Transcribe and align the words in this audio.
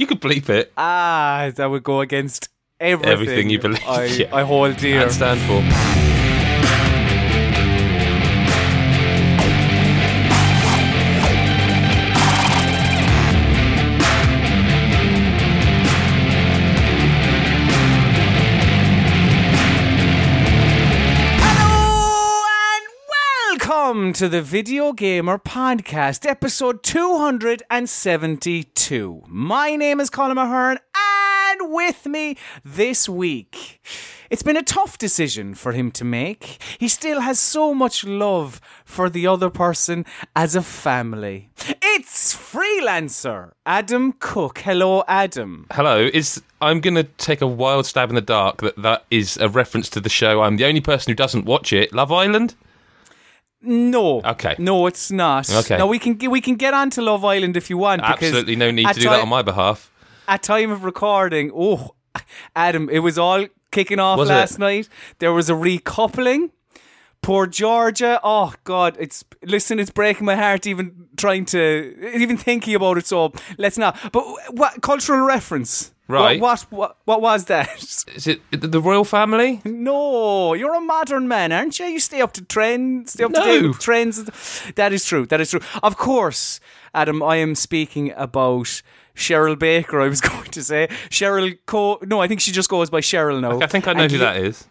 You 0.00 0.06
could 0.06 0.22
bleep 0.22 0.48
it. 0.48 0.72
Ah, 0.78 1.52
that 1.56 1.66
would 1.66 1.82
go 1.82 2.00
against 2.00 2.48
everything, 2.80 3.12
Everything 3.12 3.50
you 3.50 3.58
believe. 3.58 3.86
I, 3.86 4.04
Yeah. 4.06 4.34
I 4.34 4.44
hold 4.44 4.78
dear. 4.78 5.02
And 5.02 5.12
stand 5.12 5.38
for. 5.40 5.99
Welcome 24.10 24.28
to 24.28 24.28
the 24.28 24.42
Video 24.42 24.92
Gamer 24.92 25.38
Podcast, 25.38 26.28
episode 26.28 26.82
272. 26.82 29.22
My 29.28 29.76
name 29.76 30.00
is 30.00 30.10
Colm 30.10 30.32
Ahern, 30.32 30.80
and 30.96 31.72
with 31.72 32.06
me 32.06 32.36
this 32.64 33.08
week, 33.08 33.80
it's 34.28 34.42
been 34.42 34.56
a 34.56 34.64
tough 34.64 34.98
decision 34.98 35.54
for 35.54 35.70
him 35.70 35.92
to 35.92 36.04
make. 36.04 36.60
He 36.80 36.88
still 36.88 37.20
has 37.20 37.38
so 37.38 37.72
much 37.72 38.02
love 38.02 38.60
for 38.84 39.08
the 39.08 39.28
other 39.28 39.48
person 39.48 40.04
as 40.34 40.56
a 40.56 40.62
family. 40.62 41.50
It's 41.80 42.34
freelancer 42.34 43.52
Adam 43.64 44.14
Cook. 44.18 44.58
Hello, 44.58 45.04
Adam. 45.06 45.68
Hello. 45.70 46.10
Is 46.12 46.42
I'm 46.60 46.80
going 46.80 46.96
to 46.96 47.04
take 47.04 47.42
a 47.42 47.46
wild 47.46 47.86
stab 47.86 48.08
in 48.08 48.16
the 48.16 48.20
dark 48.20 48.60
that 48.62 48.82
that 48.82 49.04
is 49.12 49.36
a 49.36 49.48
reference 49.48 49.88
to 49.90 50.00
the 50.00 50.08
show. 50.08 50.42
I'm 50.42 50.56
the 50.56 50.64
only 50.64 50.80
person 50.80 51.12
who 51.12 51.14
doesn't 51.14 51.44
watch 51.44 51.72
it. 51.72 51.92
Love 51.92 52.10
Island. 52.10 52.56
No. 53.62 54.22
Okay. 54.22 54.54
No, 54.58 54.86
it's 54.86 55.10
not. 55.10 55.50
Okay. 55.50 55.76
Now 55.76 55.86
we 55.86 55.98
can 55.98 56.18
we 56.30 56.40
can 56.40 56.54
get 56.56 56.74
on 56.74 56.90
to 56.90 57.02
Love 57.02 57.24
Island 57.24 57.56
if 57.56 57.68
you 57.68 57.78
want. 57.78 58.02
Absolutely 58.02 58.56
no 58.56 58.70
need 58.70 58.86
to 58.88 58.94
do 58.94 59.08
that 59.08 59.20
on 59.20 59.28
my 59.28 59.42
behalf. 59.42 59.90
At 60.26 60.42
time 60.42 60.70
of 60.70 60.84
recording, 60.84 61.50
oh, 61.54 61.94
Adam, 62.56 62.88
it 62.88 63.00
was 63.00 63.18
all 63.18 63.46
kicking 63.70 63.98
off 63.98 64.18
Was 64.18 64.30
it? 64.30 64.34
last 64.34 64.58
night. 64.58 64.88
There 65.18 65.32
was 65.32 65.50
a 65.50 65.54
recoupling. 65.54 66.50
Poor 67.22 67.46
Georgia. 67.46 68.18
Oh 68.22 68.54
God, 68.64 68.96
it's 68.98 69.24
listen. 69.42 69.78
It's 69.78 69.90
breaking 69.90 70.24
my 70.24 70.36
heart 70.36 70.66
even 70.66 71.08
trying 71.16 71.44
to 71.46 72.12
even 72.14 72.38
thinking 72.38 72.74
about 72.74 72.96
it. 72.96 73.06
So 73.06 73.32
let's 73.58 73.76
not. 73.76 73.98
But 74.10 74.24
what 74.50 74.80
cultural 74.80 75.26
reference? 75.26 75.92
Right. 76.10 76.40
What 76.40 76.60
what 76.70 76.70
what, 76.70 76.96
what 77.04 77.20
was 77.22 77.44
that? 77.46 77.68
Is 78.14 78.26
it 78.26 78.40
the 78.50 78.80
royal 78.80 79.04
family? 79.04 79.60
No, 79.64 80.54
you're 80.54 80.74
a 80.74 80.80
modern 80.80 81.28
man, 81.28 81.52
aren't 81.52 81.78
you? 81.78 81.86
You 81.86 82.00
stay 82.00 82.20
up 82.20 82.32
to 82.34 82.42
trends, 82.44 83.12
stay 83.12 83.24
up 83.24 83.32
to 83.32 83.38
No. 83.40 83.44
date 83.46 83.62
with 83.66 83.78
trends. 83.78 84.24
That 84.74 84.92
is 84.92 85.04
true. 85.04 85.26
That 85.26 85.40
is 85.40 85.50
true. 85.50 85.60
Of 85.82 85.96
course, 85.96 86.60
Adam, 86.94 87.22
I 87.22 87.36
am 87.36 87.54
speaking 87.54 88.12
about 88.16 88.82
Cheryl 89.14 89.58
Baker. 89.58 90.00
I 90.00 90.08
was 90.08 90.20
going 90.30 90.50
to 90.50 90.62
say 90.64 90.88
Cheryl. 91.10 91.56
Co- 91.66 91.98
no, 92.02 92.20
I 92.20 92.28
think 92.28 92.40
she 92.40 92.52
just 92.52 92.68
goes 92.68 92.90
by 92.90 93.00
Cheryl 93.00 93.40
now. 93.40 93.60
I 93.60 93.66
think 93.66 93.86
I 93.86 93.92
know 93.92 94.02
And 94.04 94.12
who 94.12 94.18
that 94.18 94.36
is. 94.36 94.66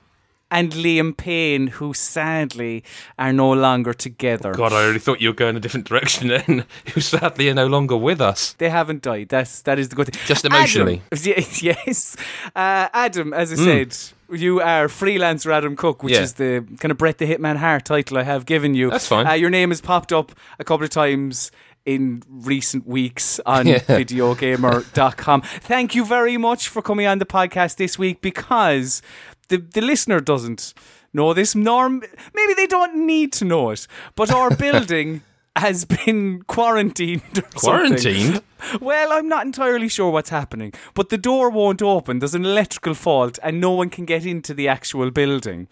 And 0.51 0.71
Liam 0.71 1.15
Payne, 1.15 1.67
who 1.67 1.93
sadly 1.93 2.83
are 3.19 3.31
no 3.31 3.51
longer 3.51 3.93
together. 3.93 4.51
God, 4.53 4.73
I 4.73 4.85
really 4.87 4.99
thought 4.99 5.21
you 5.21 5.29
were 5.29 5.35
going 5.35 5.55
a 5.55 5.59
different 5.59 5.87
direction 5.87 6.27
then. 6.35 6.65
Who 6.93 7.01
sadly 7.01 7.49
are 7.49 7.53
no 7.53 7.67
longer 7.67 7.95
with 7.95 8.19
us. 8.19 8.53
They 8.57 8.69
haven't 8.69 9.03
died. 9.03 9.29
That's 9.29 9.61
that 9.63 9.77
is 9.77 9.89
the 9.89 9.95
good 9.95 10.07
thing. 10.07 10.21
Just 10.25 10.45
emotionally. 10.45 11.01
Adam, 11.11 11.43
yes, 11.61 12.15
uh, 12.55 12.89
Adam. 12.93 13.31
As 13.33 13.53
I 13.53 13.55
said, 13.57 13.95
you 14.31 14.59
are 14.61 14.87
freelancer 14.87 15.51
Adam 15.53 15.75
Cook, 15.75 16.01
which 16.01 16.13
Yeah. 16.15 16.21
is 16.21 16.33
the 16.33 16.65
kind 16.79 16.91
of 16.91 16.97
Brett 16.97 17.19
the 17.19 17.25
Hitman 17.27 17.57
Hart 17.57 17.85
title 17.85 18.17
I 18.17 18.23
have 18.23 18.45
given 18.45 18.73
you. 18.73 18.89
That's 18.89 19.07
fine. 19.07 19.27
Uh, 19.27 19.33
your 19.33 19.49
name 19.51 19.69
has 19.69 19.81
popped 19.81 20.11
up 20.11 20.31
a 20.57 20.63
couple 20.63 20.83
of 20.83 20.89
times 20.89 21.51
in 21.85 22.21
recent 22.27 22.87
weeks 22.87 23.39
on 23.45 23.67
Yeah. 23.67 23.77
videogamer.com. 23.87 25.41
Thank 25.41 25.95
you 25.95 26.05
very 26.05 26.37
much 26.37 26.67
for 26.67 26.81
coming 26.81 27.05
on 27.07 27.19
the 27.19 27.25
podcast 27.25 27.77
this 27.77 27.97
week 27.97 28.21
because 28.21 29.01
the 29.49 29.57
the 29.57 29.81
listener 29.81 30.19
doesn't 30.19 30.73
know 31.13 31.33
this 31.33 31.55
norm 31.55 32.01
maybe 32.33 32.53
they 32.53 32.67
don't 32.67 32.95
need 33.05 33.33
to 33.33 33.45
know 33.45 33.69
it 33.71 33.87
but 34.15 34.31
our 34.31 34.49
building 34.65 35.21
has 35.55 35.83
been 35.83 36.41
quarantined 36.47 37.21
or 37.37 37.59
something. 37.59 37.59
Quarantined? 37.59 38.41
Well, 38.79 39.11
I'm 39.11 39.27
not 39.27 39.45
entirely 39.45 39.89
sure 39.89 40.09
what's 40.11 40.29
happening, 40.29 40.71
but 40.93 41.09
the 41.09 41.17
door 41.17 41.49
won't 41.49 41.81
open. 41.81 42.19
There's 42.19 42.35
an 42.35 42.45
electrical 42.45 42.93
fault, 42.93 43.39
and 43.43 43.59
no 43.59 43.71
one 43.71 43.89
can 43.89 44.05
get 44.05 44.25
into 44.25 44.53
the 44.53 44.69
actual 44.69 45.11
building. 45.11 45.67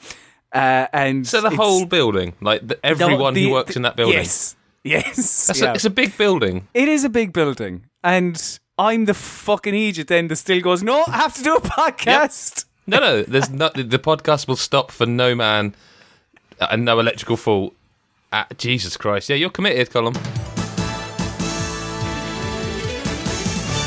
Uh, 0.54 0.88
and 0.92 1.26
So 1.28 1.40
the 1.42 1.52
whole 1.52 1.86
building, 1.86 2.34
like 2.42 2.68
the, 2.68 2.78
everyone 2.84 3.34
the- 3.34 3.46
who 3.46 3.52
works 3.52 3.74
the- 3.74 3.80
in 3.80 3.84
that 3.84 3.96
building. 3.96 4.18
Yes, 4.18 4.58
yes, 4.84 5.52
yeah. 5.56 5.72
a, 5.72 5.74
it's 5.76 5.86
a 5.86 5.90
big 5.90 6.18
building. 6.18 6.68
it 6.74 6.90
is 6.90 7.06
a 7.06 7.10
big 7.10 7.32
building, 7.32 7.86
and 8.04 8.60
I'm 8.78 9.06
the 9.06 9.14
fucking 9.14 9.76
idiot 9.76 10.08
then 10.08 10.28
that 10.28 10.38
still 10.38 10.60
goes, 10.60 10.84
no, 10.84 11.04
I 11.08 11.18
have 11.18 11.34
to 11.36 11.44
do 11.44 11.56
a 11.56 11.62
podcast. 11.62 12.66
No, 12.90 13.00
no, 13.00 13.22
there's 13.24 13.50
not. 13.50 13.74
The 13.74 14.00
podcast 14.00 14.48
will 14.48 14.56
stop 14.56 14.92
for 14.92 15.06
no 15.06 15.36
man 15.36 15.76
and 16.60 16.86
no 16.86 17.00
electrical 17.00 17.36
fault. 17.36 17.76
Ah, 18.32 18.48
Jesus 18.58 18.96
Christ! 18.96 19.28
Yeah, 19.30 19.36
you're 19.36 19.50
committed, 19.50 19.90
Colin. 19.92 20.16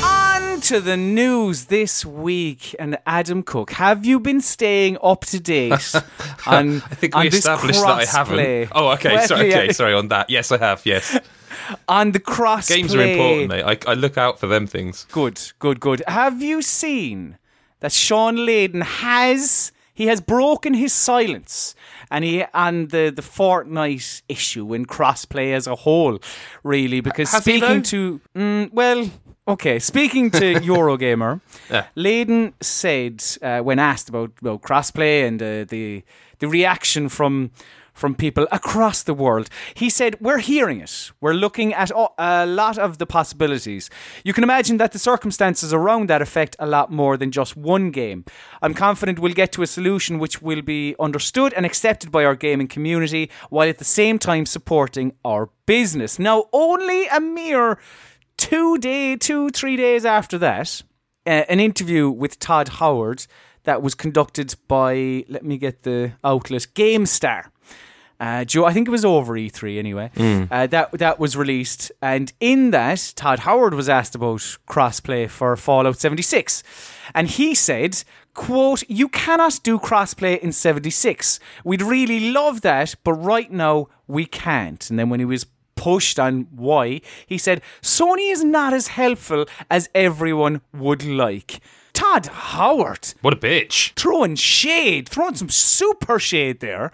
On 0.03 0.61
to 0.61 0.79
the 0.79 0.95
news 0.97 1.65
this 1.65 2.05
week, 2.05 2.75
and 2.77 2.97
Adam 3.07 3.41
Cook, 3.41 3.71
have 3.71 4.05
you 4.05 4.19
been 4.19 4.39
staying 4.39 4.99
up 5.01 5.21
to 5.25 5.39
date 5.39 5.71
on? 6.45 6.75
I 6.77 6.79
think 6.95 7.15
on 7.15 7.23
we 7.23 7.29
this 7.29 7.39
established 7.39 7.81
that 7.81 7.89
I 7.89 8.05
haven't. 8.05 8.37
crossplay? 8.37 8.67
Oh, 8.73 8.89
okay. 8.91 9.25
Sorry. 9.25 9.51
Okay, 9.51 9.73
sorry 9.73 9.95
on 9.95 10.09
that. 10.09 10.29
Yes, 10.29 10.51
I 10.51 10.57
have. 10.59 10.85
Yes, 10.85 11.17
On 11.87 12.11
the 12.11 12.19
cross 12.19 12.69
games 12.69 12.93
are 12.93 13.01
important, 13.01 13.49
mate. 13.49 13.63
I, 13.87 13.91
I 13.91 13.93
look 13.95 14.17
out 14.17 14.39
for 14.39 14.45
them 14.47 14.67
things. 14.67 15.05
Good, 15.11 15.41
good, 15.59 15.79
good. 15.79 16.03
Have 16.07 16.41
you 16.41 16.61
seen 16.61 17.37
that 17.81 17.91
Shawn 17.91 18.37
Layden 18.37 18.81
has 18.83 19.71
he 19.93 20.07
has 20.07 20.21
broken 20.21 20.73
his 20.73 20.93
silence 20.93 21.75
and 22.09 22.23
he 22.23 22.43
on 22.53 22.87
the 22.87 23.11
the 23.15 23.21
Fortnite 23.21 24.21
issue 24.29 24.73
in 24.73 24.85
crossplay 24.85 25.53
as 25.53 25.67
a 25.67 25.75
whole, 25.75 26.17
really 26.63 27.01
because 27.01 27.31
Has 27.31 27.43
speaking 27.43 27.83
to 27.83 28.21
mm, 28.35 28.71
well. 28.73 29.09
Okay, 29.47 29.79
speaking 29.79 30.31
to 30.31 30.53
Eurogamer, 30.69 31.41
Yeah. 31.69 31.85
Layden 31.97 32.53
said 32.61 33.23
uh, 33.41 33.63
when 33.63 33.79
asked 33.79 34.07
about, 34.07 34.31
about 34.39 34.61
crossplay 34.61 35.27
and 35.27 35.41
uh, 35.41 35.65
the 35.67 36.03
the 36.39 36.47
reaction 36.47 37.09
from 37.09 37.49
from 37.93 38.15
people 38.15 38.47
across 38.51 39.03
the 39.03 39.13
world, 39.13 39.49
he 39.73 39.89
said, 39.89 40.15
"We're 40.19 40.39
hearing 40.39 40.79
it. 40.81 41.11
We're 41.21 41.33
looking 41.33 41.73
at 41.73 41.91
a- 41.91 42.45
lot 42.45 42.77
of 42.77 42.97
the 42.97 43.05
possibilities. 43.05 43.89
You 44.23 44.33
can 44.33 44.43
imagine 44.43 44.77
that 44.77 44.91
the 44.91 44.99
circumstances 44.99 45.73
around 45.73 46.07
that 46.07 46.21
affect 46.21 46.55
a 46.59 46.65
lot 46.65 46.91
more 46.91 47.17
than 47.17 47.31
just 47.31 47.55
one 47.57 47.91
game. 47.91 48.23
I'm 48.61 48.73
confident 48.73 49.19
we'll 49.19 49.33
get 49.33 49.51
to 49.53 49.61
a 49.61 49.67
solution 49.67 50.19
which 50.19 50.41
will 50.41 50.61
be 50.61 50.95
understood 50.99 51.53
and 51.53 51.65
accepted 51.65 52.11
by 52.11 52.25
our 52.25 52.35
gaming 52.35 52.67
community, 52.67 53.29
while 53.49 53.69
at 53.69 53.77
the 53.77 53.85
same 53.85 54.17
time 54.19 54.45
supporting 54.45 55.13
our 55.23 55.49
business." 55.65 56.17
Now, 56.17 56.45
only 56.53 57.07
a 57.07 57.19
mere 57.19 57.77
two 58.37 58.77
day, 58.77 59.15
two 59.15 59.49
three 59.49 59.75
days 59.75 60.05
after 60.05 60.37
that, 60.39 60.83
uh, 61.27 61.43
an 61.49 61.59
interview 61.59 62.09
with 62.09 62.39
Todd 62.39 62.69
Howard 62.79 63.27
that 63.63 63.81
was 63.83 63.93
conducted 63.93 64.55
by 64.67 65.23
let 65.29 65.43
me 65.45 65.57
get 65.57 65.83
the 65.83 66.13
outlet 66.23 66.67
GameStar. 66.73 67.51
Uh, 68.21 68.45
Joe, 68.45 68.65
I 68.65 68.73
think 68.73 68.87
it 68.87 68.91
was 68.91 69.03
over 69.03 69.33
E3 69.33 69.79
anyway. 69.79 70.11
Uh, 70.51 70.67
that 70.67 70.91
that 70.91 71.19
was 71.19 71.35
released, 71.35 71.91
and 72.03 72.31
in 72.39 72.69
that, 72.71 73.13
Todd 73.15 73.39
Howard 73.39 73.73
was 73.73 73.89
asked 73.89 74.13
about 74.13 74.41
crossplay 74.69 75.27
for 75.27 75.57
Fallout 75.57 75.99
76, 75.99 76.61
and 77.15 77.27
he 77.27 77.55
said, 77.55 78.03
"quote 78.35 78.83
You 78.87 79.09
cannot 79.09 79.59
do 79.63 79.79
crossplay 79.79 80.37
in 80.39 80.51
76. 80.51 81.39
We'd 81.63 81.81
really 81.81 82.31
love 82.31 82.61
that, 82.61 82.93
but 83.03 83.13
right 83.13 83.51
now 83.51 83.87
we 84.07 84.25
can't." 84.25 84.87
And 84.89 84.99
then 84.99 85.09
when 85.09 85.19
he 85.19 85.25
was 85.25 85.47
pushed 85.75 86.19
on 86.19 86.47
why, 86.51 87.01
he 87.25 87.39
said, 87.39 87.59
Sony 87.81 88.31
is 88.31 88.43
not 88.43 88.71
as 88.71 88.89
helpful 88.89 89.47
as 89.67 89.89
everyone 89.95 90.61
would 90.71 91.03
like. 91.03 91.59
Todd 91.91 92.27
Howard 92.27 93.15
What 93.21 93.33
a 93.33 93.37
bitch! 93.37 93.93
throwing 93.95 94.35
shade, 94.35 95.09
throwing 95.09 95.33
some 95.35 95.49
super 95.49 96.19
shade 96.19 96.59
there. 96.59 96.91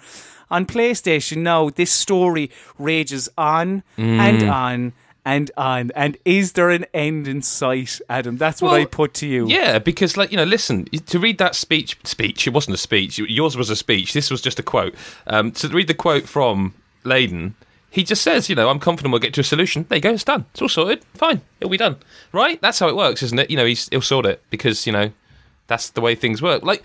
On 0.50 0.66
PlayStation 0.66 1.38
now, 1.38 1.70
this 1.70 1.92
story 1.92 2.50
rages 2.80 3.30
on 3.38 3.84
and 3.98 4.44
on 4.44 4.94
and 5.26 5.52
on. 5.58 5.92
And 5.94 6.18
is 6.24 6.54
there 6.54 6.70
an 6.70 6.86
end 6.94 7.28
in 7.28 7.42
sight, 7.42 8.00
Adam? 8.10 8.38
That's 8.38 8.62
what 8.62 8.72
Well, 8.72 8.82
I 8.82 8.86
put 8.86 9.14
to 9.16 9.28
you. 9.28 9.48
Yeah, 9.48 9.78
because 9.80 10.16
like 10.16 10.32
you 10.32 10.38
know, 10.38 10.46
listen 10.46 10.86
to 10.86 11.20
read 11.20 11.38
that 11.40 11.54
speech. 11.56 11.98
Speech. 12.06 12.48
It 12.48 12.54
wasn't 12.54 12.76
a 12.76 12.78
speech. 12.78 13.20
Yours 13.20 13.58
was 13.58 13.70
a 13.70 13.76
speech. 13.76 14.14
This 14.14 14.32
was 14.32 14.42
just 14.42 14.58
a 14.58 14.64
quote. 14.64 14.96
Um, 15.28 15.52
to 15.54 15.68
read 15.68 15.88
the 15.88 15.94
quote 15.94 16.30
from 16.30 16.74
Layden, 17.04 17.54
he 17.90 18.04
just 18.04 18.22
says, 18.22 18.48
you 18.50 18.56
know, 18.56 18.70
I'm 18.70 18.80
confident 18.80 19.12
we'll 19.12 19.20
get 19.20 19.34
to 19.34 19.42
a 19.42 19.44
solution. 19.44 19.86
There 19.90 19.98
you 19.98 20.02
go. 20.02 20.12
It's 20.12 20.24
done. 20.24 20.46
It's 20.52 20.62
all 20.62 20.70
sorted. 20.70 21.04
Fine. 21.14 21.42
It'll 21.60 21.72
be 21.72 21.78
done. 21.78 21.98
Right. 22.32 22.62
That's 22.62 22.80
how 22.80 22.88
it 22.88 22.96
works, 22.96 23.22
isn't 23.24 23.40
it? 23.40 23.50
You 23.50 23.58
know, 23.58 23.66
he's, 23.66 23.90
he'll 23.90 24.02
sort 24.02 24.26
it 24.26 24.42
because 24.50 24.86
you 24.88 24.94
know 24.94 25.12
that's 25.68 25.90
the 25.90 26.00
way 26.02 26.16
things 26.16 26.42
work. 26.42 26.64
Like 26.64 26.84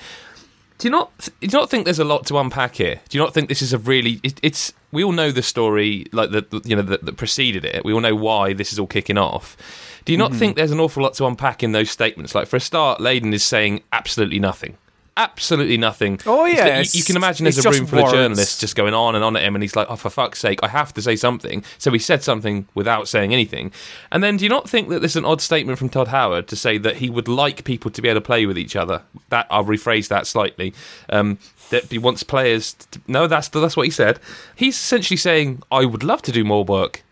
Do 0.82 0.88
you 0.88 0.90
not? 0.90 1.16
Do 1.18 1.30
you 1.42 1.48
not 1.52 1.70
think 1.70 1.84
there's 1.84 2.00
a 2.00 2.04
lot 2.04 2.26
to 2.26 2.38
unpack 2.38 2.74
here? 2.74 3.00
Do 3.08 3.16
you 3.16 3.22
not 3.22 3.32
think 3.32 3.48
this 3.48 3.62
is 3.62 3.72
a 3.72 3.78
really? 3.78 4.18
It, 4.24 4.40
it's 4.42 4.72
we 4.90 5.04
all 5.04 5.12
know 5.12 5.30
the 5.30 5.40
story, 5.40 6.06
like 6.10 6.32
the 6.32 6.60
you 6.64 6.74
know 6.74 6.82
that, 6.82 7.04
that 7.04 7.16
preceded 7.16 7.64
it. 7.64 7.84
We 7.84 7.92
all 7.92 8.00
know 8.00 8.16
why 8.16 8.52
this 8.52 8.72
is 8.72 8.80
all 8.80 8.88
kicking 8.88 9.16
off. 9.16 9.56
Do 10.04 10.10
you 10.10 10.18
not 10.18 10.32
mm-hmm. 10.32 10.40
think 10.40 10.56
there's 10.56 10.72
an 10.72 10.80
awful 10.80 11.04
lot 11.04 11.14
to 11.14 11.26
unpack 11.26 11.62
in 11.62 11.70
those 11.70 11.88
statements? 11.88 12.34
Like 12.34 12.48
for 12.48 12.56
a 12.56 12.60
start, 12.60 12.98
Layden 12.98 13.32
is 13.32 13.44
saying 13.44 13.84
absolutely 13.92 14.40
nothing. 14.40 14.76
Absolutely 15.14 15.76
nothing. 15.76 16.18
Oh, 16.24 16.46
yeah, 16.46 16.78
You, 16.80 16.86
you 16.92 17.04
can 17.04 17.16
imagine 17.16 17.44
there's 17.44 17.62
a 17.64 17.70
room 17.70 17.86
full 17.86 18.04
of 18.06 18.10
journalists 18.12 18.58
just 18.58 18.74
going 18.74 18.94
on 18.94 19.14
and 19.14 19.22
on 19.22 19.36
at 19.36 19.42
him, 19.42 19.54
and 19.54 19.62
he's 19.62 19.76
like, 19.76 19.86
"Oh, 19.90 19.96
for 19.96 20.08
fuck's 20.08 20.38
sake, 20.38 20.60
I 20.62 20.68
have 20.68 20.94
to 20.94 21.02
say 21.02 21.16
something." 21.16 21.62
So 21.76 21.90
he 21.90 21.98
said 21.98 22.22
something 22.22 22.66
without 22.74 23.08
saying 23.08 23.30
anything. 23.30 23.72
And 24.10 24.22
then, 24.22 24.38
do 24.38 24.44
you 24.44 24.48
not 24.48 24.70
think 24.70 24.88
that 24.88 25.00
there's 25.00 25.16
an 25.16 25.26
odd 25.26 25.42
statement 25.42 25.78
from 25.78 25.90
Todd 25.90 26.08
Howard 26.08 26.48
to 26.48 26.56
say 26.56 26.78
that 26.78 26.96
he 26.96 27.10
would 27.10 27.28
like 27.28 27.64
people 27.64 27.90
to 27.90 28.00
be 28.00 28.08
able 28.08 28.22
to 28.22 28.24
play 28.24 28.46
with 28.46 28.56
each 28.56 28.74
other? 28.74 29.02
That 29.28 29.46
I'll 29.50 29.64
rephrase 29.66 30.08
that 30.08 30.26
slightly. 30.26 30.72
Um, 31.10 31.38
that 31.68 31.84
he 31.90 31.98
wants 31.98 32.22
players. 32.22 32.72
To, 32.72 33.00
no, 33.06 33.26
that's 33.26 33.48
that's 33.48 33.76
what 33.76 33.84
he 33.86 33.90
said. 33.90 34.18
He's 34.56 34.76
essentially 34.76 35.18
saying, 35.18 35.62
"I 35.70 35.84
would 35.84 36.02
love 36.02 36.22
to 36.22 36.32
do 36.32 36.42
more 36.42 36.64
work," 36.64 37.02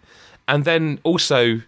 and 0.48 0.64
then 0.64 1.00
also, 1.02 1.60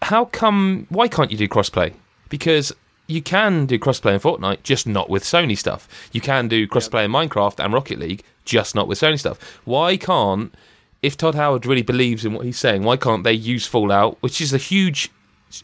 how 0.00 0.24
come? 0.24 0.86
Why 0.88 1.06
can't 1.06 1.30
you 1.30 1.36
do 1.36 1.48
crossplay? 1.48 1.92
Because 2.30 2.72
you 3.10 3.20
can 3.20 3.66
do 3.66 3.78
crossplay 3.78 4.14
in 4.14 4.20
Fortnite, 4.20 4.62
just 4.62 4.86
not 4.86 5.10
with 5.10 5.24
Sony 5.24 5.58
stuff. 5.58 5.88
You 6.12 6.20
can 6.20 6.48
do 6.48 6.68
crossplay 6.68 7.04
in 7.04 7.10
Minecraft 7.10 7.62
and 7.62 7.72
Rocket 7.72 7.98
League, 7.98 8.22
just 8.44 8.74
not 8.74 8.86
with 8.86 9.00
Sony 9.00 9.18
stuff. 9.18 9.60
Why 9.64 9.96
can't, 9.96 10.54
if 11.02 11.16
Todd 11.16 11.34
Howard 11.34 11.66
really 11.66 11.82
believes 11.82 12.24
in 12.24 12.32
what 12.32 12.46
he's 12.46 12.58
saying, 12.58 12.84
why 12.84 12.96
can't 12.96 13.24
they 13.24 13.32
use 13.32 13.66
Fallout, 13.66 14.16
which 14.20 14.40
is 14.40 14.52
a 14.52 14.58
huge, 14.58 15.10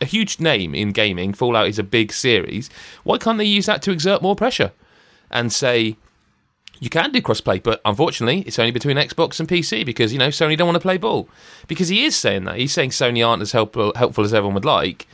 a 0.01 0.05
huge 0.05 0.41
name 0.41 0.75
in 0.75 0.91
gaming? 0.91 1.33
Fallout 1.33 1.69
is 1.69 1.79
a 1.79 1.85
big 1.85 2.13
series. 2.13 2.69
Why 3.05 3.19
can't 3.19 3.39
they 3.39 3.45
use 3.45 3.67
that 3.67 3.81
to 3.83 3.93
exert 3.93 4.23
more 4.23 4.37
pressure 4.37 4.73
and 5.31 5.53
say? 5.53 5.97
You 6.79 6.91
can 6.91 7.11
do 7.11 7.23
crossplay, 7.23 7.63
but 7.63 7.81
unfortunately, 7.87 8.41
it's 8.41 8.59
only 8.59 8.71
between 8.71 8.99
Xbox 8.99 9.41
and 9.41 9.49
PC 9.49 9.87
because 9.87 10.13
you 10.13 10.19
know 10.19 10.29
Sony 10.29 10.59
don't 10.59 10.67
want 10.67 10.77
to 10.77 10.81
play 10.81 10.99
ball. 10.99 11.27
Because 11.69 11.89
he 11.89 12.05
is 12.05 12.15
saying 12.15 12.45
that 12.45 12.59
he's 12.59 12.75
saying 12.75 12.91
Sony 12.91 13.27
aren't 13.27 13.41
as 13.41 13.53
helpful 13.53 13.95
helpful 13.97 14.25
as 14.25 14.35
everyone 14.35 14.53
would 14.53 14.67
like, 14.67 15.07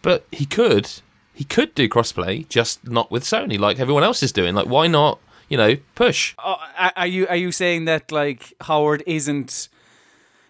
but 0.00 0.24
he 0.32 0.46
could 0.46 0.88
he 1.34 1.44
could 1.44 1.74
do 1.74 1.88
crossplay, 1.88 2.48
just 2.48 2.86
not 2.86 3.10
with 3.10 3.24
Sony 3.24 3.58
like 3.58 3.78
everyone 3.80 4.04
else 4.04 4.22
is 4.22 4.32
doing. 4.32 4.54
Like, 4.54 4.66
why 4.66 4.86
not? 4.86 5.18
You 5.48 5.56
know, 5.58 5.76
push. 5.94 6.34
Oh, 6.42 6.56
are- 6.96 7.06
you 7.06 7.26
are 7.28 7.36
you 7.36 7.52
saying 7.52 7.84
that 7.86 8.10
like 8.10 8.54
Howard 8.62 9.02
isn't? 9.06 9.68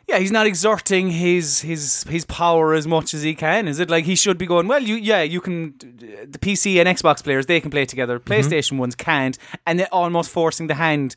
Yeah, 0.08 0.19
he's 0.19 0.31
not 0.32 0.46
exerting 0.46 1.11
his 1.11 1.61
his 1.62 2.05
his 2.05 2.25
power 2.25 2.75
as 2.75 2.87
much 2.87 3.14
as 3.14 3.23
he 3.23 3.34
can. 3.34 3.67
Is 3.69 3.81
it 3.81 3.88
like 3.90 4.05
he 4.05 4.14
should 4.14 4.38
be 4.38 4.46
going? 4.46 4.69
Well, 4.69 4.82
you 4.82 4.96
yeah, 4.96 5.23
you 5.23 5.40
can. 5.40 5.75
The 5.79 6.38
PC 6.38 6.76
and 6.79 6.88
Xbox 6.88 7.23
players 7.25 7.46
they 7.46 7.61
can 7.61 7.70
play 7.70 7.85
together. 7.85 8.19
Mm-hmm. 8.19 8.32
PlayStation 8.32 8.78
ones 8.78 8.94
can't, 8.94 9.38
and 9.67 9.78
they're 9.81 9.93
almost 9.94 10.31
forcing 10.31 10.67
the 10.67 10.75
hand 10.75 11.17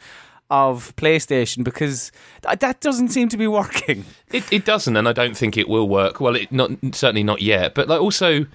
of 0.50 0.96
PlayStation 0.96 1.64
because 1.64 2.12
th- 2.48 2.60
that 2.60 2.80
doesn't 2.80 3.10
seem 3.10 3.28
to 3.30 3.38
be 3.38 3.48
working. 3.48 4.06
It, 4.32 4.52
it 4.52 4.66
doesn't, 4.66 4.96
and 4.96 5.08
I 5.08 5.14
don't 5.14 5.36
think 5.38 5.58
it 5.58 5.68
will 5.68 5.88
work. 5.90 6.20
Well, 6.20 6.36
it 6.36 6.52
not 6.52 6.72
certainly 6.94 7.24
not 7.24 7.42
yet. 7.42 7.74
But 7.76 7.88
like 7.88 8.02
also, 8.02 8.46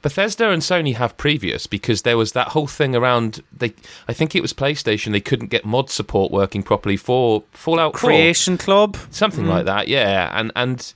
Bethesda 0.00 0.50
and 0.50 0.62
Sony 0.62 0.94
have 0.94 1.16
previous 1.16 1.66
because 1.66 2.02
there 2.02 2.16
was 2.16 2.32
that 2.32 2.48
whole 2.48 2.68
thing 2.68 2.94
around. 2.94 3.42
They, 3.56 3.74
I 4.06 4.12
think 4.12 4.36
it 4.36 4.42
was 4.42 4.52
PlayStation. 4.52 5.12
They 5.12 5.20
couldn't 5.20 5.48
get 5.48 5.64
mod 5.64 5.90
support 5.90 6.30
working 6.30 6.62
properly 6.62 6.96
for 6.96 7.42
Fallout 7.52 7.98
4. 7.98 8.08
Creation 8.08 8.58
Club. 8.58 8.96
something 9.10 9.46
like 9.46 9.62
mm. 9.62 9.66
that 9.66 9.88
yeah 9.88 10.30
and 10.38 10.52
and 10.54 10.92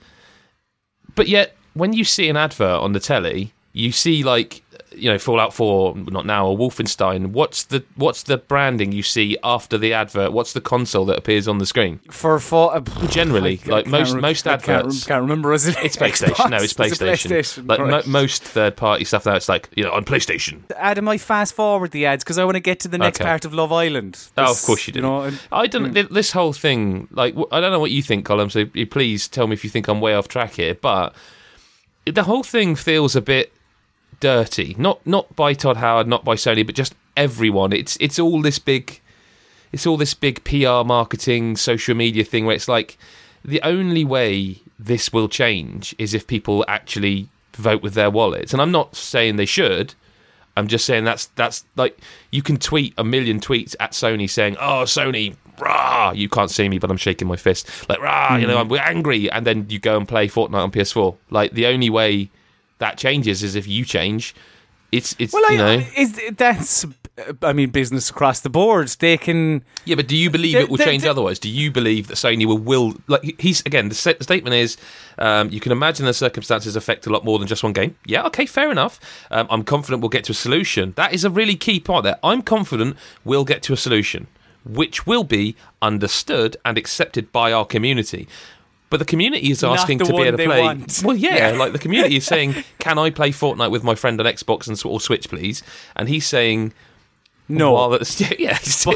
but 1.15 1.29
yet 1.29 1.57
when 1.75 1.93
you 1.93 2.05
see 2.05 2.29
an 2.29 2.37
advert 2.37 2.81
on 2.81 2.93
the 2.93 3.01
telly 3.01 3.53
you 3.73 3.91
see 3.91 4.23
like 4.23 4.63
you 4.95 5.11
know 5.11 5.19
fallout 5.19 5.53
4 5.55 5.97
not 5.97 6.27
now 6.27 6.47
or 6.47 6.57
wolfenstein 6.57 7.29
what's 7.29 7.65
the 7.65 7.85
what's 7.97 8.23
the 8.25 8.37
branding 8.39 8.93
you 8.93 9.03
see 9.03 9.37
after 9.43 9.77
the 9.79 9.93
advert 9.93 10.33
what's 10.33 10.53
the 10.53 10.61
console 10.61 11.05
that 11.07 11.19
appears 11.19 11.47
on 11.49 11.59
the 11.59 11.67
screen 11.67 11.99
For 12.11 12.39
for 12.39 12.75
uh, 12.77 12.81
generally 13.09 13.61
I- 13.67 13.69
I 13.69 13.73
like 13.73 13.87
most 13.87 14.13
re- 14.15 14.21
most 14.21 14.47
I 14.47 14.57
can't, 14.57 14.69
adverts 14.87 15.03
rem- 15.07 15.09
can't 15.09 15.23
remember. 15.23 15.53
Is 15.53 15.67
it? 15.67 15.77
it's 15.83 15.97
PlayStation. 15.97 16.51
No, 16.51 16.57
it's 16.57 16.65
Is 16.73 16.73
it 16.73 16.79
PlayStation. 16.79 17.31
PlayStation. 17.31 17.69
Like 17.69 17.81
mo- 17.81 18.03
most 18.11 18.43
third-party 18.43 19.05
stuff 19.05 19.27
now, 19.27 19.35
it's 19.37 19.49
like 19.49 19.69
you 19.75 19.83
know 19.85 19.93
on 19.93 20.05
PlayStation. 20.05 20.63
Adam, 20.77 21.09
I 21.09 21.19
fast 21.19 21.55
forward 21.55 21.91
the 21.93 22.07
ads 22.07 22.23
because 22.25 22.39
I 22.39 22.45
want 22.45 22.57
to 22.57 22.61
get 22.61 22.81
to 22.81 22.89
the 22.89 22.99
next 22.99 23.21
Okay. 23.21 23.29
part 23.29 23.45
of 23.45 23.53
Love 23.55 23.73
Island. 23.73 24.19
Oh, 24.37 24.51
of 24.53 24.63
course 24.63 24.87
you 24.87 24.93
do. 24.93 25.01
know, 25.01 25.31
I 25.51 25.67
don't. 25.67 25.93
th- 25.95 26.09
This 26.09 26.33
whole 26.33 26.53
thing, 26.53 27.09
like, 27.11 27.35
I 27.51 27.61
don't 27.61 27.73
know 27.73 27.81
what 27.81 27.91
you 27.91 28.03
think, 28.03 28.25
Colin. 28.25 28.51
So 28.51 28.67
please 28.91 29.29
tell 29.29 29.47
me 29.47 29.55
if 29.55 29.65
you 29.65 29.71
think 29.71 29.89
I'm 29.89 30.01
way 30.01 30.15
off 30.15 30.29
track 30.29 30.53
here. 30.55 30.75
But 30.75 31.15
the 32.05 32.25
whole 32.25 32.43
thing 32.43 32.75
feels 32.75 33.15
a 33.17 33.21
bit 33.21 33.53
dirty. 34.23 34.75
Not 34.79 35.05
not 35.05 35.35
by 35.35 35.53
Todd 35.53 35.77
Howard, 35.79 36.07
not 36.07 36.25
by 36.25 36.37
Sony, 36.37 36.65
but 36.65 36.77
just 36.77 36.95
everyone. 37.17 37.73
It's 37.73 37.99
it's 38.01 38.19
all 38.19 38.41
this 38.41 38.59
big. 38.59 39.01
It's 39.73 39.87
all 39.87 39.97
this 39.97 40.15
big 40.15 40.45
PR 40.45 40.85
marketing, 40.85 41.57
social 41.57 41.95
media 41.95 42.25
thing 42.25 42.47
where 42.47 42.55
it's 42.55 42.69
like 42.69 42.97
the 43.45 43.61
only 43.63 44.05
way 44.05 44.61
this 44.79 45.13
will 45.13 45.29
change 45.29 45.95
is 45.99 46.15
if 46.15 46.27
people 46.27 46.65
actually 46.69 47.29
vote 47.55 47.83
with 47.83 47.95
their 47.95 48.11
wallets. 48.11 48.53
And 48.53 48.63
I'm 48.63 48.71
not 48.71 48.95
saying 48.95 49.37
they 49.37 49.47
should. 49.47 49.95
I'm 50.57 50.69
just 50.69 50.85
saying 50.85 51.05
that's 51.05 51.27
that's 51.35 51.65
like 51.77 51.99
you 52.31 52.43
can 52.43 52.59
tweet 52.59 52.95
a 52.97 53.05
million 53.05 53.41
tweets 53.41 53.75
at 53.81 53.91
Sony 53.93 54.31
saying, 54.31 54.57
"Oh, 54.61 54.85
Sony, 54.85 55.35
rah!" 55.59 56.13
You 56.13 56.29
can't 56.29 56.51
see 56.51 56.69
me, 56.69 56.79
but 56.79 56.91
I'm 56.91 56.97
shaking 56.97 57.27
my 57.27 57.37
fist, 57.37 57.69
like 57.89 58.01
rah. 58.01 58.37
You 58.37 58.47
know, 58.47 58.55
hmm. 58.55 58.61
I'm, 58.61 58.69
we're 58.69 58.83
angry, 58.83 59.31
and 59.31 59.45
then 59.47 59.67
you 59.69 59.81
go 59.81 59.97
and 59.97 60.07
play 60.07 60.29
Fortnite 60.29 60.63
on 60.63 60.71
PS4. 60.71 61.17
Like 61.31 61.53
the 61.53 61.67
only 61.67 61.91
way 61.91 62.31
that 62.83 62.99
changes 62.99 63.43
is 63.43 63.55
if 63.55 63.67
you 63.67 63.85
change. 63.85 64.35
It's 64.91 65.17
it's 65.19 65.33
Well, 65.33 65.43
I, 65.49 65.53
you 65.53 65.59
know 65.59 65.85
is 65.97 66.21
that's 66.37 66.85
I 67.41 67.53
mean 67.55 67.71
business 67.71 68.11
across 68.11 68.41
the 68.41 68.51
board. 68.51 68.89
They 68.89 69.17
can 69.17 69.65
yeah, 69.87 69.95
but 69.97 70.07
do 70.07 70.17
you 70.17 70.29
believe 70.29 70.55
it 70.57 70.69
will 70.69 70.77
there- 70.77 70.87
change 70.87 71.03
there- 71.03 71.11
otherwise? 71.13 71.39
Do 71.39 71.49
you 71.49 71.71
believe 71.71 72.09
that 72.09 72.17
Sony 72.17 72.45
will 72.45 72.59
will 72.59 72.95
like 73.07 73.41
he's 73.41 73.61
again 73.65 73.89
the, 73.89 73.95
the 74.19 74.25
statement 74.25 74.55
is 74.55 74.77
um, 75.19 75.49
you 75.51 75.61
can 75.61 75.73
imagine 75.73 76.05
the 76.05 76.13
circumstances 76.13 76.77
affect 76.77 77.07
a 77.07 77.11
lot 77.11 77.25
more 77.25 77.39
than 77.39 77.49
just 77.49 77.63
one 77.63 77.73
game. 77.73 77.97
Yeah, 78.05 78.27
okay, 78.27 78.45
fair 78.45 78.71
enough. 78.71 79.01
Um, 79.31 79.47
I'm 79.49 79.65
confident 79.65 80.03
we'll 80.03 80.11
get 80.19 80.25
to 80.25 80.33
a 80.33 80.35
solution. 80.35 80.93
That 80.97 81.15
is 81.15 81.25
a 81.25 81.31
really 81.31 81.57
key 81.57 81.81
part 81.81 82.05
there. 82.05 82.19
I'm 82.23 82.43
confident 82.43 82.97
we'll 83.25 83.47
get 83.53 83.63
to 83.69 83.73
a 83.73 83.77
solution 83.79 84.27
which 84.65 85.07
will 85.07 85.25
be 85.25 85.57
understood 85.81 86.57
and 86.65 86.77
accepted 86.79 87.33
by 87.33 87.51
our 87.53 87.65
community. 87.65 88.29
But 88.93 88.99
the 88.99 89.07
community 89.07 89.51
is 89.51 89.65
asking 89.65 90.01
to 90.01 90.13
be 90.13 90.23
able 90.25 90.37
to 90.37 90.45
play. 90.45 90.61
want. 90.61 91.03
Well, 91.05 91.17
yeah, 91.17 91.51
Yeah. 91.51 91.57
like 91.59 91.73
the 91.73 91.79
community 91.79 92.17
is 92.17 92.27
saying, 92.35 92.63
"Can 92.79 92.99
I 92.99 93.09
play 93.11 93.31
Fortnite 93.31 93.71
with 93.71 93.83
my 93.83 93.95
friend 93.95 94.21
on 94.21 94.27
Xbox 94.27 94.69
and 94.69 94.81
or 94.85 95.01
Switch, 95.01 95.31
please?" 95.31 95.63
And 95.97 96.11
he's 96.11 96.27
saying, 96.27 96.75
no, 97.49 97.73
"Well, 97.73 97.93
yeah, 98.39 98.59
he's- 98.59 98.87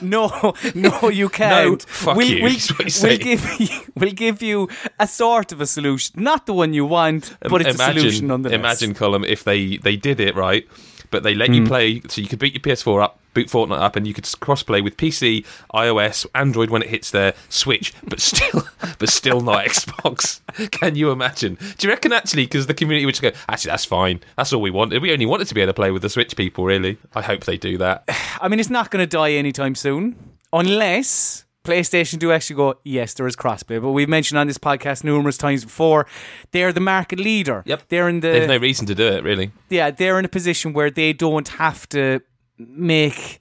no, 0.00 0.54
no, 0.74 1.08
you 1.10 1.28
can't. 1.28 1.82
fuck 1.82 2.16
we'll, 2.16 2.28
you, 2.28 2.42
We'll, 2.44 2.56
we'll 3.02 3.18
give 3.18 3.60
you, 3.60 3.68
we'll 3.96 4.12
give 4.12 4.42
you 4.42 4.68
a 5.00 5.06
sort 5.08 5.50
of 5.52 5.60
a 5.60 5.66
solution, 5.66 6.22
not 6.22 6.46
the 6.46 6.54
one 6.54 6.72
you 6.72 6.86
want, 6.86 7.36
but 7.40 7.60
it's 7.62 7.74
imagine, 7.74 7.96
a 7.96 8.00
solution 8.00 8.26
nonetheless. 8.28 8.58
Imagine, 8.58 8.94
Colm, 8.94 9.26
if 9.26 9.42
they, 9.44 9.76
they 9.78 9.96
did 9.96 10.20
it 10.20 10.34
right, 10.36 10.66
but 11.10 11.22
they 11.22 11.34
let 11.34 11.48
Hmm. 11.48 11.54
you 11.54 11.66
play, 11.66 12.02
so 12.08 12.20
you 12.20 12.28
could 12.28 12.38
boot 12.38 12.52
your 12.52 12.60
PS4 12.60 13.02
up, 13.02 13.18
boot 13.34 13.48
Fortnite 13.48 13.80
up, 13.80 13.96
and 13.96 14.06
you 14.06 14.14
could 14.14 14.28
cross-play 14.40 14.80
with 14.80 14.96
PC, 14.96 15.44
iOS, 15.74 16.26
Android 16.34 16.70
when 16.70 16.82
it 16.82 16.88
hits 16.88 17.10
their 17.10 17.34
Switch, 17.48 17.92
but 18.08 18.20
still, 18.30 18.62
but 18.98 19.08
still 19.08 19.40
not 19.40 19.64
Xbox. 19.64 20.40
Can 20.70 20.96
you 20.96 21.10
imagine? 21.10 21.56
Do 21.78 21.86
you 21.86 21.92
reckon 21.92 22.12
actually, 22.12 22.44
because 22.44 22.66
the 22.66 22.74
community 22.74 23.06
would 23.06 23.14
just 23.14 23.22
go, 23.22 23.32
actually, 23.48 23.70
that's 23.70 23.84
fine. 23.84 24.20
That's 24.36 24.52
all 24.52 24.60
we 24.60 24.70
wanted. 24.70 25.00
We 25.02 25.12
only 25.12 25.26
wanted 25.26 25.46
to 25.48 25.54
be 25.54 25.60
able 25.60 25.70
to 25.70 25.74
play 25.74 25.90
with 25.90 26.02
the 26.02 26.10
Switch 26.10 26.36
people, 26.36 26.64
really. 26.64 26.98
I 27.14 27.22
hope 27.22 27.44
they 27.44 27.56
do 27.56 27.78
that. 27.78 28.04
I 28.40 28.48
mean, 28.48 28.60
it's 28.60 28.70
not 28.70 28.90
going 28.90 29.02
to 29.02 29.06
die 29.06 29.32
anytime 29.32 29.74
soon, 29.74 30.16
unless 30.52 31.44
PlayStation 31.64 32.18
do 32.18 32.32
actually 32.32 32.56
go, 32.56 32.74
yes, 32.84 33.14
there 33.14 33.26
is 33.26 33.36
crossplay. 33.36 33.80
But 33.82 33.90
we've 33.92 34.08
mentioned 34.08 34.38
on 34.38 34.46
this 34.46 34.58
podcast 34.58 35.04
numerous 35.04 35.36
times 35.36 35.64
before, 35.64 36.06
they're 36.52 36.72
the 36.72 36.80
market 36.80 37.18
leader. 37.18 37.62
Yep. 37.66 37.82
They're 37.88 38.08
in 38.08 38.20
the 38.20 38.28
There's 38.28 38.48
no 38.48 38.56
reason 38.56 38.86
to 38.86 38.94
do 38.94 39.06
it, 39.06 39.22
really. 39.24 39.52
yeah, 39.68 39.90
they're 39.90 40.18
in 40.18 40.24
a 40.24 40.28
position 40.28 40.72
where 40.72 40.90
they 40.90 41.12
don't 41.12 41.48
have 41.48 41.88
to 41.90 42.20
make 42.58 43.40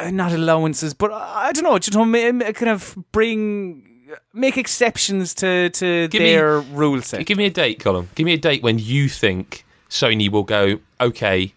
uh, 0.00 0.10
not 0.10 0.32
allowances, 0.32 0.92
but 0.94 1.10
uh, 1.10 1.14
I 1.16 1.52
don't 1.52 1.64
know, 1.64 1.78
just 1.78 1.94
you 1.94 1.98
know, 1.98 2.04
ma- 2.04 2.32
ma- 2.44 2.52
kind 2.52 2.70
of 2.70 2.96
bring 3.12 3.82
make 4.32 4.56
exceptions 4.56 5.34
to 5.34 5.70
to 5.70 6.08
Give 6.08 6.20
me- 6.22 6.32
their 6.32 6.60
rule 6.60 7.00
set. 7.02 7.24
Give 7.26 7.38
me 7.38 7.46
a 7.46 7.50
date, 7.50 7.80
Colin. 7.80 8.08
Give 8.14 8.24
me 8.26 8.34
a 8.34 8.38
date 8.38 8.62
when 8.62 8.78
you 8.78 9.08
think 9.08 9.64
Sony 9.88 10.30
will 10.30 10.42
go, 10.44 10.80
okay, 11.00 11.54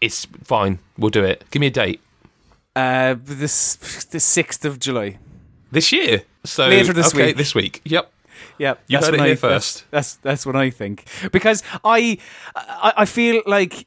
it's 0.00 0.26
fine, 0.44 0.78
we'll 0.96 1.10
do 1.10 1.24
it. 1.24 1.44
Give 1.50 1.60
me 1.60 1.66
a 1.66 1.70
date. 1.70 2.00
Uh, 2.76 3.16
this 3.24 3.76
the 4.10 4.20
sixth 4.20 4.64
of 4.64 4.78
July. 4.78 5.18
This 5.72 5.90
year. 5.92 6.22
So 6.44 6.68
Later 6.68 6.92
this 6.92 7.08
okay, 7.14 7.26
week. 7.28 7.36
this 7.36 7.54
week. 7.54 7.80
Yep. 7.84 8.12
Yeah, 8.58 8.74
You 8.86 8.98
that's 8.98 9.06
heard 9.06 9.14
it 9.14 9.20
here 9.20 9.24
I- 9.24 9.34
that's- 9.34 9.40
first. 9.40 9.84
That's, 9.90 10.14
that's 10.16 10.46
what 10.46 10.56
I 10.56 10.70
think 10.70 11.04
because 11.32 11.62
I 11.84 12.18
I, 12.54 12.92
I 12.98 13.04
feel 13.06 13.42
like 13.46 13.86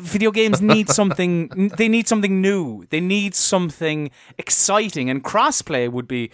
video 0.00 0.30
games 0.30 0.60
need 0.60 0.88
something. 1.00 1.70
they 1.76 1.88
need 1.88 2.08
something 2.08 2.40
new. 2.40 2.84
They 2.90 3.00
need 3.00 3.34
something 3.34 4.10
exciting, 4.38 5.10
and 5.10 5.22
crossplay 5.22 5.88
would 5.90 6.08
be 6.08 6.30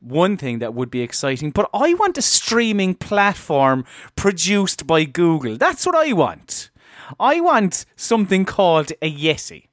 one 0.00 0.36
thing 0.36 0.60
that 0.60 0.74
would 0.74 0.90
be 0.90 1.00
exciting. 1.00 1.50
But 1.50 1.68
I 1.74 1.94
want 1.94 2.18
a 2.18 2.22
streaming 2.22 2.94
platform 2.94 3.84
produced 4.16 4.86
by 4.86 5.04
Google. 5.04 5.56
That's 5.56 5.84
what 5.86 5.94
I 5.96 6.12
want. 6.12 6.70
I 7.20 7.40
want 7.40 7.84
something 7.96 8.44
called 8.44 8.92
a 9.02 9.10
Yeti 9.12 9.67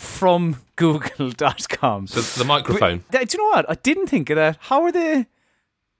from 0.00 0.56
Google.com. 0.76 2.06
So 2.06 2.20
the 2.22 2.44
microphone. 2.44 3.04
Do 3.10 3.18
you 3.18 3.38
know 3.38 3.44
what? 3.50 3.70
I 3.70 3.74
didn't 3.74 4.06
think 4.06 4.30
of 4.30 4.36
that. 4.36 4.56
How 4.60 4.82
are 4.82 4.90
they? 4.90 5.26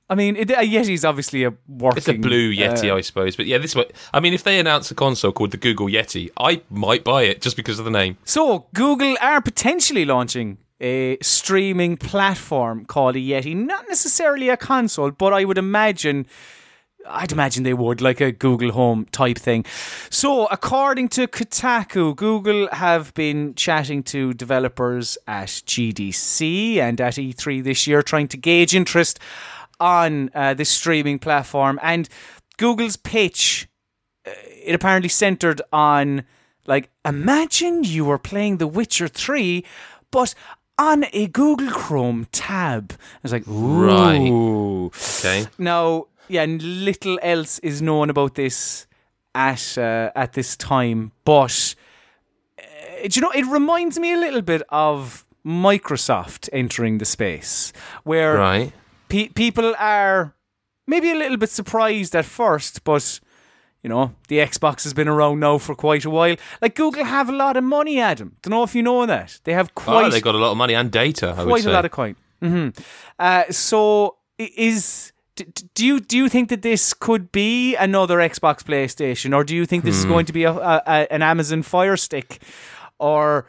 I 0.09 0.15
mean, 0.15 0.37
it, 0.37 0.51
a 0.51 0.55
Yeti's 0.55 1.05
obviously 1.05 1.45
a 1.45 1.53
working. 1.69 1.99
It's 1.99 2.09
a 2.09 2.15
blue 2.15 2.53
Yeti, 2.53 2.91
uh, 2.91 2.97
I 2.97 3.03
suppose. 3.03 3.37
But 3.37 3.47
yeah, 3.47 3.59
this 3.59 3.75
one. 3.75 3.85
I 4.15 4.21
mean, 4.21 4.33
if 4.33 4.43
they 4.43 4.59
announce 4.59 4.91
a 4.91 4.95
console 4.95 5.33
called 5.33 5.51
the 5.51 5.59
Google 5.59 5.87
Yeti, 5.87 6.31
I 6.39 6.63
might 6.71 7.05
buy 7.05 7.25
it 7.25 7.43
just 7.43 7.57
because 7.57 7.79
of 7.79 7.85
the 7.85 7.91
name. 7.91 8.17
So, 8.25 8.67
Google 8.73 9.17
are 9.21 9.43
potentially 9.43 10.07
launching 10.07 10.57
a 10.81 11.19
streaming 11.21 11.99
platform 11.99 12.87
called 12.87 13.17
a 13.17 13.21
Yeti. 13.21 13.55
Not 13.55 13.85
necessarily 13.87 14.49
a 14.49 14.57
console, 14.57 15.11
but 15.11 15.35
I 15.35 15.45
would 15.45 15.59
imagine. 15.59 16.27
I'd 17.07 17.33
imagine 17.33 17.63
they 17.63 17.75
would, 17.75 18.01
like 18.01 18.21
a 18.21 18.33
Google 18.33 18.73
Home 18.73 19.07
type 19.13 19.39
thing. 19.39 19.65
So, 20.11 20.47
according 20.47 21.09
to 21.11 21.27
Kotaku, 21.27 22.15
Google 22.15 22.69
have 22.73 23.13
been 23.15 23.55
chatting 23.55 24.03
to 24.05 24.35
developers 24.35 25.17
at 25.27 25.49
GDC 25.49 26.77
and 26.77 27.01
at 27.01 27.15
E3 27.15 27.65
this 27.65 27.87
year, 27.87 28.03
trying 28.03 28.29
to 28.29 28.37
gauge 28.37 28.75
interest 28.75 29.19
on 29.79 30.31
uh, 30.35 30.55
this 30.55 30.71
streaming 30.71 31.19
platform. 31.19 31.81
And 31.83 32.09
Google's 32.59 32.97
pitch, 32.97 33.69
uh, 34.27 34.31
it 34.65 34.75
apparently 34.75 35.09
centered 35.09 35.63
on 35.73 36.25
like, 36.67 36.91
imagine 37.05 37.85
you 37.85 38.05
were 38.05 38.19
playing 38.19 38.59
The 38.59 38.67
Witcher 38.67 39.09
3, 39.09 39.65
but 40.11 40.35
on 40.79 41.05
a 41.13 41.27
Google 41.27 41.71
Chrome 41.71 42.27
tab. 42.33 42.93
I 42.93 43.19
was 43.23 43.33
like, 43.33 43.49
ooh. 43.49 44.87
Okay. 44.87 45.47
Now, 45.59 46.07
yeah, 46.31 46.45
little 46.47 47.19
else 47.23 47.59
is 47.61 47.81
known 47.83 48.11
about 48.11 48.35
this 48.35 48.87
at 49.35 49.77
uh, 49.79 50.11
at 50.15 50.33
this 50.33 50.57
time, 50.57 51.13
but 51.25 51.75
uh, 52.59 53.09
do 53.09 53.21
you 53.21 53.23
know, 53.23 53.31
it 53.33 53.47
reminds 53.47 53.99
me 53.99 54.13
a 54.13 54.17
little 54.19 54.43
bit 54.43 54.63
of 54.69 55.25
Microsoft 55.45 56.49
entering 56.53 56.99
the 56.99 57.05
space, 57.05 57.73
where 58.05 58.37
Right. 58.37 58.73
pe- 59.09 59.29
people 59.29 59.75
are 59.79 60.35
maybe 60.87 61.11
a 61.11 61.15
little 61.15 61.37
bit 61.37 61.51
surprised 61.51 62.15
at 62.15 62.25
first, 62.25 62.85
but 62.85 63.21
you 63.83 63.89
know 63.89 64.13
the 64.29 64.39
Xbox 64.39 64.85
has 64.85 64.93
been 64.95 65.09
around 65.09 65.41
now 65.41 65.59
for 65.59 65.75
quite 65.75 66.05
a 66.05 66.11
while. 66.11 66.37
Like 66.61 66.75
Google 66.75 67.05
have 67.05 67.29
a 67.29 67.37
lot 67.37 67.57
of 67.57 67.65
money, 67.65 67.99
Adam. 68.01 68.37
Don't 68.43 68.51
know 68.51 68.63
if 68.65 68.75
you 68.75 68.83
know 68.83 69.07
that 69.07 69.41
they 69.45 69.55
have 69.55 69.75
quite 69.75 70.07
Oh, 70.07 70.11
they 70.11 70.21
got 70.21 70.35
a 70.35 70.39
lot 70.39 70.51
of 70.53 70.57
money 70.59 70.75
and 70.75 70.91
data. 70.91 71.29
I 71.37 71.45
would 71.45 71.49
quite 71.49 71.67
a 71.67 71.73
lot 71.73 71.85
of 71.85 71.91
coin. 71.91 72.17
hmm 72.41 72.69
Uh, 73.19 73.45
so 73.51 74.17
is 74.39 75.10
do 75.75 75.87
you 75.87 76.01
do 76.01 76.17
you 76.17 76.29
think 76.29 76.49
that 76.49 76.63
this 76.63 76.95
could 76.95 77.31
be 77.33 77.77
another 77.77 78.19
Xbox 78.19 78.63
PlayStation, 78.63 79.35
or 79.35 79.45
do 79.45 79.55
you 79.55 79.67
think 79.67 79.85
this 79.85 79.97
is 79.97 80.05
Hmm. 80.05 80.11
going 80.11 80.27
to 80.27 80.33
be 80.33 80.45
a, 80.45 80.53
a, 80.53 80.83
a, 80.87 81.13
an 81.13 81.23
Amazon 81.23 81.63
Fire 81.63 81.97
Stick, 81.97 82.43
or 82.99 83.47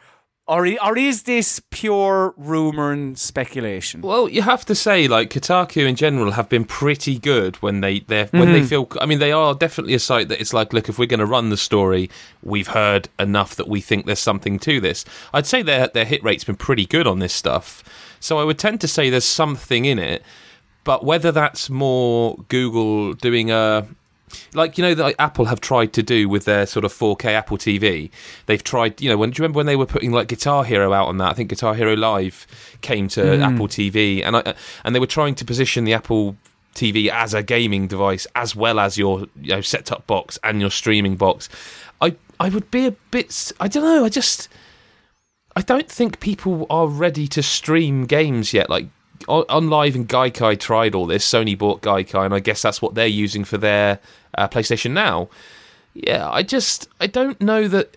or 0.48 0.66
or 0.84 0.98
is 0.98 1.22
this 1.22 1.60
pure 1.70 2.34
rumor 2.36 2.90
and 2.90 3.16
speculation? 3.16 4.00
Well, 4.00 4.28
you 4.28 4.42
have 4.42 4.64
to 4.66 4.74
say, 4.74 5.06
like 5.06 5.30
Kotaku 5.30 5.86
in 5.86 5.94
general 5.94 6.32
have 6.32 6.48
been 6.48 6.64
pretty 6.64 7.18
good 7.18 7.56
when 7.56 7.80
they 7.80 8.00
they 8.00 8.24
when 8.32 8.52
they 8.52 8.62
feel. 8.62 8.88
I 9.00 9.06
mean, 9.06 9.20
they 9.20 9.30
are 9.32 9.54
definitely 9.54 9.94
a 9.94 10.00
site 10.00 10.28
that 10.28 10.40
it's 10.40 10.52
like, 10.52 10.72
look, 10.72 10.88
if 10.88 10.98
we're 10.98 11.06
going 11.06 11.20
to 11.20 11.26
run 11.26 11.50
the 11.50 11.56
story, 11.56 12.10
we've 12.42 12.66
heard 12.68 13.08
enough 13.20 13.54
that 13.54 13.68
we 13.68 13.80
think 13.80 14.04
there's 14.06 14.18
something 14.18 14.58
to 14.60 14.80
this. 14.80 15.04
I'd 15.32 15.46
say 15.46 15.62
their 15.62 15.86
their 15.88 16.04
hit 16.04 16.24
rate's 16.24 16.44
been 16.44 16.56
pretty 16.56 16.86
good 16.86 17.06
on 17.06 17.20
this 17.20 17.32
stuff, 17.32 17.84
so 18.18 18.38
I 18.38 18.44
would 18.44 18.58
tend 18.58 18.80
to 18.80 18.88
say 18.88 19.10
there's 19.10 19.24
something 19.24 19.84
in 19.84 19.98
it. 20.00 20.22
But 20.84 21.04
whether 21.04 21.30
that's 21.30 21.70
more 21.70 22.36
Google 22.48 23.14
doing 23.14 23.50
a 23.50 23.86
like 24.54 24.78
you 24.78 24.82
know 24.84 24.94
that 24.94 25.14
Apple 25.18 25.46
have 25.46 25.60
tried 25.60 25.92
to 25.94 26.02
do 26.02 26.28
with 26.28 26.44
their 26.44 26.66
sort 26.66 26.84
of 26.84 26.92
4K 26.92 27.26
Apple 27.26 27.58
TV. 27.58 28.10
They've 28.46 28.62
tried, 28.62 29.00
you 29.00 29.08
know, 29.08 29.16
when 29.16 29.30
do 29.30 29.38
you 29.38 29.42
remember 29.42 29.58
when 29.58 29.66
they 29.66 29.76
were 29.76 29.86
putting 29.86 30.12
like 30.12 30.28
Guitar 30.28 30.64
Hero 30.64 30.92
out 30.92 31.08
on 31.08 31.18
that? 31.18 31.30
I 31.30 31.32
think 31.34 31.50
Guitar 31.50 31.74
Hero 31.74 31.94
Live 31.94 32.46
came 32.80 33.08
to 33.08 33.36
hmm. 33.36 33.42
Apple 33.42 33.68
TV, 33.68 34.24
and 34.24 34.36
I, 34.36 34.54
and 34.84 34.94
they 34.94 35.00
were 35.00 35.06
trying 35.06 35.34
to 35.36 35.44
position 35.44 35.84
the 35.84 35.94
Apple 35.94 36.36
TV 36.74 37.08
as 37.08 37.34
a 37.34 37.42
gaming 37.42 37.86
device 37.86 38.26
as 38.34 38.56
well 38.56 38.80
as 38.80 38.96
your 38.96 39.26
you 39.40 39.54
know 39.54 39.60
set 39.60 39.86
top 39.86 40.06
box 40.06 40.38
and 40.42 40.60
your 40.60 40.70
streaming 40.70 41.16
box. 41.16 41.48
I 42.00 42.16
I 42.40 42.48
would 42.48 42.70
be 42.70 42.86
a 42.86 42.92
bit. 43.10 43.52
I 43.60 43.68
don't 43.68 43.84
know. 43.84 44.04
I 44.04 44.08
just 44.08 44.48
I 45.54 45.60
don't 45.60 45.90
think 45.90 46.20
people 46.20 46.66
are 46.70 46.86
ready 46.86 47.28
to 47.28 47.42
stream 47.42 48.06
games 48.06 48.52
yet. 48.52 48.70
Like 48.70 48.86
OnLive 49.26 49.94
and 49.94 50.08
Gaikai 50.08 50.58
tried 50.58 50.94
all 50.94 51.06
this. 51.06 51.28
Sony 51.28 51.56
bought 51.56 51.82
Gaikai, 51.82 52.24
and 52.24 52.34
I 52.34 52.40
guess 52.40 52.62
that's 52.62 52.80
what 52.82 52.94
they're 52.94 53.06
using 53.06 53.44
for 53.44 53.58
their 53.58 53.98
uh, 54.36 54.48
PlayStation 54.48 54.92
Now. 54.92 55.28
Yeah, 55.94 56.28
I 56.30 56.42
just 56.42 56.88
I 57.00 57.06
don't 57.06 57.40
know 57.40 57.68
that. 57.68 57.96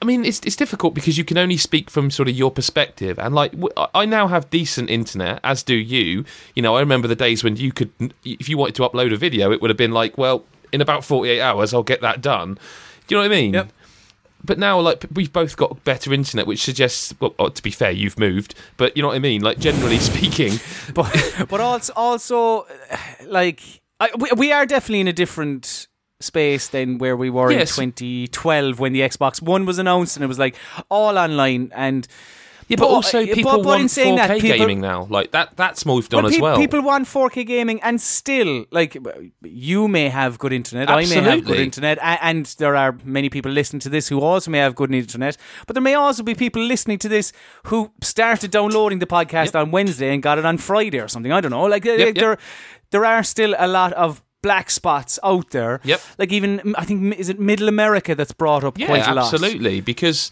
I 0.00 0.06
mean, 0.06 0.24
it's 0.24 0.40
it's 0.44 0.56
difficult 0.56 0.94
because 0.94 1.16
you 1.16 1.24
can 1.24 1.38
only 1.38 1.56
speak 1.56 1.90
from 1.90 2.10
sort 2.10 2.28
of 2.28 2.34
your 2.34 2.50
perspective, 2.50 3.18
and 3.18 3.34
like 3.34 3.52
I 3.94 4.04
now 4.04 4.28
have 4.28 4.50
decent 4.50 4.90
internet, 4.90 5.40
as 5.44 5.62
do 5.62 5.74
you. 5.74 6.24
You 6.54 6.62
know, 6.62 6.76
I 6.76 6.80
remember 6.80 7.08
the 7.08 7.16
days 7.16 7.44
when 7.44 7.56
you 7.56 7.72
could, 7.72 7.90
if 8.24 8.48
you 8.48 8.58
wanted 8.58 8.74
to 8.76 8.82
upload 8.82 9.12
a 9.12 9.16
video, 9.16 9.50
it 9.52 9.60
would 9.60 9.70
have 9.70 9.76
been 9.76 9.92
like, 9.92 10.18
well, 10.18 10.44
in 10.72 10.80
about 10.80 11.04
forty 11.04 11.30
eight 11.30 11.40
hours, 11.40 11.72
I'll 11.72 11.82
get 11.82 12.00
that 12.00 12.20
done. 12.20 12.58
Do 13.06 13.14
you 13.14 13.22
know 13.22 13.28
what 13.28 13.34
I 13.34 13.40
mean? 13.40 13.54
Yep. 13.54 13.72
But 14.44 14.58
now 14.58 14.78
like 14.78 15.04
we've 15.14 15.32
both 15.32 15.56
got 15.56 15.82
better 15.84 16.12
internet 16.12 16.46
which 16.46 16.62
suggests 16.62 17.14
well 17.20 17.34
oh, 17.38 17.48
to 17.48 17.62
be 17.62 17.70
fair 17.70 17.90
you've 17.90 18.18
moved 18.18 18.54
but 18.76 18.96
you 18.96 19.02
know 19.02 19.08
what 19.08 19.16
i 19.16 19.18
mean 19.18 19.40
like 19.42 19.58
generally 19.58 19.98
speaking 20.10 20.52
but 20.94 21.10
but 21.48 21.60
also 21.60 21.92
also 21.96 22.66
uh, 22.90 22.96
like 23.26 23.60
I, 24.00 24.10
we, 24.18 24.28
we 24.36 24.52
are 24.52 24.66
definitely 24.66 25.00
in 25.00 25.08
a 25.08 25.12
different 25.12 25.86
space 26.20 26.68
than 26.68 26.98
where 26.98 27.16
we 27.16 27.30
were 27.30 27.50
Yes. 27.52 27.78
in 27.78 27.92
2012 27.92 28.80
when 28.80 28.92
the 28.92 29.00
Xbox 29.00 29.40
One 29.42 29.66
was 29.66 29.78
announced 29.78 30.16
and 30.16 30.24
it 30.24 30.26
was 30.26 30.38
like 30.38 30.56
all 30.90 31.16
online 31.18 31.70
and 31.74 32.06
yeah 32.68 32.76
but, 32.76 32.86
But- 32.86 32.94
also 32.94 33.26
people 33.26 33.52
but- 33.52 33.56
but 33.58 33.66
want 33.66 33.82
in 33.82 33.88
saying 33.88 34.16
4k 34.18 34.28
that, 34.28 34.40
people- 34.40 34.58
gaming 34.58 34.80
now 34.80 35.06
like 35.10 35.30
that 35.32 35.56
that's 35.56 35.84
moved 35.86 36.14
on 36.14 36.24
as 36.26 36.34
pe- 36.34 36.40
well 36.40 36.56
people 36.56 36.82
want 36.82 37.06
4K 37.06 37.44
gaming, 37.46 37.80
and 37.82 38.00
still, 38.00 38.64
like 38.70 38.96
you 39.42 39.88
may 39.88 40.08
have 40.08 40.38
good 40.38 40.52
internet, 40.52 40.88
I 40.90 41.04
may 41.06 41.20
have 41.30 41.44
good 41.44 41.58
internet, 41.60 41.98
and 42.02 42.46
there 42.58 42.76
are 42.76 42.96
many 43.04 43.28
people 43.28 43.50
listening 43.52 43.80
to 43.80 43.88
this 43.88 44.08
who 44.08 44.20
also 44.20 44.50
may 44.50 44.58
have 44.58 44.74
good 44.74 44.94
internet. 44.94 45.36
But 45.66 45.74
there 45.74 45.82
may 45.82 45.94
also 45.94 46.22
be 46.22 46.34
people 46.34 46.62
listening 46.62 46.98
to 46.98 47.08
this 47.08 47.32
who 47.64 47.90
started 48.02 48.50
downloading 48.50 48.98
the 48.98 49.06
podcast 49.06 49.54
on 49.60 49.70
Wednesday 49.70 50.12
and 50.12 50.22
got 50.22 50.38
it 50.38 50.44
on 50.44 50.58
Friday 50.58 51.00
or 51.00 51.08
something. 51.08 51.32
I 51.32 51.40
don't 51.40 51.50
know. 51.50 51.64
Like 51.64 51.86
uh, 51.86 51.92
yep. 51.92 52.14
there, 52.14 52.38
there 52.90 53.04
are 53.04 53.22
still 53.22 53.54
a 53.58 53.66
lot 53.68 53.92
of 53.94 54.22
black 54.42 54.70
spots 54.70 55.18
out 55.22 55.50
there. 55.50 55.80
Yep. 55.84 56.00
Like 56.18 56.32
even 56.32 56.74
I 56.76 56.84
think 56.84 57.16
is 57.18 57.28
it 57.28 57.38
Middle 57.40 57.68
America 57.68 58.14
that's 58.14 58.32
brought 58.32 58.64
up 58.64 58.78
yeah 58.78 58.86
quite 58.86 59.06
a 59.08 59.14
lot. 59.14 59.32
absolutely 59.32 59.80
because 59.80 60.30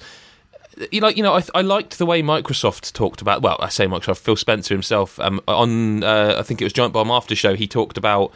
you 0.91 1.01
like 1.01 1.17
you 1.17 1.23
know 1.23 1.35
I, 1.35 1.43
I 1.55 1.61
liked 1.62 1.99
the 1.99 2.07
way 2.07 2.23
Microsoft 2.23 2.93
talked 2.93 3.21
about 3.21 3.43
well 3.43 3.57
I 3.61 3.69
say 3.69 3.87
Microsoft 3.87 4.19
Phil 4.19 4.37
Spencer 4.37 4.75
himself 4.75 5.21
um, 5.21 5.41
on 5.47 6.03
uh, 6.03 6.37
I 6.39 6.43
think 6.43 6.61
it 6.61 6.65
was 6.65 6.73
Giant 6.73 6.93
Bomb 6.93 7.11
After 7.11 7.35
Show 7.35 7.55
he 7.55 7.67
talked 7.67 7.97
about 7.97 8.33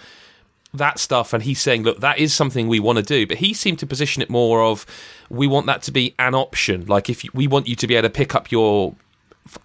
that 0.75 0.99
stuff 0.99 1.33
and 1.33 1.43
he's 1.43 1.61
saying 1.61 1.83
look 1.85 2.01
that 2.01 2.19
is 2.19 2.35
something 2.35 2.69
we 2.69 2.81
want 2.81 2.99
to 2.99 3.03
do 3.03 3.27
but 3.27 3.39
he 3.39 3.55
seemed 3.55 3.79
to 3.79 3.87
position 3.87 4.23
it 4.23 4.29
more 4.29 4.63
of 4.63 4.85
we 5.31 5.47
want 5.47 5.67
that 5.67 5.83
to 5.83 5.93
be 5.93 6.15
an 6.19 6.35
option. 6.35 6.87
Like 6.87 7.11
if 7.11 7.25
you, 7.25 7.31
we 7.35 7.47
want 7.47 7.67
you 7.67 7.77
to 7.77 7.87
be 7.87 7.95
able 7.95 8.09
to 8.09 8.13
pick 8.13 8.35
up 8.35 8.51
your 8.51 8.95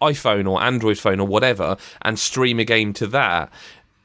iPhone 0.02 0.50
or 0.50 0.62
Android 0.62 0.98
phone 0.98 1.20
or 1.20 1.28
whatever 1.28 1.78
and 2.02 2.18
stream 2.18 2.60
a 2.60 2.64
game 2.64 2.94
to 2.94 3.08
that 3.08 3.52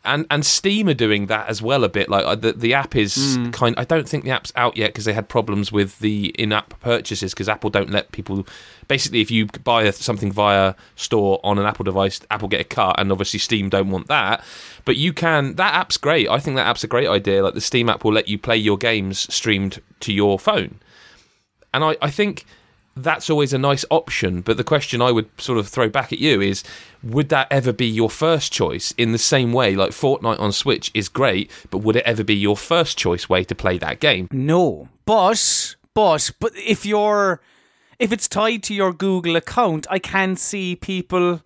and 0.07 0.27
and 0.31 0.45
Steam 0.47 0.89
are 0.89 0.95
doing 0.95 1.27
that 1.27 1.49
as 1.49 1.61
well 1.61 1.85
a 1.85 1.89
bit. 1.89 2.09
Like 2.09 2.25
uh, 2.25 2.35
the 2.35 2.53
the 2.53 2.75
app 2.75 2.95
is 2.97 3.39
kind. 3.53 3.75
I 3.79 3.85
don't 3.85 4.09
think 4.09 4.25
the 4.25 4.31
app's 4.31 4.53
out 4.57 4.77
yet 4.77 4.89
because 4.89 5.05
they 5.05 5.13
had 5.13 5.29
problems 5.29 5.71
with 5.73 5.99
the 5.99 6.29
in-app 6.39 6.79
purchases 6.81 7.35
because 7.35 7.49
Apple 7.49 7.71
don't 7.71 7.91
let 7.91 8.13
people. 8.13 8.47
Basically, 8.89 9.21
if 9.21 9.31
you 9.31 9.47
buy 9.65 9.83
a- 9.83 9.93
something 9.93 10.31
via 10.33 10.75
store 10.95 11.41
on 11.43 11.59
an 11.59 11.67
Apple 11.67 11.85
device, 11.85 12.21
Apple 12.31 12.49
get 12.49 12.61
a 12.61 12.65
cut, 12.65 12.99
and 12.99 13.11
obviously 13.11 13.39
Steam 13.39 13.69
don't 13.69 13.91
want 13.91 14.07
that. 14.07 14.45
But 14.85 14.97
you 14.97 15.13
can. 15.13 15.57
That 15.57 15.75
app's 15.75 15.97
great. 15.97 16.29
I 16.29 16.39
think 16.39 16.57
that 16.57 16.67
app's 16.67 16.85
a 16.85 16.89
great 16.89 17.09
idea. 17.09 17.43
Like 17.43 17.55
the 17.55 17.61
Steam 17.61 17.89
app 17.89 18.05
will 18.05 18.13
let 18.13 18.29
you 18.29 18.39
play 18.39 18.57
your 18.57 18.79
games 18.79 19.33
streamed 19.35 19.81
to 20.01 20.13
your 20.13 20.39
phone, 20.39 20.79
and 21.75 21.85
I 21.85 21.97
I 22.01 22.11
think 22.11 22.45
that's 22.97 23.29
always 23.29 23.53
a 23.53 23.59
nice 23.59 23.85
option. 23.91 24.41
But 24.41 24.57
the 24.57 24.65
question 24.65 25.03
I 25.03 25.13
would 25.13 25.29
sort 25.41 25.59
of 25.59 25.69
throw 25.69 25.89
back 25.89 26.13
at 26.13 26.19
you 26.19 26.41
is 26.41 26.65
would 27.03 27.29
that 27.29 27.47
ever 27.51 27.73
be 27.73 27.87
your 27.87 28.11
first 28.11 28.53
choice 28.53 28.93
in 28.97 29.13
the 29.13 29.19
same 29.19 29.53
way? 29.53 29.77
Like 29.77 29.91
Fortnite 29.91 30.41
on 30.41 30.53
Switch 30.53 30.91
is 30.95 31.09
great, 31.09 31.51
but 31.71 31.79
would 31.79 31.97
it 31.97 32.05
ever 32.05 32.25
be 32.25 32.35
your 32.35 32.57
first 32.57 32.97
choice 32.99 33.29
way 33.29 33.45
to 33.45 33.55
play 33.55 33.79
that 33.79 34.01
game? 34.01 34.29
No, 34.33 34.89
but 35.05 35.77
but 35.95 36.31
but 36.41 36.53
if 36.57 36.87
you're 36.87 37.41
if 37.99 38.13
it's 38.13 38.29
tied 38.29 38.63
to 38.65 38.75
your 38.75 38.93
Google 38.93 39.37
account, 39.37 39.87
I 39.91 39.99
can 39.99 40.37
see 40.37 40.75
people 40.75 41.43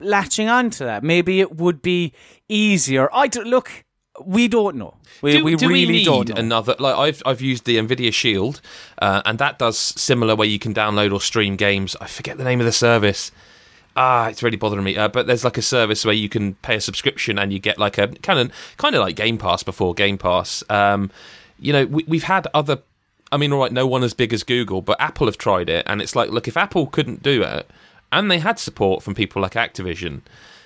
latching 0.00 0.48
onto 0.48 0.84
that. 0.84 1.04
Maybe 1.04 1.40
it 1.40 1.56
would 1.56 1.82
be 1.82 2.12
easier. 2.48 3.08
I 3.12 3.28
do, 3.28 3.42
look. 3.42 3.84
We 4.20 4.46
don't 4.46 4.76
know. 4.76 4.94
We, 5.22 5.32
Do, 5.32 5.44
we 5.44 5.56
do 5.56 5.68
really 5.68 5.86
we 5.86 5.92
need 5.92 6.04
don't 6.04 6.28
know. 6.28 6.36
another? 6.36 6.76
Like 6.78 6.96
I've 6.96 7.22
I've 7.24 7.40
used 7.40 7.64
the 7.64 7.78
Nvidia 7.78 8.12
Shield, 8.12 8.60
uh, 9.00 9.22
and 9.24 9.38
that 9.38 9.58
does 9.58 9.78
similar 9.78 10.36
where 10.36 10.48
you 10.48 10.58
can 10.58 10.74
download 10.74 11.12
or 11.12 11.20
stream 11.20 11.56
games. 11.56 11.96
I 12.00 12.06
forget 12.06 12.36
the 12.36 12.44
name 12.44 12.60
of 12.60 12.66
the 12.66 12.72
service. 12.72 13.32
Ah, 13.96 14.28
it's 14.28 14.42
really 14.42 14.56
bothering 14.56 14.84
me. 14.84 14.96
Uh, 14.96 15.08
but 15.08 15.26
there's 15.26 15.44
like 15.44 15.58
a 15.58 15.62
service 15.62 16.04
where 16.04 16.14
you 16.14 16.28
can 16.28 16.54
pay 16.56 16.76
a 16.76 16.80
subscription 16.80 17.38
and 17.38 17.52
you 17.52 17.58
get 17.58 17.78
like 17.78 17.98
a 17.98 18.08
kind 18.08 18.38
of 18.38 18.52
kind 18.76 18.94
of 18.94 19.00
like 19.00 19.16
Game 19.16 19.38
Pass 19.38 19.62
before 19.62 19.94
Game 19.94 20.18
Pass. 20.18 20.62
Um, 20.68 21.10
you 21.58 21.72
know, 21.72 21.86
we, 21.86 22.04
we've 22.06 22.24
had 22.24 22.46
other 22.54 22.78
I 23.32 23.38
mean, 23.38 23.50
all 23.52 23.60
right, 23.60 23.72
no 23.72 23.86
one 23.86 24.04
as 24.04 24.12
big 24.12 24.34
as 24.34 24.42
Google, 24.42 24.82
but 24.82 25.00
Apple 25.00 25.26
have 25.26 25.38
tried 25.38 25.70
it, 25.70 25.86
and 25.88 26.02
it's 26.02 26.14
like, 26.14 26.28
look, 26.30 26.46
if 26.46 26.56
Apple 26.58 26.86
couldn't 26.86 27.22
do 27.22 27.42
it, 27.42 27.68
and 28.12 28.30
they 28.30 28.38
had 28.38 28.58
support 28.58 29.02
from 29.02 29.14
people 29.14 29.40
like 29.40 29.52
Activision, 29.52 30.20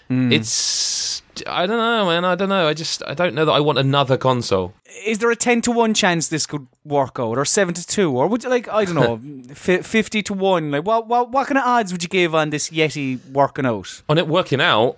it's 0.09 1.23
I 1.47 1.67
don't 1.67 1.79
know, 1.79 2.07
man. 2.07 2.25
I 2.25 2.35
don't 2.35 2.49
know. 2.49 2.69
I 2.69 2.75
just 2.75 3.03
I 3.07 3.15
don't 3.15 3.35
know 3.35 3.45
that 3.45 3.53
I 3.53 3.61
want 3.61 3.79
another 3.79 4.17
console. 4.17 4.73
Is 5.05 5.19
there 5.19 5.31
a 5.31 5.37
ten 5.37 5.61
to 5.63 5.71
one 5.73 5.95
chance 5.95 6.29
this 6.29 6.47
could 6.47 6.67
work 6.85 7.19
out, 7.19 7.37
or 7.37 7.45
seven 7.45 7.75
to 7.75 7.87
two, 7.87 8.17
or 8.17 8.27
would 8.27 8.45
you 8.45 8.51
like 8.51 8.69
I 8.69 8.85
don't 8.85 8.95
know, 8.95 9.55
fifty 9.55 10.23
to 10.23 10.33
one? 10.33 10.71
Like 10.71 10.85
what 10.85 11.07
what 11.07 11.31
what 11.31 11.47
kind 11.49 11.59
of 11.59 11.65
odds 11.65 11.93
would 11.93 12.03
you 12.03 12.09
give 12.09 12.35
on 12.35 12.51
this 12.51 12.71
Yeti 12.71 13.19
working 13.31 13.67
out? 13.67 14.03
On 14.09 14.17
it 14.19 14.29
working 14.29 14.61
out, 14.61 14.97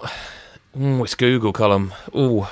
mm, 0.77 1.03
it's 1.03 1.15
Google 1.15 1.53
Colm. 1.53 1.93
Ooh, 2.15 2.47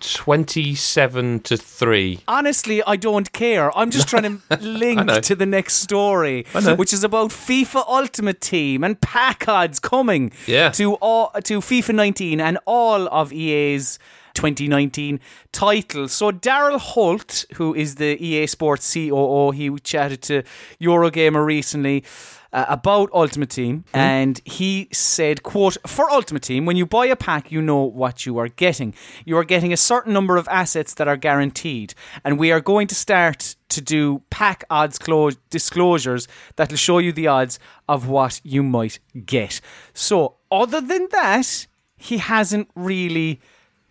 27 0.00 1.40
to 1.40 1.56
3. 1.56 2.20
Honestly, 2.28 2.82
I 2.86 2.96
don't 2.96 3.32
care. 3.32 3.76
I'm 3.76 3.90
just 3.90 4.08
trying 4.08 4.40
to 4.48 4.56
link 4.60 5.10
to 5.22 5.34
the 5.34 5.46
next 5.46 5.74
story, 5.74 6.44
which 6.76 6.92
is 6.92 7.04
about 7.04 7.30
FIFA 7.30 7.84
Ultimate 7.88 8.40
Team 8.40 8.84
and 8.84 9.00
pack 9.00 9.48
odds 9.48 9.78
coming 9.78 10.32
Yeah. 10.46 10.70
to 10.70 10.94
all, 10.94 11.30
to 11.44 11.60
FIFA 11.60 11.94
19 11.94 12.40
and 12.40 12.58
all 12.66 13.08
of 13.08 13.32
EA's 13.32 13.98
2019 14.34 15.18
titles. 15.52 16.12
So 16.12 16.30
Daryl 16.30 16.78
Holt, 16.78 17.44
who 17.54 17.74
is 17.74 17.96
the 17.96 18.16
EA 18.24 18.46
Sports 18.46 18.92
COO, 18.94 19.50
he 19.50 19.70
chatted 19.80 20.22
to 20.22 20.42
Eurogamer 20.80 21.44
recently. 21.44 22.04
Uh, 22.52 22.64
about 22.68 23.08
Ultimate 23.12 23.48
Team, 23.50 23.84
and 23.94 24.40
he 24.44 24.88
said, 24.90 25.44
"quote 25.44 25.76
For 25.86 26.10
Ultimate 26.10 26.42
Team, 26.42 26.66
when 26.66 26.76
you 26.76 26.84
buy 26.84 27.06
a 27.06 27.14
pack, 27.14 27.52
you 27.52 27.62
know 27.62 27.84
what 27.84 28.26
you 28.26 28.38
are 28.38 28.48
getting. 28.48 28.92
You 29.24 29.36
are 29.38 29.44
getting 29.44 29.72
a 29.72 29.76
certain 29.76 30.12
number 30.12 30.36
of 30.36 30.48
assets 30.48 30.94
that 30.94 31.06
are 31.06 31.16
guaranteed, 31.16 31.94
and 32.24 32.40
we 32.40 32.50
are 32.50 32.60
going 32.60 32.88
to 32.88 32.94
start 32.96 33.54
to 33.68 33.80
do 33.80 34.22
pack 34.30 34.64
odds 34.68 34.98
clo- 34.98 35.30
disclosures 35.50 36.26
that 36.56 36.70
will 36.70 36.76
show 36.76 36.98
you 36.98 37.12
the 37.12 37.28
odds 37.28 37.60
of 37.88 38.08
what 38.08 38.40
you 38.42 38.64
might 38.64 38.98
get. 39.24 39.60
So, 39.94 40.34
other 40.50 40.80
than 40.80 41.06
that, 41.12 41.68
he 41.96 42.18
hasn't 42.18 42.68
really 42.74 43.38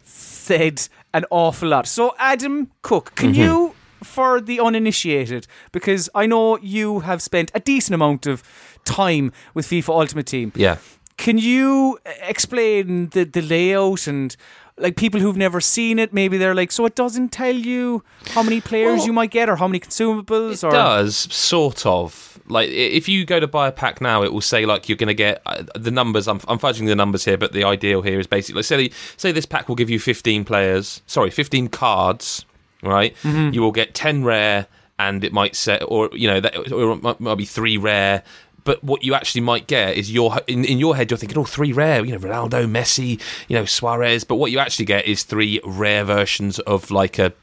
said 0.04 0.88
an 1.14 1.24
awful 1.32 1.70
lot. 1.70 1.88
So, 1.88 2.14
Adam 2.20 2.72
Cook, 2.82 3.16
can 3.16 3.32
Mm-hmm. 3.32 3.42
you, 3.42 3.76
for 4.04 4.40
the 4.42 4.60
uninitiated, 4.60 5.48
because 5.72 6.10
I 6.16 6.26
know 6.26 6.58
you 6.60 7.00
have 7.02 7.22
spent 7.22 7.52
a 7.54 7.60
decent 7.60 7.96
amount 7.96 8.26
of 8.28 8.44
time 8.86 9.32
with 9.54 9.68
FIFA 9.68 9.90
Ultimate 9.90 10.26
Team, 10.26 10.52
Yeah. 10.56 10.78
can 11.18 11.38
you 11.38 12.00
explain 12.22 13.10
the, 13.10 13.24
the 13.26 13.42
layout 13.42 14.08
and 14.08 14.36
like 14.78 14.96
people 14.96 15.20
who've 15.20 15.36
never 15.36 15.60
seen 15.60 16.00
it, 16.00 16.14
maybe 16.14 16.38
they're 16.38 16.56
like, 16.56 16.72
so 16.72 16.86
it 16.86 16.96
doesn't 16.96 17.30
tell 17.34 17.54
you 17.54 18.02
how 18.30 18.42
many 18.42 18.62
players 18.62 19.00
Well, 19.00 19.08
you 19.08 19.14
might 19.14 19.30
get 19.32 19.50
or 19.50 19.58
how 19.58 19.68
many 19.68 19.80
consumables 19.82 20.64
It 20.64 20.64
or 20.64 20.72
does 20.72 21.18
sort 21.34 21.86
of 21.86 22.40
like 22.48 22.70
if 22.70 23.08
you 23.10 23.26
go 23.26 23.40
to 23.40 23.48
buy 23.48 23.68
a 23.68 23.72
pack 23.72 24.00
now, 24.02 24.24
it 24.24 24.32
will 24.34 24.42
say 24.42 24.66
like 24.66 24.88
you're 24.90 24.96
going 24.98 25.08
to 25.08 25.14
get 25.14 25.42
uh, 25.46 25.64
the 25.76 25.92
numbers. 25.92 26.28
I'm, 26.28 26.40
I'm 26.48 26.58
fudging 26.58 26.88
the 26.88 26.96
numbers 26.96 27.24
here, 27.26 27.38
but 27.38 27.52
the 27.52 27.64
ideal 27.64 28.02
here 28.02 28.20
is 28.20 28.26
basically 28.26 28.64
say 28.64 28.90
say 29.18 29.32
this 29.32 29.46
pack 29.46 29.68
will 29.68 29.76
give 29.76 29.90
you 29.90 30.00
15 30.00 30.46
players, 30.46 31.04
sorry, 31.06 31.30
15 31.30 31.68
cards, 31.68 32.46
right? 32.84 33.16
Mm-hmm. 33.24 33.54
You 33.54 33.62
will 33.62 33.72
get 33.72 33.94
10 33.94 34.24
rare, 34.24 34.68
and 34.98 35.24
it 35.24 35.32
might 35.32 35.56
set, 35.56 35.82
or 35.88 36.10
you 36.14 36.28
know, 36.28 36.40
that 36.40 36.72
or 36.72 36.94
it 36.94 37.04
might, 37.04 37.20
might 37.20 37.36
be 37.36 37.46
three 37.46 37.78
rare. 37.78 38.24
But 38.66 38.84
what 38.84 39.04
you 39.04 39.14
actually 39.14 39.42
might 39.42 39.68
get 39.68 39.96
is 39.96 40.12
your 40.12 40.38
in, 40.46 40.66
in 40.66 40.78
your 40.78 40.96
head 40.96 41.10
you're 41.10 41.18
thinking, 41.18 41.38
oh, 41.38 41.46
three 41.46 41.72
rare, 41.72 42.06
you 42.06 42.12
know, 42.12 42.20
Ronaldo, 42.20 42.70
Messi, 42.70 43.20
you 43.48 43.56
know, 43.56 43.66
Suarez. 43.66 44.24
But 44.24 44.36
what 44.36 44.52
you 44.52 44.60
actually 44.60 44.86
get 44.86 45.08
is 45.08 45.24
three 45.24 45.62
rare 45.64 46.04
versions 46.04 46.60
of 46.60 46.92
like 46.92 47.18
a 47.18 47.34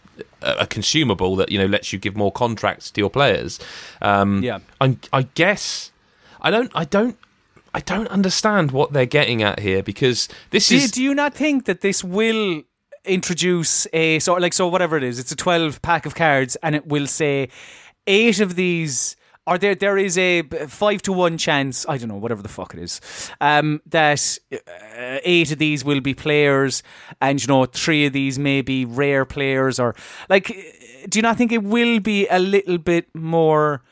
a 0.42 0.66
consumable 0.66 1.36
that 1.36 1.50
you 1.50 1.58
know 1.58 1.66
lets 1.66 1.92
you 1.92 1.98
give 1.98 2.16
more 2.16 2.32
contracts 2.32 2.90
to 2.92 3.00
your 3.00 3.10
players. 3.10 3.58
Um, 4.00 4.42
Yeah. 4.42 4.60
I, 4.80 4.96
I 5.12 5.22
guess 5.22 5.90
I 6.40 6.50
don't 6.50 6.70
I 6.74 6.84
don't 6.84 7.16
I 7.74 7.80
don't 7.80 8.08
understand 8.08 8.70
what 8.70 8.92
they're 8.92 9.06
getting 9.06 9.42
at 9.42 9.60
here 9.60 9.82
because 9.82 10.28
this 10.50 10.68
do, 10.68 10.76
is 10.76 10.90
do 10.90 11.02
you 11.02 11.14
not 11.14 11.34
think 11.34 11.64
that 11.64 11.80
this 11.80 12.04
will 12.04 12.62
introduce 13.06 13.86
a 13.92 14.18
so 14.18 14.34
like 14.34 14.52
so 14.52 14.68
whatever 14.68 14.96
it 14.96 15.02
is 15.02 15.18
it's 15.18 15.32
a 15.32 15.36
12 15.36 15.80
pack 15.82 16.06
of 16.06 16.14
cards 16.14 16.56
and 16.62 16.74
it 16.74 16.86
will 16.86 17.06
say 17.06 17.48
eight 18.06 18.40
of 18.40 18.56
these 18.56 19.16
or 19.46 19.58
there 19.58 19.74
there 19.74 19.96
is 19.96 20.18
a 20.18 20.42
five 20.66 21.00
to 21.02 21.12
one 21.12 21.38
chance 21.38 21.86
I 21.88 21.98
don't 21.98 22.08
know 22.08 22.16
whatever 22.16 22.42
the 22.42 22.48
fuck 22.48 22.74
it 22.74 22.80
is 22.80 23.00
um, 23.40 23.80
that 23.86 24.38
uh, 24.52 24.58
eight 25.24 25.52
of 25.52 25.58
these 25.58 25.84
will 25.84 26.00
be 26.00 26.14
players 26.14 26.82
and 27.20 27.40
you 27.40 27.46
know 27.48 27.64
three 27.66 28.06
of 28.06 28.12
these 28.12 28.38
may 28.38 28.60
be 28.62 28.84
rare 28.84 29.24
players 29.24 29.78
or 29.78 29.94
like 30.28 30.46
do 31.08 31.18
you 31.18 31.22
not 31.22 31.36
think 31.36 31.52
it 31.52 31.62
will 31.62 32.00
be 32.00 32.26
a 32.28 32.38
little 32.38 32.78
bit 32.78 33.06
more 33.14 33.82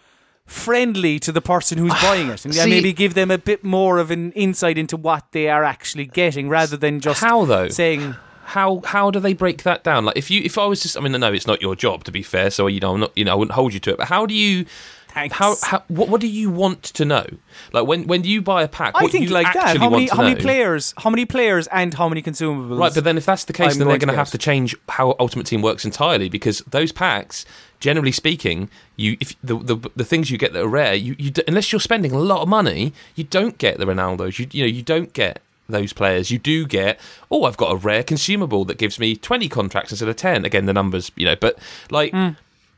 friendly 0.46 1.18
to 1.18 1.32
the 1.32 1.40
person 1.40 1.78
who's 1.78 1.94
buying 2.02 2.28
it 2.28 2.44
and 2.44 2.54
See- 2.54 2.68
maybe 2.68 2.92
give 2.92 3.14
them 3.14 3.30
a 3.30 3.38
bit 3.38 3.64
more 3.64 3.98
of 3.98 4.10
an 4.10 4.32
insight 4.32 4.76
into 4.76 4.96
what 4.96 5.24
they 5.32 5.48
are 5.48 5.64
actually 5.64 6.04
getting 6.06 6.48
rather 6.48 6.76
than 6.76 7.00
just 7.00 7.20
how 7.20 7.44
though? 7.46 7.68
saying 7.68 8.14
how 8.44 8.82
how 8.84 9.10
do 9.10 9.20
they 9.20 9.32
break 9.32 9.62
that 9.62 9.82
down 9.84 10.04
like 10.04 10.16
if 10.16 10.30
you 10.30 10.42
if 10.44 10.58
I 10.58 10.66
was 10.66 10.82
just 10.82 10.96
I 10.96 11.00
mean 11.00 11.14
I 11.14 11.18
know 11.18 11.32
it's 11.32 11.46
not 11.46 11.60
your 11.60 11.74
job 11.74 12.04
to 12.04 12.12
be 12.12 12.22
fair 12.22 12.50
so 12.50 12.66
you 12.66 12.80
know 12.80 12.94
I'm 12.94 13.00
not 13.00 13.16
you 13.16 13.24
know 13.24 13.32
I 13.32 13.34
wouldn't 13.34 13.54
hold 13.54 13.74
you 13.74 13.80
to 13.80 13.90
it 13.90 13.98
but 13.98 14.08
how 14.08 14.26
do 14.26 14.34
you 14.34 14.66
Thanks. 15.14 15.36
how, 15.36 15.54
how 15.62 15.84
what, 15.86 16.08
what 16.08 16.20
do 16.20 16.26
you 16.26 16.50
want 16.50 16.82
to 16.82 17.04
know 17.04 17.24
like 17.72 17.86
when 17.86 18.08
when 18.08 18.24
you 18.24 18.42
buy 18.42 18.64
a 18.64 18.68
pack 18.68 18.96
I 18.96 19.04
what 19.04 19.12
think 19.12 19.24
you 19.24 19.30
like 19.30 19.52
that. 19.54 19.76
How 19.76 19.88
many 19.88 20.08
how 20.08 20.22
many 20.22 20.34
players 20.34 20.92
how 20.98 21.08
many 21.08 21.24
players 21.24 21.68
and 21.68 21.94
how 21.94 22.08
many 22.08 22.20
consumables? 22.20 22.78
Right, 22.78 22.92
but 22.92 23.04
then 23.04 23.16
if 23.16 23.24
that's 23.24 23.44
the 23.44 23.52
case, 23.52 23.74
I'm 23.74 23.78
then 23.78 23.88
they're 23.88 23.98
going 23.98 24.08
to 24.08 24.16
have 24.16 24.30
to 24.32 24.38
change 24.38 24.74
how 24.88 25.14
Ultimate 25.20 25.46
Team 25.46 25.62
works 25.62 25.84
entirely 25.84 26.28
because 26.28 26.58
those 26.66 26.90
packs, 26.90 27.46
generally 27.78 28.10
speaking, 28.10 28.68
you 28.96 29.16
if 29.20 29.40
the 29.40 29.56
the, 29.56 29.76
the 29.94 30.04
things 30.04 30.32
you 30.32 30.38
get 30.38 30.52
that 30.52 30.64
are 30.64 30.68
rare, 30.68 30.94
you, 30.94 31.14
you 31.16 31.30
unless 31.46 31.70
you're 31.70 31.80
spending 31.80 32.10
a 32.10 32.18
lot 32.18 32.42
of 32.42 32.48
money, 32.48 32.92
you 33.14 33.22
don't 33.22 33.56
get 33.58 33.78
the 33.78 33.84
Ronaldos. 33.84 34.40
You 34.40 34.48
you 34.50 34.64
know 34.64 34.68
you 34.68 34.82
don't 34.82 35.12
get 35.12 35.40
those 35.68 35.92
players. 35.92 36.30
You 36.30 36.38
do 36.38 36.66
get 36.66 37.00
oh, 37.30 37.44
I've 37.44 37.56
got 37.56 37.72
a 37.72 37.76
rare 37.76 38.02
consumable 38.02 38.64
that 38.66 38.78
gives 38.78 38.98
me 38.98 39.16
twenty 39.16 39.48
contracts 39.48 39.92
instead 39.92 40.08
of 40.08 40.16
ten. 40.16 40.44
Again, 40.44 40.66
the 40.66 40.72
numbers, 40.72 41.10
you 41.16 41.24
know, 41.26 41.36
but 41.36 41.58
like. 41.90 42.12
Hmm. 42.12 42.30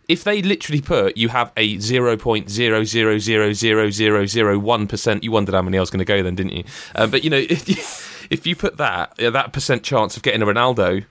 If 0.08 0.22
they 0.22 0.40
literally 0.40 0.80
put 0.80 1.16
you 1.16 1.30
have 1.30 1.50
a 1.56 1.78
zero 1.80 2.16
point 2.16 2.48
zero 2.48 2.84
zero 2.84 3.18
zero 3.18 3.52
zero 3.52 3.90
zero 3.90 4.24
zero 4.24 4.56
one 4.56 4.86
percent, 4.86 5.24
you 5.24 5.32
wondered 5.32 5.56
how 5.56 5.62
many 5.62 5.78
I 5.78 5.80
was 5.80 5.90
going 5.90 5.98
to 5.98 6.04
go 6.04 6.22
then, 6.22 6.36
didn't 6.36 6.52
you? 6.52 6.62
Um, 6.94 7.10
but 7.10 7.24
you 7.24 7.30
know, 7.30 7.36
if 7.50 7.68
you, 7.68 7.74
if 8.30 8.46
you 8.46 8.54
put 8.54 8.76
that 8.76 9.14
yeah, 9.18 9.30
that 9.30 9.52
percent 9.52 9.82
chance 9.82 10.16
of 10.16 10.22
getting 10.22 10.42
a 10.42 10.46
Ronaldo, 10.46 11.06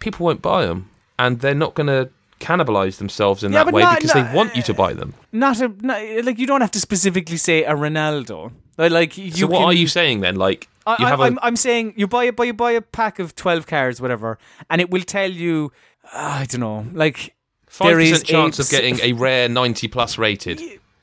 people 0.00 0.26
won't 0.26 0.42
buy 0.42 0.66
them, 0.66 0.90
and 1.16 1.38
they're 1.38 1.54
not 1.54 1.74
going 1.74 1.86
to 1.86 2.10
cannibalize 2.40 2.98
themselves 2.98 3.44
in 3.44 3.52
Yeah, 3.52 3.62
that 3.62 3.72
way 3.72 3.82
not- 3.82 4.00
because 4.00 4.14
not- 4.16 4.30
they 4.32 4.36
want 4.36 4.56
you 4.56 4.62
to 4.62 4.74
buy 4.74 4.94
them. 4.94 5.14
not 5.30 5.60
a 5.60 5.68
not, 5.80 6.24
like 6.24 6.40
you 6.40 6.46
don't 6.48 6.60
have 6.60 6.72
to 6.72 6.80
specifically 6.80 7.36
say 7.36 7.62
a 7.62 7.74
Ronaldo. 7.74 8.50
Like, 8.76 8.90
like 8.90 9.16
you 9.16 9.30
So 9.30 9.46
what 9.46 9.58
can, 9.58 9.66
are 9.68 9.72
you 9.72 9.86
saying 9.86 10.20
then? 10.22 10.34
Like 10.34 10.68
I, 10.88 11.04
I, 11.10 11.14
a 11.14 11.18
I'm, 11.18 11.38
I'm 11.42 11.56
saying 11.56 11.94
you 11.96 12.06
buy 12.06 12.24
a 12.24 12.32
buy, 12.32 12.44
you 12.44 12.52
buy 12.54 12.72
a 12.72 12.80
pack 12.82 13.18
of 13.18 13.34
twelve 13.34 13.66
cards, 13.66 14.00
whatever, 14.00 14.38
and 14.70 14.80
it 14.80 14.90
will 14.90 15.02
tell 15.02 15.30
you. 15.30 15.72
I 16.12 16.46
don't 16.48 16.60
know, 16.60 16.86
like 16.94 17.34
five 17.66 17.88
there 17.88 18.00
is 18.00 18.10
percent 18.20 18.26
chance 18.28 18.58
of 18.58 18.70
getting 18.70 18.98
a 19.02 19.12
rare 19.12 19.48
ninety 19.48 19.88
plus 19.88 20.16
rated. 20.18 20.60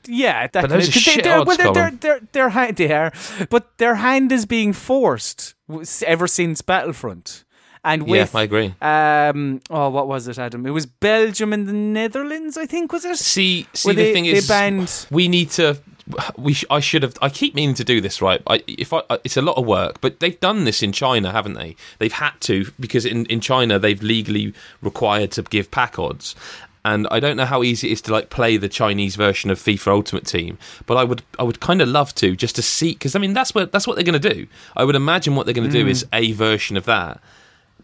Yeah, 0.08 0.46
that 0.48 0.62
But 0.62 0.70
those 0.70 0.88
are 0.88 0.92
shit 0.92 1.24
they're, 1.24 1.38
odds, 1.40 1.46
well, 1.58 1.72
they're, 1.72 1.90
they're, 1.90 2.20
they're, 2.30 2.72
they 2.72 2.92
are, 2.92 3.12
but 3.50 3.76
their 3.78 3.96
hand 3.96 4.30
is 4.30 4.46
being 4.46 4.72
forced 4.72 5.54
ever 6.06 6.26
since 6.28 6.62
Battlefront, 6.62 7.44
and 7.84 8.06
Yeah, 8.08 8.26
I 8.32 8.42
agree. 8.42 8.74
um, 8.80 9.60
oh, 9.68 9.88
what 9.90 10.06
was 10.06 10.28
it, 10.28 10.38
Adam? 10.38 10.64
It 10.64 10.70
was 10.70 10.86
Belgium 10.86 11.52
and 11.52 11.66
the 11.68 11.72
Netherlands, 11.72 12.56
I 12.56 12.66
think, 12.66 12.92
was 12.92 13.04
it? 13.04 13.16
See, 13.18 13.66
see, 13.72 13.88
Where 13.88 13.94
the 13.94 14.02
they- 14.04 14.12
thing 14.12 14.24
they 14.24 14.30
is, 14.30 14.48
banned- 14.48 15.06
we 15.10 15.26
need 15.28 15.50
to. 15.52 15.76
We, 16.36 16.54
sh- 16.54 16.64
I 16.70 16.80
should 16.80 17.02
have. 17.02 17.16
I 17.20 17.28
keep 17.28 17.54
meaning 17.54 17.74
to 17.74 17.84
do 17.84 18.00
this, 18.00 18.22
right? 18.22 18.40
I, 18.46 18.62
if 18.68 18.92
I, 18.92 19.02
I- 19.10 19.18
it's 19.24 19.36
a 19.36 19.42
lot 19.42 19.56
of 19.56 19.66
work, 19.66 20.00
but 20.00 20.20
they've 20.20 20.38
done 20.38 20.64
this 20.64 20.82
in 20.82 20.92
China, 20.92 21.32
haven't 21.32 21.54
they? 21.54 21.74
They've 21.98 22.12
had 22.12 22.40
to 22.42 22.70
because 22.78 23.04
in 23.04 23.26
in 23.26 23.40
China 23.40 23.78
they've 23.78 24.02
legally 24.02 24.54
required 24.82 25.32
to 25.32 25.42
give 25.42 25.70
pack 25.70 25.98
odds, 25.98 26.36
and 26.86 27.08
I 27.10 27.18
don't 27.18 27.36
know 27.36 27.44
how 27.44 27.64
easy 27.64 27.88
it 27.88 27.94
is 27.94 28.00
to 28.02 28.12
like 28.12 28.30
play 28.30 28.56
the 28.56 28.68
Chinese 28.68 29.16
version 29.16 29.50
of 29.50 29.58
FIFA 29.58 29.88
Ultimate 29.88 30.24
Team, 30.24 30.56
but 30.86 30.96
I 30.96 31.02
would 31.02 31.22
I 31.36 31.42
would 31.42 31.58
kind 31.58 31.82
of 31.82 31.88
love 31.88 32.14
to 32.16 32.36
just 32.36 32.54
to 32.56 32.62
see 32.62 32.92
because 32.92 33.16
I 33.16 33.18
mean 33.18 33.32
that's 33.32 33.52
what 33.56 33.72
that's 33.72 33.88
what 33.88 33.96
they're 33.96 34.04
going 34.04 34.20
to 34.20 34.34
do. 34.34 34.46
I 34.76 34.84
would 34.84 34.94
imagine 34.94 35.34
what 35.34 35.46
they're 35.46 35.54
going 35.54 35.68
to 35.68 35.76
do 35.76 35.82
hmm. 35.82 35.90
is 35.90 36.06
a 36.12 36.30
version 36.32 36.76
of 36.76 36.84
that, 36.84 37.20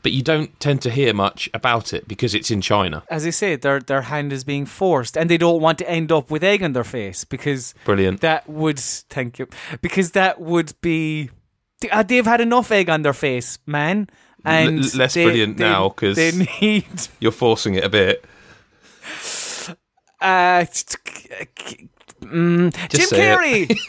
but 0.03 0.13
you 0.13 0.23
don't 0.23 0.59
tend 0.61 0.83
to 0.83 0.91
hear 0.91 1.15
much 1.15 1.49
about 1.55 1.93
it 1.93 2.07
because 2.09 2.35
it's 2.35 2.51
in 2.51 2.61
China. 2.61 3.03
As 3.09 3.25
I 3.27 3.31
say, 3.31 3.57
their 3.57 3.81
their 3.81 4.03
hand 4.03 4.33
is 4.33 4.45
being 4.45 4.67
forced, 4.67 5.17
and 5.17 5.31
they 5.31 5.39
don't 5.39 5.61
want 5.61 5.79
to 5.79 5.89
end 5.89 6.11
up 6.13 6.31
with 6.31 6.43
egg 6.45 6.63
on 6.63 6.73
their 6.73 6.85
face 6.85 7.25
because 7.25 7.75
Brilliant. 7.85 8.21
that 8.21 8.49
would 8.49 8.79
thank 8.79 9.39
you 9.39 9.47
because 9.81 10.11
that 10.13 10.41
would 10.41 10.75
be 10.81 11.31
uh, 11.91 12.03
they've 12.03 12.27
had 12.27 12.41
enough 12.41 12.71
egg 12.71 12.89
on 12.89 13.03
their 13.03 13.13
face, 13.15 13.59
man. 13.67 14.09
And 14.45 14.81
L- 14.85 14.91
less 14.97 15.15
they- 15.15 15.25
brilliant 15.25 15.57
they- 15.59 15.65
now, 15.65 15.89
'cause- 15.91 16.17
they 16.17 16.33
need 16.61 16.87
You're 17.21 17.31
forcing 17.33 17.75
it 17.75 17.85
a 17.85 17.89
bit. 17.89 18.25
uh, 20.21 20.65
mm, 22.23 22.73
Jim. 22.89 23.09
Carrey. 23.09 23.77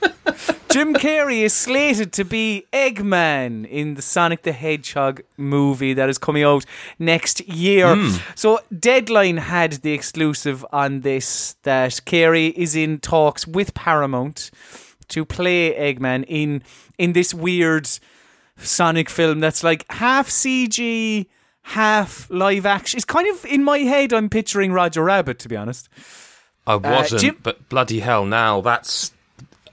Jim 0.70 0.94
Carrey 0.94 1.42
is 1.42 1.54
slated 1.54 2.12
to 2.12 2.24
be 2.24 2.66
Eggman 2.72 3.66
in 3.68 3.94
the 3.94 4.02
Sonic 4.02 4.42
the 4.42 4.52
Hedgehog 4.52 5.22
movie 5.36 5.94
that 5.94 6.08
is 6.08 6.18
coming 6.18 6.42
out 6.42 6.64
next 6.98 7.40
year. 7.48 7.94
Hmm. 7.96 8.16
So 8.34 8.60
Deadline 8.78 9.38
had 9.38 9.72
the 9.72 9.92
exclusive 9.92 10.64
on 10.72 11.00
this 11.00 11.56
that 11.62 11.92
Carrey 12.04 12.52
is 12.52 12.76
in 12.76 12.98
talks 12.98 13.46
with 13.46 13.74
Paramount 13.74 14.50
to 15.08 15.24
play 15.24 15.74
Eggman 15.74 16.24
in 16.28 16.62
in 16.98 17.12
this 17.12 17.32
weird 17.32 17.88
Sonic 18.58 19.08
film 19.08 19.40
that's 19.40 19.62
like 19.62 19.84
half 19.90 20.28
CG, 20.28 21.26
half 21.62 22.28
live 22.30 22.66
action. 22.66 22.98
It's 22.98 23.04
kind 23.04 23.28
of 23.28 23.44
in 23.44 23.64
my 23.64 23.78
head. 23.78 24.12
I'm 24.12 24.28
picturing 24.28 24.72
Roger 24.72 25.04
Rabbit, 25.04 25.38
to 25.40 25.48
be 25.48 25.56
honest. 25.56 25.88
I 26.66 26.74
uh, 26.74 26.78
wasn't, 26.78 27.22
Jim- 27.22 27.38
but 27.42 27.68
bloody 27.68 28.00
hell, 28.00 28.26
now 28.26 28.60
that's. 28.60 29.12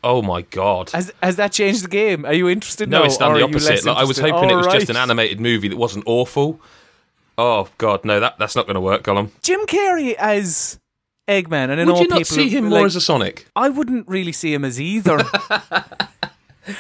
Oh 0.06 0.22
my 0.22 0.44
god. 0.44 0.92
Has 0.92 1.12
has 1.22 1.36
that 1.38 1.52
changed 1.52 1.84
the 1.84 1.88
game? 1.90 2.26
Are 2.26 2.34
you 2.34 2.48
interested? 2.48 2.88
No, 2.88 3.00
now, 3.00 3.06
it's 3.06 3.18
done 3.18 3.34
the 3.34 3.40
are 3.40 3.48
you 3.48 3.48
less 3.48 3.66
opposite. 3.66 3.86
Like, 3.88 3.98
I 3.98 4.04
was 4.04 4.20
hoping 4.20 4.52
it 4.52 4.56
was 4.56 4.68
just 4.68 4.90
an 4.90 4.98
animated 4.98 5.40
movie 5.42 5.68
that 5.68 5.78
wasn't 5.78 6.06
awful. 6.08 6.62
Oh 7.40 7.68
god, 7.80 8.06
no, 8.06 8.20
that 8.20 8.38
that's 8.38 8.56
not 8.56 8.68
going 8.68 8.76
to 8.76 8.82
work, 8.82 9.02
Colm. 9.04 9.32
Jim 9.42 9.66
Carrey 9.66 10.14
as 10.14 10.80
Eggman, 11.28 11.70
and 11.70 11.82
I 11.82 11.86
Would 11.86 11.88
know 11.88 12.02
you 12.02 12.08
not 12.08 12.20
people 12.20 12.36
see 12.36 12.50
him 12.50 12.66
more 12.66 12.86
as 12.86 12.96
a 12.96 13.02
Sonic? 13.02 13.48
I 13.56 13.70
wouldn't 13.70 14.08
really 14.08 14.32
see 14.32 14.54
him 14.54 14.64
as 14.64 14.80
either. 14.80 15.20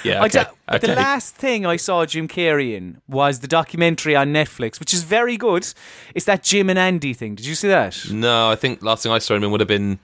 Yeah, 0.04 0.22
I 0.22 0.26
okay. 0.26 0.44
d- 0.44 0.76
okay. 0.76 0.88
The 0.88 0.96
last 0.96 1.36
thing 1.36 1.66
I 1.66 1.76
saw 1.76 2.06
Jim 2.08 2.28
Carrey 2.28 2.76
in 2.76 3.02
was 3.08 3.42
the 3.42 3.48
documentary 3.48 4.16
on 4.16 4.34
Netflix, 4.34 4.80
which 4.80 4.94
is 4.94 5.04
very 5.04 5.38
good. 5.38 5.68
It's 6.16 6.26
that 6.26 6.42
Jim 6.44 6.70
and 6.72 6.80
Andy 6.80 7.14
thing. 7.14 7.36
Did 7.36 7.46
you 7.46 7.54
see 7.56 7.68
that? 7.68 8.10
No, 8.12 8.50
I 8.50 8.56
think 8.56 8.82
last 8.82 9.04
thing 9.04 9.12
I 9.12 9.20
saw 9.20 9.36
him 9.36 9.44
in 9.44 9.52
would 9.52 9.60
have 9.60 9.68
been. 9.68 10.00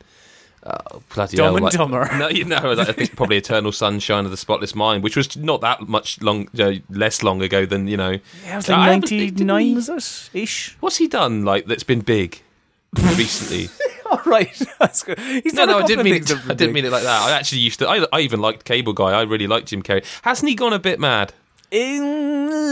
Uh, 0.64 1.00
bloody 1.16 1.38
Dumb 1.38 1.46
hell, 1.46 1.56
and 1.56 1.64
like- 1.66 1.74
Dumber. 1.74 2.10
No, 2.18 2.28
you 2.30 2.46
know, 2.46 2.76
I 2.80 2.92
think 2.92 3.16
probably 3.16 3.38
Eternal 3.38 3.72
Sunshine 3.72 4.26
of 4.26 4.32
the 4.32 4.38
Spotless 4.38 4.76
Mind, 4.76 5.04
which 5.04 5.16
was 5.18 5.36
not 5.36 5.62
that 5.62 5.88
much 5.88 6.22
long, 6.22 6.50
uh, 6.60 6.74
less 6.90 7.24
long 7.24 7.42
ago 7.42 7.66
than 7.66 7.88
you 7.88 7.98
know. 7.98 8.12
Yeah, 8.46 8.54
it 8.54 8.56
was 8.58 8.70
like 8.70 8.78
99, 9.02 9.66
he- 9.66 9.74
was 9.74 9.90
it? 9.90 10.30
Ish. 10.40 10.78
What's 10.80 10.98
he 10.98 11.08
done 11.08 11.44
like 11.46 11.66
that's 11.66 11.84
been 11.84 12.02
big 12.02 12.42
recently? 13.16 13.70
All 14.12 14.22
right. 14.26 14.62
That's 14.80 15.04
good. 15.04 15.18
He's 15.20 15.54
no, 15.54 15.66
no, 15.66 15.80
I 15.80 15.86
didn't 15.86 16.04
mean 16.04 16.16
it. 16.16 16.32
I 16.50 16.54
didn't 16.54 16.74
mean 16.74 16.86
it 16.86 16.92
like 16.92 17.04
that. 17.04 17.22
I 17.22 17.32
actually 17.32 17.60
used 17.60 17.80
to. 17.80 17.88
I, 17.88 18.06
I 18.12 18.20
even 18.20 18.42
liked 18.42 18.66
Cable 18.66 18.94
Guy. 18.94 19.12
I 19.12 19.22
really 19.22 19.48
liked 19.48 19.70
Jim 19.70 19.82
Carrey. 19.82 20.06
Hasn't 20.24 20.50
he 20.50 20.54
gone 20.56 20.74
a 20.74 20.80
bit 20.80 21.00
mad? 21.00 21.34
A 21.74 22.00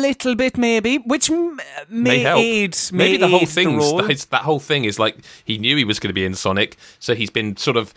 little 0.01 0.35
bit, 0.35 0.57
maybe, 0.57 0.97
which 0.97 1.29
may, 1.29 1.55
May 1.89 2.19
help. 2.19 2.39
aid. 2.41 2.77
May 2.91 2.97
Maybe 3.05 3.17
the 3.17 3.27
whole 3.29 3.45
thing, 3.45 3.77
that 3.79 4.27
that 4.31 4.41
whole 4.41 4.59
thing 4.59 4.83
is 4.85 4.99
like 4.99 5.17
he 5.45 5.57
knew 5.57 5.77
he 5.77 5.85
was 5.85 5.99
going 5.99 6.09
to 6.09 6.13
be 6.13 6.25
in 6.25 6.33
Sonic, 6.35 6.75
so 6.99 7.15
he's 7.15 7.29
been 7.29 7.55
sort 7.57 7.77
of 7.77 7.93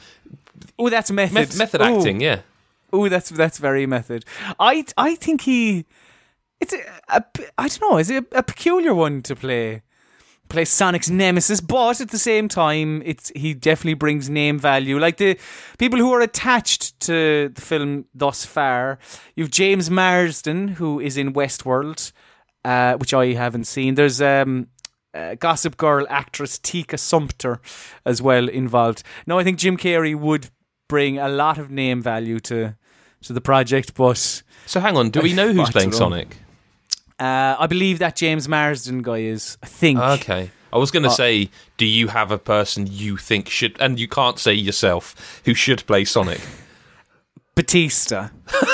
Oh, 0.79 0.89
that's 0.91 1.11
method. 1.11 1.35
meth- 1.35 1.57
method 1.59 1.81
Ooh. 1.81 1.85
acting. 1.99 2.21
Yeah, 2.21 2.41
Oh, 2.93 3.09
that's 3.09 3.31
that's 3.31 3.59
very 3.59 3.87
method. 3.87 4.25
I 4.61 4.85
I 4.97 5.17
think 5.17 5.41
he, 5.41 5.87
it's 6.61 6.73
a, 6.73 6.79
a 7.09 7.25
I 7.59 7.67
don't 7.69 7.81
know, 7.81 7.99
is 7.99 8.09
it 8.11 8.25
a, 8.33 8.39
a 8.39 8.43
peculiar 8.43 8.95
one 8.95 9.23
to 9.23 9.35
play, 9.35 9.83
play 10.53 10.65
Sonic's 10.65 11.09
nemesis, 11.11 11.61
but 11.61 12.01
at 12.01 12.11
the 12.11 12.19
same 12.19 12.47
time, 12.47 13.03
it's 13.05 13.33
he 13.35 13.55
definitely 13.55 13.95
brings 13.95 14.29
name 14.29 14.59
value. 14.59 14.99
Like 14.99 15.17
the 15.17 15.39
people 15.79 15.99
who 15.99 16.13
are 16.13 16.21
attached 16.21 17.01
to 17.01 17.49
the 17.49 17.61
film 17.61 18.05
thus 18.15 18.45
far, 18.45 18.99
you've 19.35 19.51
James 19.51 19.91
Marsden 19.91 20.69
who 20.69 21.01
is 21.01 21.17
in 21.17 21.33
Westworld, 21.33 22.13
uh, 22.65 22.95
which 22.97 23.15
I 23.15 23.33
haven't 23.33 23.65
seen. 23.65 23.95
There's 23.95 24.21
um. 24.21 24.69
Uh, 25.15 25.35
Gossip 25.35 25.77
Girl 25.77 26.07
actress 26.09 26.59
Tika 26.59 26.97
Sumpter 26.97 27.61
as 28.07 28.23
well 28.23 28.49
involved. 28.49 29.03
Now 29.27 29.39
I 29.39 29.45
think 29.45 29.59
Jim 29.59 29.77
Carrey 29.77 30.19
would 30.19 30.49
bring 30.89 31.19
a 31.19 31.29
lot 31.29 31.59
of 31.59 31.71
name 31.71 32.01
value 32.01 32.41
to 32.41 32.77
to 33.25 33.33
the 33.35 33.43
project, 33.43 33.93
but 33.93 34.43
So 34.65 34.81
hang 34.81 34.97
on, 34.97 35.11
do 35.11 35.21
we 35.21 35.35
know 35.35 35.53
who's 35.53 35.69
playing. 35.77 35.93
Sonic? 35.93 36.39
Uh, 37.23 37.57
I 37.65 37.67
believe 37.67 37.99
that 37.99 38.17
James 38.17 38.49
Marsden 38.49 39.03
guy 39.03 39.21
is. 39.35 39.57
I 39.63 39.67
think. 39.67 39.99
Okay. 39.99 40.51
I 40.73 40.79
was 40.79 40.91
Uh, 40.91 40.95
going 40.95 41.03
to 41.05 41.11
say, 41.11 41.51
do 41.77 41.85
you 41.85 42.09
have 42.09 42.31
a 42.33 42.39
person 42.39 42.87
you 42.91 43.17
think 43.19 43.49
should, 43.51 43.77
and 43.81 44.01
you 44.01 44.09
can't 44.09 44.39
say 44.39 44.55
yourself, 44.55 45.15
who 45.45 45.55
should 45.55 45.85
play 45.87 46.05
Sonic? 46.05 46.41
Batista. 47.55 48.29
Do 48.51 48.67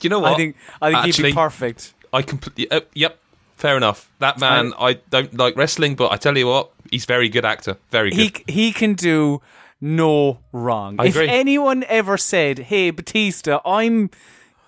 you 0.02 0.10
know 0.10 0.20
what? 0.20 0.32
I 0.34 0.36
think 0.36 0.56
I 0.82 1.02
think 1.02 1.16
he'd 1.16 1.22
be 1.22 1.32
perfect. 1.32 1.94
I 2.12 2.22
completely. 2.22 2.70
Uh, 2.70 2.82
yep, 2.94 3.18
fair 3.56 3.76
enough. 3.76 4.10
That 4.18 4.38
man, 4.38 4.74
I 4.78 4.94
don't 5.10 5.34
like 5.34 5.56
wrestling, 5.56 5.94
but 5.96 6.12
I 6.12 6.16
tell 6.16 6.36
you 6.36 6.46
what, 6.48 6.70
he's 6.90 7.06
very 7.06 7.28
good 7.28 7.44
actor. 7.44 7.76
Very 7.90 8.10
good. 8.10 8.42
He 8.46 8.52
he 8.52 8.72
can 8.72 8.94
do 8.94 9.40
no 9.80 10.40
wrong. 10.52 10.96
I 10.98 11.06
if 11.06 11.16
agree. 11.16 11.28
anyone 11.28 11.84
ever 11.88 12.18
said, 12.18 12.58
"Hey 12.58 12.90
Batista, 12.90 13.60
I'm 13.64 14.10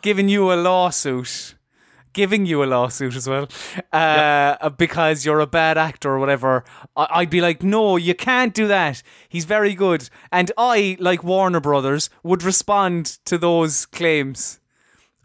giving 0.03 0.29
you 0.31 0.51
a 0.53 0.57
lawsuit," 0.57 1.55
giving 2.13 2.47
you 2.47 2.63
a 2.63 2.67
lawsuit 2.67 3.15
as 3.17 3.29
well, 3.29 3.49
uh, 3.93 4.69
because 4.71 5.25
you're 5.25 5.41
a 5.41 5.47
bad 5.47 5.79
actor 5.79 6.11
or 6.11 6.19
whatever, 6.19 6.65
I- 6.97 7.09
I'd 7.11 7.31
be 7.31 7.41
like, 7.41 7.63
"No, 7.63 7.97
you 7.97 8.15
can't 8.15 8.55
do 8.55 8.67
that. 8.69 9.03
He's 9.29 9.45
very 9.45 9.75
good." 9.75 10.09
And 10.33 10.51
I, 10.59 10.97
like 11.01 11.23
Warner 11.25 11.61
Brothers, 11.61 12.11
would 12.23 12.43
respond 12.43 13.07
to 13.25 13.39
those 13.39 13.87
claims. 13.87 14.61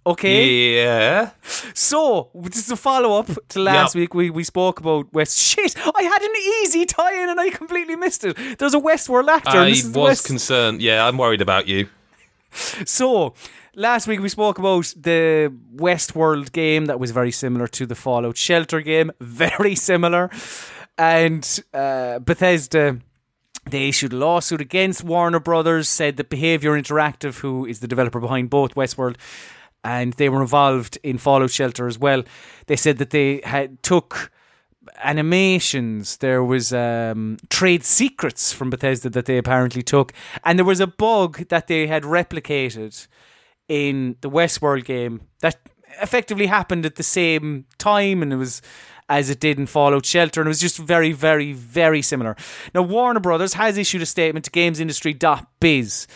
Okay. 0.05 0.75
yeah. 0.83 1.29
So, 1.73 2.29
this 2.35 2.57
is 2.65 2.69
a 2.71 2.75
follow 2.75 3.17
up 3.17 3.29
to 3.49 3.59
last 3.61 3.95
Yep. 3.95 3.99
week. 4.01 4.13
We, 4.13 4.29
we 4.29 4.43
spoke 4.43 4.81
about 4.81 5.13
West. 5.13 5.37
Shit, 5.39 5.75
I 5.77 6.03
had 6.03 6.21
an 6.21 6.35
easy 6.61 6.85
tie 6.85 7.13
in 7.23 7.29
and 7.29 7.39
I 7.39 7.49
completely 7.49 7.95
missed 7.95 8.25
it. 8.25 8.35
There's 8.59 8.73
a 8.73 8.81
Westworld 8.81 9.29
actor. 9.29 9.59
I 9.59 9.69
this 9.69 9.85
is 9.85 9.95
was 9.95 9.95
West- 10.09 10.25
concerned. 10.27 10.81
Yeah, 10.81 11.07
I'm 11.07 11.17
worried 11.17 11.39
about 11.41 11.69
you. 11.69 11.87
so, 12.85 13.33
last 13.75 14.07
week 14.07 14.19
we 14.19 14.29
spoke 14.29 14.59
about 14.59 14.93
the 14.95 15.53
Westworld 15.75 16.51
game 16.51 16.85
that 16.85 16.99
was 16.99 17.11
very 17.11 17.31
similar 17.31 17.67
to 17.67 17.85
the 17.85 17.95
Fallout 17.95 18.37
Shelter 18.37 18.81
game. 18.81 19.11
Very 19.19 19.75
similar. 19.75 20.29
And 20.97 21.63
uh, 21.73 22.19
Bethesda. 22.19 22.99
They 23.65 23.87
issued 23.87 24.11
a 24.11 24.17
lawsuit 24.17 24.59
against 24.59 25.05
Warner 25.05 25.39
Brothers, 25.39 25.87
said 25.87 26.17
that 26.17 26.29
Behaviour 26.29 26.71
Interactive, 26.71 27.39
who 27.39 27.65
is 27.65 27.79
the 27.79 27.87
developer 27.87 28.19
behind 28.19 28.49
both 28.49 28.75
Westworld, 28.75 29.15
and 29.85 30.11
they 30.13 30.27
were 30.27 30.41
involved 30.41 30.97
in 31.01 31.17
Fallout 31.17 31.49
Shelter 31.49 31.87
as 31.87 31.97
well. 31.97 32.23
They 32.67 32.75
said 32.75 32.97
that 32.97 33.11
they 33.11 33.39
had 33.45 33.81
took 33.81 34.33
animations. 35.01 36.17
There 36.17 36.43
was 36.43 36.73
um, 36.73 37.37
trade 37.49 37.85
secrets 37.85 38.51
from 38.51 38.69
Bethesda 38.69 39.09
that 39.11 39.27
they 39.27 39.37
apparently 39.37 39.81
took, 39.81 40.11
and 40.43 40.59
there 40.59 40.65
was 40.65 40.81
a 40.81 40.87
bug 40.87 41.47
that 41.47 41.67
they 41.67 41.87
had 41.87 42.03
replicated 42.03 43.07
in 43.67 44.17
the 44.21 44.29
Westworld 44.29 44.85
game 44.85 45.21
that 45.39 45.57
effectively 46.01 46.47
happened 46.47 46.85
at 46.85 46.95
the 46.95 47.03
same 47.03 47.65
time, 47.77 48.21
and 48.21 48.33
it 48.33 48.37
was 48.37 48.61
as 49.09 49.29
it 49.29 49.39
did 49.39 49.59
in 49.59 49.65
Fallout 49.65 50.05
Shelter, 50.05 50.41
and 50.41 50.47
it 50.47 50.49
was 50.49 50.61
just 50.61 50.77
very, 50.77 51.11
very, 51.11 51.53
very 51.53 52.01
similar. 52.01 52.35
Now, 52.73 52.81
Warner 52.83 53.19
Brothers 53.19 53.53
has 53.53 53.77
issued 53.77 54.01
a 54.01 54.05
statement 54.05 54.45
to 54.45 54.51
GamesIndustry.biz, 54.51 56.07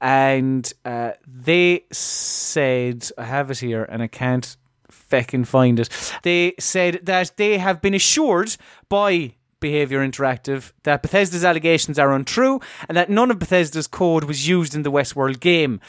and 0.00 0.72
uh, 0.84 1.12
they 1.26 1.84
said, 1.92 3.08
I 3.16 3.24
have 3.24 3.50
it 3.50 3.60
here, 3.60 3.84
and 3.84 4.02
I 4.02 4.08
can't 4.08 4.56
feckin' 4.90 5.46
find 5.46 5.78
it. 5.78 5.88
They 6.22 6.54
said 6.58 7.00
that 7.04 7.36
they 7.36 7.58
have 7.58 7.80
been 7.80 7.94
assured 7.94 8.56
by 8.88 9.34
Behaviour 9.60 10.00
Interactive 10.00 10.72
that 10.82 11.02
Bethesda's 11.02 11.44
allegations 11.44 11.98
are 11.98 12.12
untrue 12.12 12.60
and 12.88 12.96
that 12.96 13.08
none 13.08 13.30
of 13.30 13.38
Bethesda's 13.38 13.86
code 13.86 14.24
was 14.24 14.48
used 14.48 14.74
in 14.74 14.82
the 14.82 14.90
Westworld 14.90 15.38
game. 15.38 15.80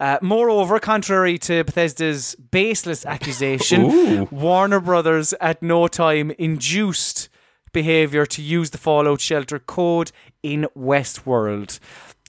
Uh, 0.00 0.18
moreover, 0.22 0.80
contrary 0.80 1.36
to 1.36 1.62
Bethesda's 1.62 2.34
baseless 2.50 3.04
accusation, 3.04 4.26
Warner 4.30 4.80
Brothers 4.80 5.34
at 5.42 5.62
no 5.62 5.86
time 5.88 6.30
induced 6.38 7.28
behavior 7.72 8.24
to 8.26 8.40
use 8.42 8.70
the 8.70 8.78
Fallout 8.78 9.20
Shelter 9.20 9.58
code 9.58 10.10
in 10.42 10.66
Westworld. 10.76 11.78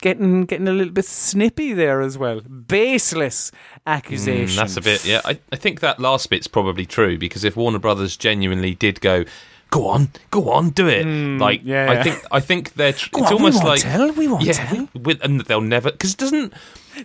Getting 0.01 0.45
getting 0.45 0.67
a 0.67 0.73
little 0.73 0.91
bit 0.93 1.05
snippy 1.05 1.73
there 1.73 2.01
as 2.01 2.17
well. 2.17 2.41
Baseless 2.41 3.51
accusation. 3.87 4.47
Mm, 4.47 4.55
that's 4.57 4.75
a 4.75 4.81
bit. 4.81 5.05
Yeah, 5.05 5.21
I, 5.23 5.39
I 5.51 5.55
think 5.55 5.79
that 5.79 5.99
last 5.99 6.29
bit's 6.29 6.47
probably 6.47 6.85
true 6.85 7.17
because 7.17 7.43
if 7.43 7.55
Warner 7.55 7.79
Brothers 7.79 8.17
genuinely 8.17 8.73
did 8.73 8.99
go, 8.99 9.25
go 9.69 9.87
on, 9.87 10.09
go 10.31 10.49
on, 10.51 10.71
do 10.71 10.87
it. 10.87 11.05
like, 11.39 11.61
Hmm, 11.61 11.67
yeah, 11.69 11.89
I 11.89 11.93
yeah. 11.93 12.03
think 12.03 12.25
I 12.31 12.39
think 12.39 12.73
they're. 12.73 12.93
Tr- 12.93 13.09
it's 13.13 13.21
on, 13.21 13.29
we 13.29 13.33
almost 13.35 13.57
won't 13.63 13.67
like 13.67 13.81
tell, 13.81 14.11
we 14.13 14.27
won't 14.27 14.43
yeah, 14.43 14.53
tell. 14.53 14.89
With, 14.95 15.23
and 15.23 15.41
they'll 15.41 15.61
never 15.61 15.91
because 15.91 16.13
it 16.13 16.17
doesn't. 16.17 16.53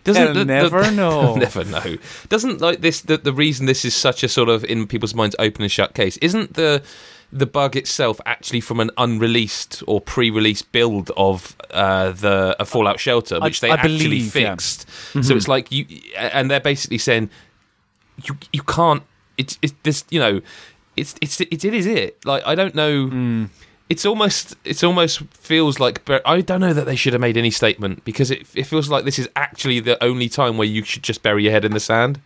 Doesn't 0.04 0.34
the- 0.34 0.40
the- 0.40 0.44
never 0.44 0.90
know. 1.02 1.34
never 1.36 1.64
know. 1.64 1.96
Doesn't 2.28 2.60
like 2.60 2.80
this. 2.80 3.00
The, 3.02 3.16
the 3.18 3.32
reason 3.32 3.66
this 3.66 3.84
is 3.84 3.94
such 3.94 4.22
a 4.24 4.28
sort 4.28 4.48
of 4.48 4.64
in 4.64 4.86
people's 4.86 5.14
minds 5.14 5.36
open 5.38 5.62
and 5.62 5.70
shut 5.70 5.94
case 5.94 6.16
isn't 6.18 6.54
the 6.54 6.82
the 7.32 7.46
bug 7.46 7.74
itself 7.76 8.20
actually 8.24 8.60
from 8.60 8.78
an 8.78 8.88
unreleased 8.96 9.82
or 9.88 10.00
pre-released 10.00 10.70
build 10.70 11.10
of 11.16 11.56
uh, 11.72 12.12
the 12.12 12.56
a 12.60 12.64
Fallout 12.64 13.00
Shelter, 13.00 13.40
which 13.40 13.60
they 13.60 13.70
I 13.70 13.74
actually 13.74 13.98
believe, 13.98 14.34
yeah. 14.36 14.50
fixed. 14.52 14.88
So 15.24 15.34
it's 15.34 15.48
like 15.48 15.70
you, 15.72 15.86
and 16.16 16.48
they're 16.50 16.60
basically 16.60 16.98
saying 16.98 17.30
you 18.24 18.36
you 18.52 18.62
can't. 18.62 19.02
It's 19.38 19.58
it's 19.60 19.74
this 19.82 20.04
you 20.10 20.20
know, 20.20 20.40
it's 20.96 21.14
it's 21.20 21.40
it, 21.40 21.64
it 21.64 21.74
is 21.74 21.84
it. 21.86 22.24
Like 22.24 22.42
I 22.46 22.54
don't 22.54 22.74
know. 22.74 23.48
It's 23.88 24.04
almost 24.04 24.56
it's 24.64 24.82
almost 24.82 25.20
feels 25.34 25.78
like 25.78 26.02
I 26.24 26.40
don't 26.40 26.60
know 26.60 26.72
that 26.72 26.86
they 26.86 26.96
should 26.96 27.12
have 27.12 27.20
made 27.20 27.36
any 27.36 27.50
statement 27.50 28.04
because 28.04 28.30
it 28.30 28.46
it 28.54 28.64
feels 28.64 28.88
like 28.88 29.04
this 29.04 29.18
is 29.18 29.28
actually 29.36 29.80
the 29.80 30.02
only 30.02 30.28
time 30.28 30.56
where 30.58 30.66
you 30.66 30.82
should 30.84 31.02
just 31.04 31.22
bury 31.22 31.44
your 31.44 31.52
head 31.52 31.64
in 31.64 31.72
the 31.72 31.80
sand 31.80 32.20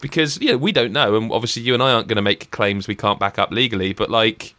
because 0.00 0.40
yeah 0.40 0.54
we 0.54 0.72
don't 0.72 0.92
know 0.92 1.16
and 1.16 1.30
obviously 1.32 1.62
you 1.62 1.74
and 1.74 1.82
I 1.82 1.92
aren't 1.92 2.08
going 2.08 2.16
to 2.16 2.22
make 2.22 2.50
claims 2.50 2.86
we 2.88 2.94
can't 2.94 3.18
back 3.18 3.38
up 3.38 3.50
legally 3.50 3.92
but 3.92 4.10
like 4.10 4.54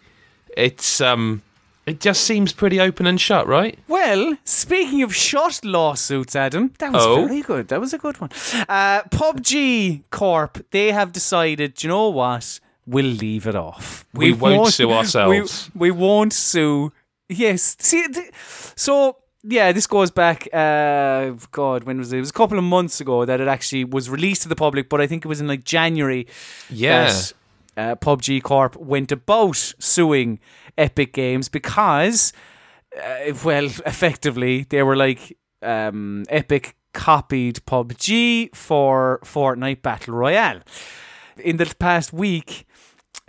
it's 0.56 1.02
um 1.02 1.42
it 1.86 2.00
just 2.00 2.24
seems 2.26 2.54
pretty 2.54 2.80
open 2.80 3.08
and 3.08 3.20
shut 3.20 3.48
right 3.48 3.80
Well, 3.88 4.38
speaking 4.44 5.02
of 5.02 5.16
shot 5.16 5.66
lawsuits, 5.66 6.36
Adam, 6.36 6.72
that 6.78 6.92
was 6.92 7.04
Oh. 7.04 7.26
very 7.26 7.42
good. 7.42 7.70
That 7.70 7.80
was 7.80 7.94
a 7.94 7.98
good 7.98 8.22
one. 8.22 8.30
Uh, 8.68 9.02
PUBG 9.10 10.04
Corp, 10.12 10.64
they 10.70 10.92
have 10.92 11.12
decided, 11.12 11.74
do 11.74 11.88
you 11.88 11.90
know 11.90 12.10
what? 12.10 12.60
We'll 12.90 13.06
leave 13.06 13.46
it 13.46 13.56
off. 13.56 14.06
We 14.14 14.34
won't 14.34 14.74
sue 14.74 14.92
ourselves. 15.00 15.70
We, 15.76 15.92
we 15.92 15.92
won't 15.92 16.34
sue. 16.34 16.92
Yes. 17.28 17.76
See, 17.80 18.08
th- 18.08 18.32
so 18.76 19.18
yeah, 19.44 19.72
this 19.72 19.88
goes 19.88 20.12
back. 20.12 20.48
Uh, 20.54 21.32
God, 21.52 21.84
when 21.84 22.00
was 22.00 22.12
it? 22.12 22.18
It 22.18 22.22
was 22.22 22.30
a 22.32 22.34
couple 22.34 22.58
of 22.58 22.64
months 22.64 23.00
ago 23.00 23.26
that 23.26 23.40
it 23.40 23.48
actually 23.48 23.86
was 23.86 24.10
released 24.10 24.42
to 24.44 24.50
the 24.50 24.56
public, 24.56 24.90
but 24.90 25.00
I 25.00 25.08
think 25.08 25.24
it 25.24 25.28
was 25.28 25.40
in 25.40 25.48
like 25.48 25.64
January 25.64 26.28
yeah 26.70 27.06
that 27.06 27.34
uh, 27.78 27.96
PUBG 27.96 28.44
Corp 28.44 28.76
went 28.76 29.12
about 29.12 29.74
suing 29.80 30.40
Epic 30.78 31.14
Games 31.14 31.48
because, 31.48 32.34
uh, 32.98 33.34
well, 33.46 33.66
effectively 33.86 34.66
they 34.70 34.84
were 34.84 34.96
like 34.96 35.38
um, 35.62 36.26
Epic 36.28 36.76
copied 36.94 37.62
PUBG 37.66 38.56
for 38.56 39.20
Fortnite 39.24 39.82
Battle 39.82 40.16
Royale. 40.16 40.62
In 41.38 41.56
the 41.58 41.74
past 41.80 42.12
week, 42.12 42.68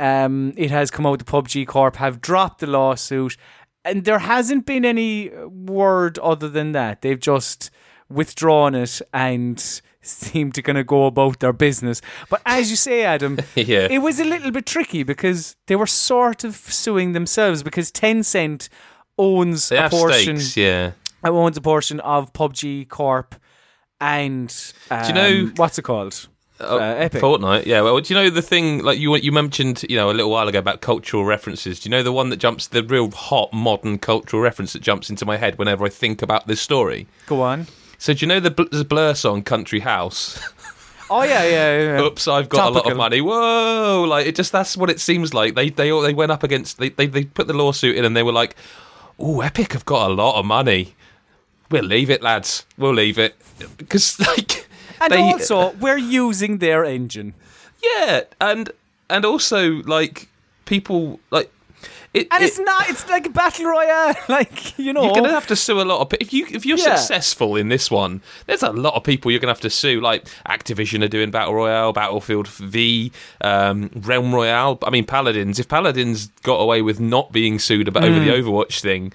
um, 0.00 0.52
it 0.56 0.70
has 0.72 0.90
come 0.90 1.06
out 1.06 1.18
the 1.20 1.24
PUBG 1.24 1.66
Corp 1.66 1.96
have 1.96 2.20
dropped 2.20 2.58
the 2.60 2.66
lawsuit, 2.66 3.36
and 3.84 4.04
there 4.04 4.18
hasn't 4.18 4.66
been 4.66 4.84
any 4.84 5.28
word 5.46 6.18
other 6.18 6.48
than 6.48 6.72
that. 6.72 7.02
They've 7.02 7.20
just 7.20 7.70
withdrawn 8.08 8.74
it 8.74 9.00
and 9.14 9.80
seem 10.02 10.50
to 10.52 10.62
kind 10.62 10.78
of 10.78 10.86
go 10.86 11.06
about 11.06 11.40
their 11.40 11.52
business. 11.52 12.00
But 12.28 12.40
as 12.46 12.70
you 12.70 12.76
say, 12.76 13.04
Adam, 13.04 13.38
Yeah. 13.54 13.86
it 13.90 13.98
was 13.98 14.18
a 14.18 14.24
little 14.24 14.50
bit 14.50 14.66
tricky 14.66 15.02
because 15.04 15.54
they 15.66 15.76
were 15.76 15.86
sort 15.86 16.42
of 16.42 16.56
suing 16.56 17.12
themselves 17.12 17.62
because 17.62 17.92
Tencent 17.92 18.68
owns 19.18 19.68
they 19.68 19.76
a 19.76 19.90
portion 19.90 20.38
stakes 20.38 20.56
yeah 20.56 20.92
owns 21.22 21.56
a 21.58 21.60
portion 21.60 22.00
of 22.00 22.32
PUBG 22.32 22.88
Corp 22.88 23.34
and 24.00 24.72
um, 24.90 25.04
you 25.06 25.12
know- 25.12 25.52
what's 25.56 25.78
it 25.78 25.82
called? 25.82 26.28
Oh, 26.60 26.78
Uh, 26.78 26.94
Epic. 26.98 27.22
Fortnite, 27.22 27.66
yeah. 27.66 27.80
Well, 27.80 27.98
do 28.00 28.12
you 28.14 28.20
know 28.20 28.30
the 28.30 28.42
thing 28.42 28.82
like 28.82 28.98
you 28.98 29.14
you 29.16 29.32
mentioned, 29.32 29.84
you 29.88 29.96
know, 29.96 30.10
a 30.10 30.12
little 30.12 30.30
while 30.30 30.46
ago 30.48 30.58
about 30.58 30.80
cultural 30.80 31.24
references? 31.24 31.80
Do 31.80 31.88
you 31.88 31.90
know 31.90 32.02
the 32.02 32.12
one 32.12 32.28
that 32.30 32.36
jumps, 32.36 32.66
the 32.68 32.82
real 32.82 33.10
hot 33.10 33.52
modern 33.52 33.98
cultural 33.98 34.42
reference 34.42 34.72
that 34.74 34.82
jumps 34.82 35.08
into 35.10 35.24
my 35.24 35.36
head 35.36 35.58
whenever 35.58 35.84
I 35.84 35.88
think 35.88 36.22
about 36.22 36.46
this 36.46 36.60
story? 36.60 37.06
Go 37.26 37.42
on. 37.42 37.66
So 37.98 38.12
do 38.14 38.24
you 38.24 38.28
know 38.28 38.40
the, 38.40 38.50
Bl- 38.50 38.64
the 38.70 38.84
Blur 38.84 39.14
song 39.14 39.42
"Country 39.42 39.80
House"? 39.80 40.38
Oh 41.12 41.24
yeah, 41.24 41.42
yeah, 41.42 41.80
yeah. 41.82 42.00
Oops, 42.02 42.28
I've 42.28 42.48
got 42.48 42.68
a 42.68 42.70
lot 42.70 42.88
of 42.88 42.96
money. 42.96 43.20
Whoa! 43.20 44.04
Like 44.08 44.26
it 44.28 44.36
just 44.36 44.52
that's 44.52 44.76
what 44.76 44.88
it 44.90 45.00
seems 45.00 45.34
like. 45.34 45.56
They 45.56 45.68
they 45.68 45.90
all 45.90 46.02
they 46.02 46.14
went 46.14 46.30
up 46.30 46.44
against 46.44 46.78
they 46.78 46.90
they, 46.90 47.08
they 47.08 47.24
put 47.24 47.48
the 47.48 47.52
lawsuit 47.52 47.96
in 47.96 48.04
and 48.04 48.16
they 48.16 48.22
were 48.22 48.30
like, 48.30 48.54
"Oh, 49.18 49.40
Epic 49.40 49.72
have 49.72 49.84
got 49.84 50.08
a 50.08 50.14
lot 50.14 50.38
of 50.38 50.46
money. 50.46 50.94
We'll 51.68 51.82
leave 51.82 52.10
it, 52.10 52.22
lads. 52.22 52.64
We'll 52.78 52.94
leave 52.94 53.18
it." 53.18 53.34
Because 53.76 54.20
like 54.28 54.68
And 55.00 55.12
they, 55.12 55.20
also, 55.20 55.70
we're 55.80 55.96
using 55.98 56.58
their 56.58 56.84
engine. 56.84 57.34
Yeah, 57.82 58.22
and 58.40 58.70
and 59.08 59.24
also 59.24 59.82
like 59.84 60.28
people 60.66 61.18
like 61.30 61.50
it. 62.12 62.26
And 62.30 62.42
it- 62.42 62.46
it's 62.48 62.58
not. 62.58 62.90
It's 62.90 63.08
like 63.08 63.26
a 63.26 63.30
battle 63.30 63.66
royale. 63.66 64.14
Like 64.28 64.78
you 64.78 64.92
know. 64.92 65.04
you're 65.04 65.14
gonna 65.14 65.30
have 65.30 65.46
to 65.46 65.56
sue 65.56 65.80
a 65.80 65.82
lot 65.82 66.00
of 66.00 66.10
people. 66.10 66.26
If 66.26 66.32
you 66.34 66.46
if 66.50 66.66
you're 66.66 66.76
Yeah. 66.78 66.96
successful 66.96 67.56
in 67.56 67.68
this 67.70 67.90
one, 67.90 68.20
there's 68.46 68.62
a 68.62 68.70
lot 68.72 68.94
of 68.94 69.02
people 69.04 69.30
you're 69.30 69.40
gonna 69.40 69.52
have 69.52 69.60
to 69.62 69.70
sue. 69.70 70.00
Like 70.00 70.26
Activision 70.46 71.02
are 71.02 71.08
doing 71.08 71.30
Battle 71.30 71.54
Royale, 71.54 71.92
Battlefield 71.92 72.46
V, 72.48 73.10
um, 73.40 73.90
Realm 73.94 74.34
Royale. 74.34 74.78
I 74.84 74.90
mean 74.90 75.06
Paladins. 75.06 75.58
If 75.58 75.68
Paladins 75.68 76.26
got 76.42 76.56
away 76.56 76.82
with 76.82 77.00
not 77.00 77.32
being 77.32 77.58
sued 77.58 77.88
about 77.88 78.04
over 78.04 78.20
the 78.20 78.26
Mm. 78.30 78.42
Overwatch 78.44 78.80
thing, 78.82 79.12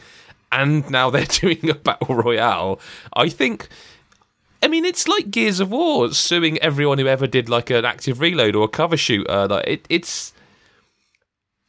and 0.51 0.89
now 0.89 1.09
they're 1.13 1.25
doing 1.25 1.69
a 1.69 1.75
Battle 1.75 2.15
Royale, 2.15 2.79
I 3.13 3.29
think. 3.29 3.67
I 4.65 4.67
mean, 4.67 4.83
it's 4.83 5.07
like 5.07 5.29
Gears 5.29 5.59
of 5.59 5.69
War 5.69 6.11
suing 6.11 6.57
everyone 6.57 6.97
who 6.97 7.05
ever 7.05 7.27
did 7.27 7.49
like 7.49 7.69
an 7.69 7.85
active 7.85 8.19
reload 8.19 8.55
or 8.55 8.65
a 8.65 8.67
cover 8.67 8.97
shooter. 8.97 9.47
Like 9.47 9.67
it, 9.67 9.85
it's 9.89 10.33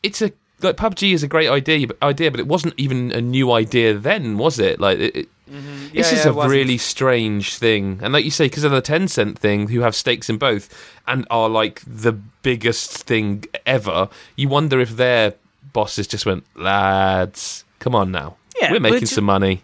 it's 0.03 0.23
a 0.23 0.33
like 0.63 0.79
PUBG 0.79 1.13
is 1.13 1.23
a 1.23 1.29
great 1.29 1.51
idea, 1.51 1.89
but, 1.89 2.03
idea, 2.03 2.31
but 2.31 2.41
it 2.41 2.47
wasn't 2.47 2.73
even 2.79 3.13
a 3.13 3.21
new 3.21 3.53
idea 3.53 3.93
then, 3.93 4.39
was 4.39 4.59
it? 4.59 4.81
Like 4.81 4.99
it, 4.99 5.15
it, 5.17 5.29
this 5.47 5.61
Mm-hmm. 5.63 5.97
Yeah, 5.97 6.01
is 6.01 6.25
yeah, 6.25 6.45
a 6.45 6.49
really 6.49 6.77
strange 6.79 7.55
thing, 7.57 8.01
and 8.03 8.13
like 8.13 8.25
you 8.25 8.33
say, 8.33 8.47
because 8.47 8.65
of 8.65 8.73
the 8.73 8.83
Tencent 8.83 9.39
thing, 9.39 9.69
who 9.69 9.83
have 9.83 9.95
stakes 9.95 10.29
in 10.29 10.39
both 10.39 10.69
and 11.07 11.25
are 11.31 11.49
like 11.49 11.83
the 11.87 12.13
biggest 12.13 13.05
thing 13.05 13.45
ever. 13.65 14.09
You 14.35 14.49
wonder 14.49 14.81
if 14.81 14.97
their 14.97 15.35
bosses 15.73 16.09
just 16.09 16.27
went, 16.27 16.45
lads, 16.57 17.65
come 17.79 17.95
on 17.95 18.11
now, 18.11 18.39
Yeah, 18.61 18.73
we're 18.73 18.81
making 18.81 19.07
some 19.07 19.23
money. 19.25 19.63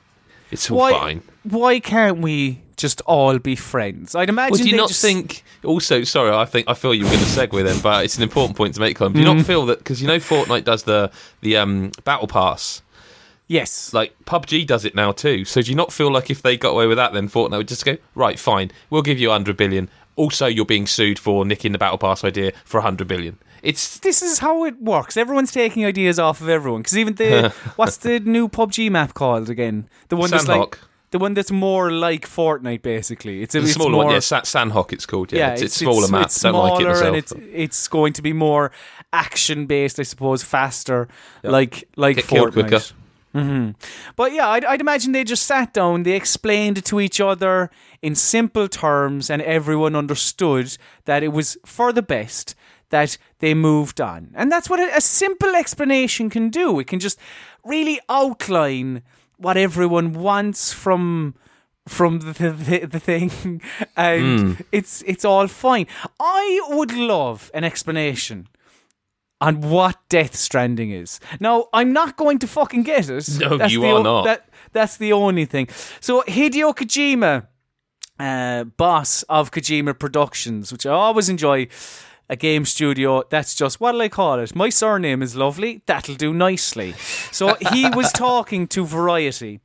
It's 0.52 0.70
all 0.70 0.78
why? 0.78 0.92
fine. 0.92 1.22
Why 1.42 1.80
can't 1.80 2.18
we 2.18 2.61
just 2.82 3.00
all 3.06 3.38
be 3.38 3.56
friends? 3.56 4.14
I'd 4.14 4.28
imagine. 4.28 4.52
Well, 4.52 4.62
do 4.62 4.68
you 4.68 4.76
not 4.76 4.88
just, 4.88 5.00
think? 5.00 5.42
Also, 5.64 6.04
sorry, 6.04 6.30
I 6.36 6.44
think 6.44 6.68
I 6.68 6.74
feel 6.74 6.92
you 6.92 7.04
were 7.04 7.10
going 7.10 7.22
to 7.22 7.24
segue 7.24 7.64
then, 7.64 7.80
but 7.80 8.04
it's 8.04 8.18
an 8.18 8.22
important 8.22 8.56
point 8.58 8.74
to 8.74 8.80
make. 8.80 8.96
Colin. 8.96 9.14
Do 9.14 9.20
you 9.20 9.26
Mm-hmm. 9.26 9.36
not 9.38 9.46
feel 9.46 9.64
that 9.66 9.78
because 9.78 10.02
you 10.02 10.08
know 10.08 10.18
Fortnite 10.18 10.64
does 10.64 10.82
the 10.82 11.10
the 11.40 11.56
um, 11.56 11.92
battle 12.04 12.26
pass, 12.26 12.82
Yes. 13.48 13.92
like 13.92 14.14
PUBG 14.24 14.66
does 14.66 14.84
it 14.84 14.94
now 14.94 15.12
too. 15.12 15.44
So 15.44 15.62
do 15.62 15.70
you 15.70 15.76
not 15.76 15.92
feel 15.92 16.10
like 16.12 16.30
if 16.30 16.42
they 16.42 16.56
got 16.56 16.70
away 16.70 16.86
with 16.86 16.96
that, 16.98 17.12
then 17.12 17.28
Fortnite 17.28 17.56
would 17.58 17.68
just 17.68 17.84
go 17.84 17.96
right, 18.14 18.38
fine, 18.38 18.70
we'll 18.90 19.02
give 19.02 19.18
you 19.18 19.28
100 19.28 19.56
billion. 19.56 19.88
Also, 20.16 20.46
you're 20.46 20.66
being 20.66 20.86
sued 20.86 21.18
for 21.18 21.44
nicking 21.44 21.72
the 21.72 21.78
battle 21.78 21.98
pass 21.98 22.22
idea 22.24 22.52
for 22.64 22.78
100 22.78 23.08
billion. 23.08 23.38
It's 23.62 23.98
this 24.00 24.22
is 24.22 24.40
how 24.40 24.64
it 24.64 24.80
works. 24.82 25.16
Everyone's 25.16 25.52
taking 25.52 25.86
ideas 25.86 26.18
off 26.18 26.40
of 26.40 26.48
everyone. 26.48 26.80
Because 26.82 26.98
even 26.98 27.14
the 27.14 27.50
what's 27.76 27.96
the 27.98 28.18
new 28.20 28.48
PUBG 28.48 28.90
map 28.90 29.14
called 29.14 29.48
again? 29.48 29.88
The 30.08 30.16
one 30.16 30.30
that's 30.30 30.48
like 30.48 30.58
Sanhok. 30.72 30.74
The 31.12 31.18
one 31.18 31.34
that's 31.34 31.52
more 31.52 31.92
like 31.92 32.26
Fortnite. 32.28 32.82
Basically, 32.82 33.42
it's 33.42 33.54
a 33.54 33.60
the 33.60 33.64
it's 33.66 33.74
smaller 33.74 33.90
more, 33.92 34.04
one, 34.06 34.14
yeah, 34.14 34.20
Sa- 34.20 34.40
Sanhok. 34.42 34.92
It's 34.92 35.06
called. 35.06 35.32
Yeah, 35.32 35.52
it's, 35.52 35.62
it's, 35.62 35.76
smaller 35.76 36.08
map. 36.08 36.26
It's 36.26 36.40
Don't 36.40 36.54
like 36.54 36.80
it 36.80 36.86
myself. 36.88 37.06
and 37.06 37.16
it's 37.16 37.32
it's 37.52 37.88
going 37.88 38.12
to 38.14 38.22
be 38.22 38.32
more 38.32 38.72
action 39.12 39.66
based, 39.66 40.00
I 40.00 40.04
suppose, 40.04 40.42
faster, 40.42 41.06
like 41.42 41.86
like 41.96 42.16
Get 42.16 42.24
Fortnite. 42.26 42.52
quicker. 42.52 42.80
hmm 43.34 43.70
But 44.16 44.32
yeah, 44.32 44.48
I'd, 44.48 44.64
I'd 44.64 44.80
imagine 44.80 45.12
they 45.12 45.24
just 45.24 45.44
sat 45.46 45.72
down, 45.72 46.02
they 46.02 46.12
explained 46.16 46.78
it 46.78 46.84
to 46.86 46.98
each 47.00 47.20
other 47.20 47.70
in 48.00 48.14
simple 48.14 48.68
terms, 48.68 49.30
and 49.30 49.40
everyone 49.42 49.94
understood 49.96 50.76
that 51.04 51.22
it 51.22 51.28
was 51.32 51.56
for 51.64 51.92
the 51.92 52.02
best 52.02 52.54
that 52.90 53.18
they 53.38 53.54
moved 53.54 54.00
on. 54.00 54.30
And 54.34 54.50
that's 54.52 54.68
what 54.70 54.80
a, 54.80 54.96
a 54.96 55.00
simple 55.00 55.54
explanation 55.56 56.30
can 56.30 56.50
do. 56.50 56.78
It 56.80 56.86
can 56.86 57.00
just 57.00 57.18
really 57.64 58.00
outline 58.08 59.02
what 59.36 59.56
everyone 59.56 60.12
wants 60.12 60.72
from 60.72 61.34
from 61.88 62.20
the 62.20 62.32
the, 62.50 62.86
the 62.86 63.00
thing, 63.00 63.60
and 63.96 64.64
it's 64.72 65.02
it's 65.06 65.24
all 65.24 65.48
fine. 65.48 65.86
I 66.20 66.60
would 66.70 66.92
love 66.92 67.50
an 67.54 67.64
explanation 67.64 68.48
on 69.42 69.60
what 69.60 69.98
Death 70.08 70.36
Stranding 70.36 70.92
is. 70.92 71.18
Now, 71.40 71.66
I'm 71.72 71.92
not 71.92 72.16
going 72.16 72.38
to 72.38 72.46
fucking 72.46 72.84
get 72.84 73.10
it. 73.10 73.28
No, 73.40 73.66
you 73.66 73.80
the 73.80 73.90
are 73.90 74.02
not. 74.02 74.24
That, 74.24 74.48
that's 74.72 74.96
the 74.98 75.12
only 75.12 75.44
thing. 75.46 75.68
So 76.00 76.22
Hideo 76.22 76.72
Kojima, 76.74 77.48
uh, 78.20 78.64
boss 78.64 79.24
of 79.24 79.50
Kojima 79.50 79.98
Productions, 79.98 80.72
which 80.72 80.86
I 80.86 80.90
always 80.92 81.28
enjoy. 81.28 81.66
A 82.32 82.36
game 82.36 82.64
studio, 82.64 83.24
that's 83.28 83.54
just 83.54 83.78
what'll 83.78 84.00
I 84.00 84.08
call 84.08 84.40
it? 84.40 84.56
My 84.56 84.70
surname 84.70 85.20
is 85.20 85.36
lovely, 85.36 85.82
that'll 85.84 86.14
do 86.14 86.32
nicely. 86.32 86.94
So 87.30 87.56
he 87.72 87.90
was 87.90 88.10
talking 88.28 88.66
to 88.68 88.86
Variety 88.86 89.60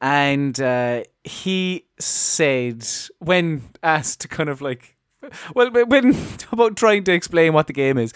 and 0.00 0.60
uh, 0.60 1.02
he 1.24 1.86
said, 1.98 2.86
when 3.18 3.62
asked 3.82 4.20
to 4.20 4.28
kind 4.28 4.48
of 4.48 4.60
like 4.60 4.94
well, 5.54 5.70
when 5.70 6.14
about 6.52 6.76
trying 6.76 7.04
to 7.04 7.12
explain 7.12 7.52
what 7.52 7.66
the 7.66 7.72
game 7.72 7.98
is, 7.98 8.12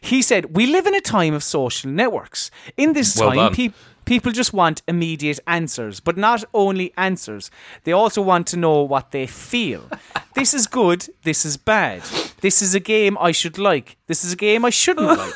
he 0.00 0.22
said, 0.22 0.56
"We 0.56 0.66
live 0.66 0.86
in 0.86 0.94
a 0.94 1.00
time 1.00 1.34
of 1.34 1.42
social 1.42 1.90
networks. 1.90 2.50
In 2.76 2.92
this 2.92 3.16
Well 3.16 3.30
time, 3.30 3.36
done. 3.36 3.74
Pe- 4.04 4.12
people 4.12 4.32
just 4.32 4.52
want 4.52 4.82
immediate 4.88 5.40
answers, 5.46 6.00
but 6.00 6.16
not 6.16 6.44
only 6.52 6.92
answers. 6.96 7.50
They 7.84 7.92
also 7.92 8.22
want 8.22 8.46
to 8.48 8.56
know 8.56 8.82
what 8.82 9.10
they 9.10 9.26
feel. 9.26 9.82
this 10.34 10.54
is 10.54 10.66
good. 10.66 11.08
This 11.22 11.44
is 11.44 11.56
bad. 11.56 12.02
This 12.40 12.62
is 12.62 12.74
a 12.74 12.80
game 12.80 13.16
I 13.20 13.32
should 13.32 13.58
like. 13.58 13.96
This 14.06 14.24
is 14.24 14.32
a 14.32 14.36
game 14.36 14.64
I 14.64 14.70
shouldn't 14.70 15.06
like. 15.18 15.34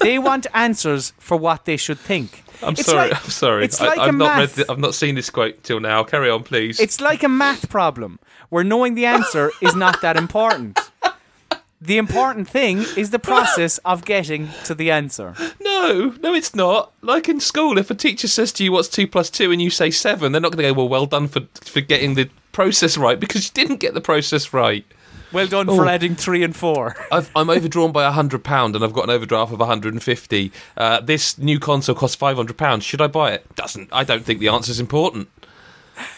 They 0.00 0.18
want 0.18 0.46
answers 0.54 1.12
for 1.18 1.36
what 1.36 1.64
they 1.64 1.76
should 1.76 1.98
think. 1.98 2.42
I'm 2.62 2.72
It's 2.72 2.86
sorry. 2.86 3.10
like- 3.10 3.24
I'm 3.24 3.30
sorry. 3.30 3.64
it's 3.64 3.80
I, 3.80 3.86
like 3.88 3.98
a 3.98 4.02
I've 4.02 4.14
not 4.14 4.28
read. 4.30 4.38
math- 4.38 4.54
The, 4.56 4.70
I've 4.70 4.78
not 4.78 4.94
seen 4.94 5.14
this 5.14 5.30
quote 5.30 5.62
till 5.62 5.80
now. 5.80 6.04
Carry 6.04 6.30
on, 6.30 6.42
please. 6.42 6.80
It's 6.80 7.00
like 7.00 7.22
a 7.22 7.28
math 7.28 7.68
problem 7.68 8.18
where 8.48 8.64
knowing 8.64 8.94
the 8.94 9.06
answer 9.06 9.50
is 9.60 9.74
not 9.74 10.00
that 10.02 10.16
important. 10.16 10.78
The 11.86 11.98
important 11.98 12.48
thing 12.48 12.84
is 12.96 13.10
the 13.10 13.18
process 13.18 13.78
of 13.78 14.04
getting 14.04 14.48
to 14.64 14.74
the 14.74 14.90
answer. 14.90 15.34
No, 15.60 16.14
no, 16.20 16.34
it's 16.34 16.54
not. 16.54 16.92
Like 17.00 17.28
in 17.28 17.38
school, 17.38 17.78
if 17.78 17.90
a 17.90 17.94
teacher 17.94 18.26
says 18.28 18.52
to 18.54 18.64
you, 18.64 18.72
"What's 18.72 18.88
two 18.88 19.06
plus 19.06 19.30
two? 19.30 19.52
and 19.52 19.62
you 19.62 19.70
say 19.70 19.90
seven, 19.90 20.32
they're 20.32 20.40
not 20.40 20.50
going 20.52 20.64
to 20.64 20.74
go, 20.74 20.78
"Well, 20.80 20.88
well 20.88 21.06
done 21.06 21.28
for 21.28 21.42
for 21.62 21.80
getting 21.80 22.14
the 22.14 22.28
process 22.50 22.96
right," 22.96 23.20
because 23.20 23.46
you 23.46 23.52
didn't 23.54 23.78
get 23.78 23.94
the 23.94 24.00
process 24.00 24.52
right. 24.52 24.84
Well 25.32 25.46
done 25.46 25.66
for 25.66 25.86
adding 25.86 26.16
three 26.16 26.42
and 26.42 26.54
four. 26.56 26.96
I've, 27.12 27.30
I'm 27.36 27.50
overdrawn 27.50 27.92
by 27.92 28.04
a 28.04 28.12
hundred 28.12 28.42
pound, 28.42 28.74
and 28.74 28.84
I've 28.84 28.92
got 28.92 29.04
an 29.04 29.10
overdraft 29.10 29.52
of 29.52 29.58
150. 29.58 30.52
Uh, 30.76 31.00
this 31.00 31.38
new 31.38 31.58
console 31.58 31.94
costs 31.94 32.16
500 32.16 32.56
pounds. 32.56 32.84
Should 32.84 33.00
I 33.00 33.06
buy 33.06 33.32
it? 33.32 33.54
Doesn't. 33.54 33.88
I 33.92 34.02
don't 34.04 34.24
think 34.24 34.40
the 34.40 34.48
answer's 34.48 34.80
important. 34.80 35.28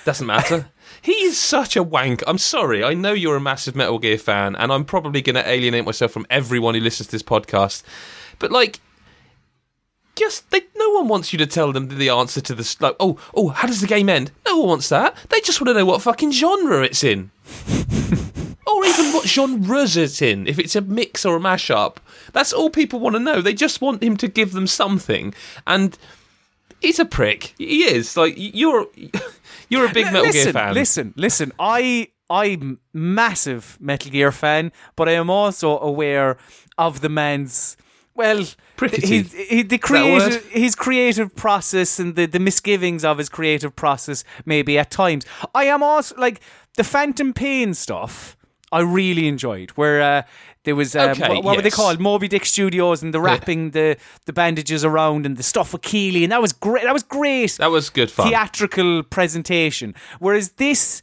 Doesn't 0.05 0.27
matter. 0.27 0.71
He 1.03 1.13
is 1.13 1.39
such 1.39 1.77
a 1.77 1.83
wank. 1.83 2.23
I'm 2.27 2.39
sorry. 2.39 2.83
I 2.83 2.95
know 2.95 3.13
you're 3.13 3.37
a 3.37 3.41
massive 3.41 3.77
Metal 3.77 3.99
Gear 3.99 4.19
fan, 4.19 4.57
and 4.57 4.73
I'm 4.73 4.85
probably 4.85 5.23
going 5.23 5.37
to 5.37 5.49
alienate 5.49 5.85
myself 5.85 6.13
from 6.13 6.27
everyone 6.31 6.75
who 6.75 6.81
listens 6.81 7.09
to 7.09 7.13
this 7.13 7.23
podcast. 7.23 7.83
But 8.39 8.51
like, 8.51 8.81
just 10.15 10.51
they, 10.51 10.63
no 10.77 10.91
one 10.91 11.09
wants 11.09 11.33
you 11.33 11.39
to 11.39 11.47
tell 11.47 11.73
them 11.73 11.89
the 11.89 12.09
answer 12.09 12.41
to 12.41 12.55
this. 12.55 12.81
Like, 12.81 12.97
oh, 13.01 13.19
oh, 13.35 13.49
how 13.49 13.69
does 13.69 13.81
the 13.81 13.87
game 13.87 14.09
end? 14.09 14.33
No 14.47 14.59
one 14.59 14.69
wants 14.69 14.89
that. 14.89 15.17
They 15.31 15.41
just 15.41 15.61
want 15.61 15.69
to 15.69 15.75
know 15.75 15.87
what 15.87 16.03
fucking 16.03 16.33
genre 16.33 16.83
it's 16.83 17.05
in. 17.05 17.31
or 18.67 18.85
even 18.85 19.13
what 19.13 19.27
genres 19.27 19.97
it's 19.97 20.21
in, 20.21 20.47
if 20.47 20.59
it's 20.59 20.77
a 20.77 20.81
mix 20.81 21.25
or 21.25 21.37
a 21.37 21.41
mashup. 21.41 21.97
That's 22.33 22.53
all 22.53 22.71
people 22.71 23.01
want 23.01 23.15
to 23.15 23.21
know. 23.21 23.41
They 23.41 23.55
just 23.55 23.81
want 23.81 24.03
him 24.03 24.17
to 24.19 24.29
give 24.29 24.53
them 24.53 24.67
something. 24.67 25.35
And 25.67 25.97
he's 26.81 26.99
a 26.99 27.05
prick. 27.05 27.55
He 27.59 27.85
is. 27.85 28.17
Like 28.17 28.35
you're 28.37 28.87
you're 29.69 29.87
a 29.87 29.93
big 29.93 30.07
Metal 30.07 30.23
listen, 30.23 30.45
Gear 30.45 30.53
fan. 30.53 30.75
Listen, 30.75 31.15
listen. 31.17 31.53
I 31.59 32.09
I'm 32.31 32.81
massive 32.93 33.79
Metal 33.81 34.11
Gear 34.11 34.33
fan, 34.33 34.73
but 34.97 35.09
I 35.09 35.13
am 35.13 35.31
also 35.31 35.79
aware 35.79 36.37
of 36.77 37.01
the 37.01 37.09
man's 37.09 37.77
well, 38.19 38.45
he, 38.91 39.23
he, 39.23 39.63
the 39.63 39.79
that 39.79 39.85
a 39.85 40.13
word? 40.13 40.21
creative, 40.21 40.49
his 40.51 40.75
creative 40.75 41.37
process 41.37 42.01
and 42.01 42.17
the, 42.17 42.27
the 42.27 42.41
misgivings 42.41 43.05
of 43.05 43.17
his 43.17 43.29
creative 43.29 43.77
process, 43.77 44.25
maybe 44.45 44.77
at 44.77 44.91
times. 44.91 45.25
I 45.55 45.67
am 45.67 45.85
also 45.85 46.17
like 46.17 46.41
the 46.75 46.83
Phantom 46.83 47.33
Pain 47.33 47.75
stuff. 47.75 48.37
I 48.73 48.81
really 48.81 49.29
enjoyed 49.29 49.71
where 49.71 50.03
uh, 50.03 50.23
there 50.69 50.77
was 50.77 50.95
um, 50.95 51.11
Okay, 51.11 51.29
what, 51.37 51.45
what 51.45 51.57
were 51.57 51.63
they 51.63 51.69
yes. 51.69 51.75
called 51.83 51.99
Moby 51.99 52.29
Dick 52.29 52.45
Studios 52.45 53.03
and 53.03 53.15
the 53.15 53.21
wrapping 53.21 53.71
the 53.71 53.97
the 54.27 54.33
bandages 54.35 54.85
around 54.85 55.25
and 55.27 55.37
the 55.39 55.43
stuff 55.43 55.73
with 55.73 55.81
Keeley 55.83 56.23
and 56.25 56.31
that 56.31 56.43
was 56.43 56.53
great. 56.53 56.85
That 56.85 56.93
was 56.93 57.03
great 57.03 57.53
That 57.53 57.71
was 57.71 57.89
good 57.91 58.11
fun. 58.11 58.29
theatrical 58.29 59.03
presentation. 59.05 59.95
Whereas 60.19 60.47
this, 60.53 61.01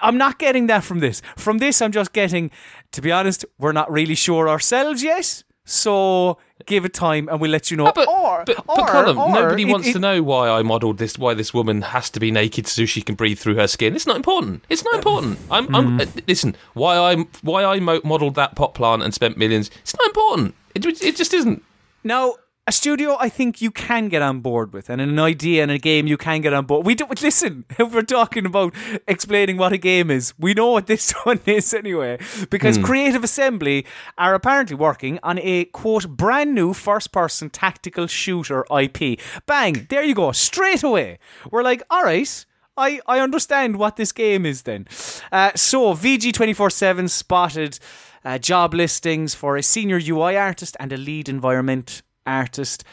I'm 0.00 0.16
not 0.16 0.38
getting 0.38 0.68
that 0.68 0.84
from 0.84 1.00
this. 1.00 1.20
From 1.36 1.58
this, 1.58 1.82
I'm 1.82 1.92
just 1.92 2.12
getting, 2.14 2.50
to 2.92 3.02
be 3.02 3.12
honest, 3.12 3.44
we're 3.58 3.72
not 3.72 3.90
really 3.92 4.14
sure 4.14 4.48
ourselves 4.48 5.02
yet. 5.02 5.44
So 5.72 6.36
give 6.66 6.84
it 6.84 6.92
time, 6.92 7.28
and 7.30 7.40
we'll 7.40 7.50
let 7.50 7.70
you 7.70 7.76
know. 7.78 7.86
Ah, 7.86 7.92
but, 7.94 8.06
or, 8.06 8.44
but, 8.44 8.58
or, 8.68 8.76
but 8.76 8.86
Colm, 8.88 9.16
or 9.18 9.32
nobody 9.32 9.62
it- 9.62 9.72
wants 9.72 9.88
it- 9.88 9.94
to 9.94 9.98
know 9.98 10.22
why 10.22 10.48
I 10.50 10.62
modelled 10.62 10.98
this. 10.98 11.16
Why 11.18 11.32
this 11.34 11.54
woman 11.54 11.80
has 11.82 12.10
to 12.10 12.20
be 12.20 12.30
naked 12.30 12.66
so 12.66 12.84
she 12.84 13.00
can 13.00 13.14
breathe 13.14 13.38
through 13.38 13.54
her 13.54 13.66
skin. 13.66 13.94
It's 13.96 14.06
not 14.06 14.16
important. 14.16 14.64
It's 14.68 14.84
not 14.84 14.94
important. 14.94 15.38
I'm, 15.50 15.74
I'm 15.74 15.98
Mm. 15.98 16.02
uh, 16.18 16.20
listen. 16.28 16.54
Why 16.74 16.96
I 16.96 17.16
why 17.40 17.64
I 17.64 17.80
modelled 17.80 18.34
that 18.34 18.54
pot 18.54 18.74
plant 18.74 19.02
and 19.02 19.14
spent 19.14 19.36
millions. 19.38 19.70
It's 19.80 19.96
not 19.98 20.06
important. 20.08 20.54
It, 20.74 20.84
it 21.02 21.16
just 21.16 21.32
isn't. 21.34 21.62
Now, 22.04 22.34
a 22.64 22.70
studio 22.70 23.16
I 23.18 23.28
think 23.28 23.60
you 23.60 23.72
can 23.72 24.08
get 24.08 24.22
on 24.22 24.40
board 24.40 24.72
with, 24.72 24.88
and 24.88 25.00
an 25.00 25.18
idea 25.18 25.62
and 25.62 25.70
a 25.70 25.78
game 25.78 26.06
you 26.06 26.16
can 26.16 26.40
get 26.42 26.52
on 26.52 26.66
board. 26.66 26.86
We 26.86 26.94
don't 26.94 27.20
listen. 27.20 27.64
If 27.78 27.92
we're 27.92 28.02
talking 28.02 28.46
about 28.46 28.74
explaining 29.08 29.56
what 29.56 29.72
a 29.72 29.78
game 29.78 30.10
is, 30.10 30.32
we 30.38 30.54
know 30.54 30.70
what 30.70 30.86
this 30.86 31.12
one 31.24 31.40
is 31.46 31.74
anyway. 31.74 32.18
Because 32.50 32.78
Creative 32.78 33.24
Assembly 33.24 33.84
are 34.16 34.34
apparently 34.34 34.76
working 34.76 35.18
on 35.24 35.40
a 35.40 35.64
quote 35.66 36.08
brand 36.16 36.54
new 36.54 36.72
first-person 36.72 37.50
tactical 37.50 38.06
shooter 38.06 38.64
IP. 38.70 39.18
Bang! 39.46 39.86
There 39.90 40.04
you 40.04 40.14
go. 40.14 40.30
Straight 40.30 40.84
away, 40.84 41.18
we're 41.50 41.64
like, 41.64 41.82
all 41.90 42.04
right. 42.04 42.46
I, 42.74 43.00
I 43.06 43.18
understand 43.18 43.76
what 43.76 43.96
this 43.96 44.12
game 44.12 44.46
is 44.46 44.62
then. 44.62 44.86
Uh, 45.30 45.50
so, 45.54 45.92
VG247 45.92 47.10
spotted 47.10 47.78
uh, 48.24 48.38
job 48.38 48.72
listings 48.72 49.34
for 49.34 49.58
a 49.58 49.62
senior 49.62 50.00
UI 50.02 50.38
artist 50.38 50.74
and 50.80 50.90
a 50.90 50.96
lead 50.96 51.28
environment 51.28 52.02
artist 52.26 52.84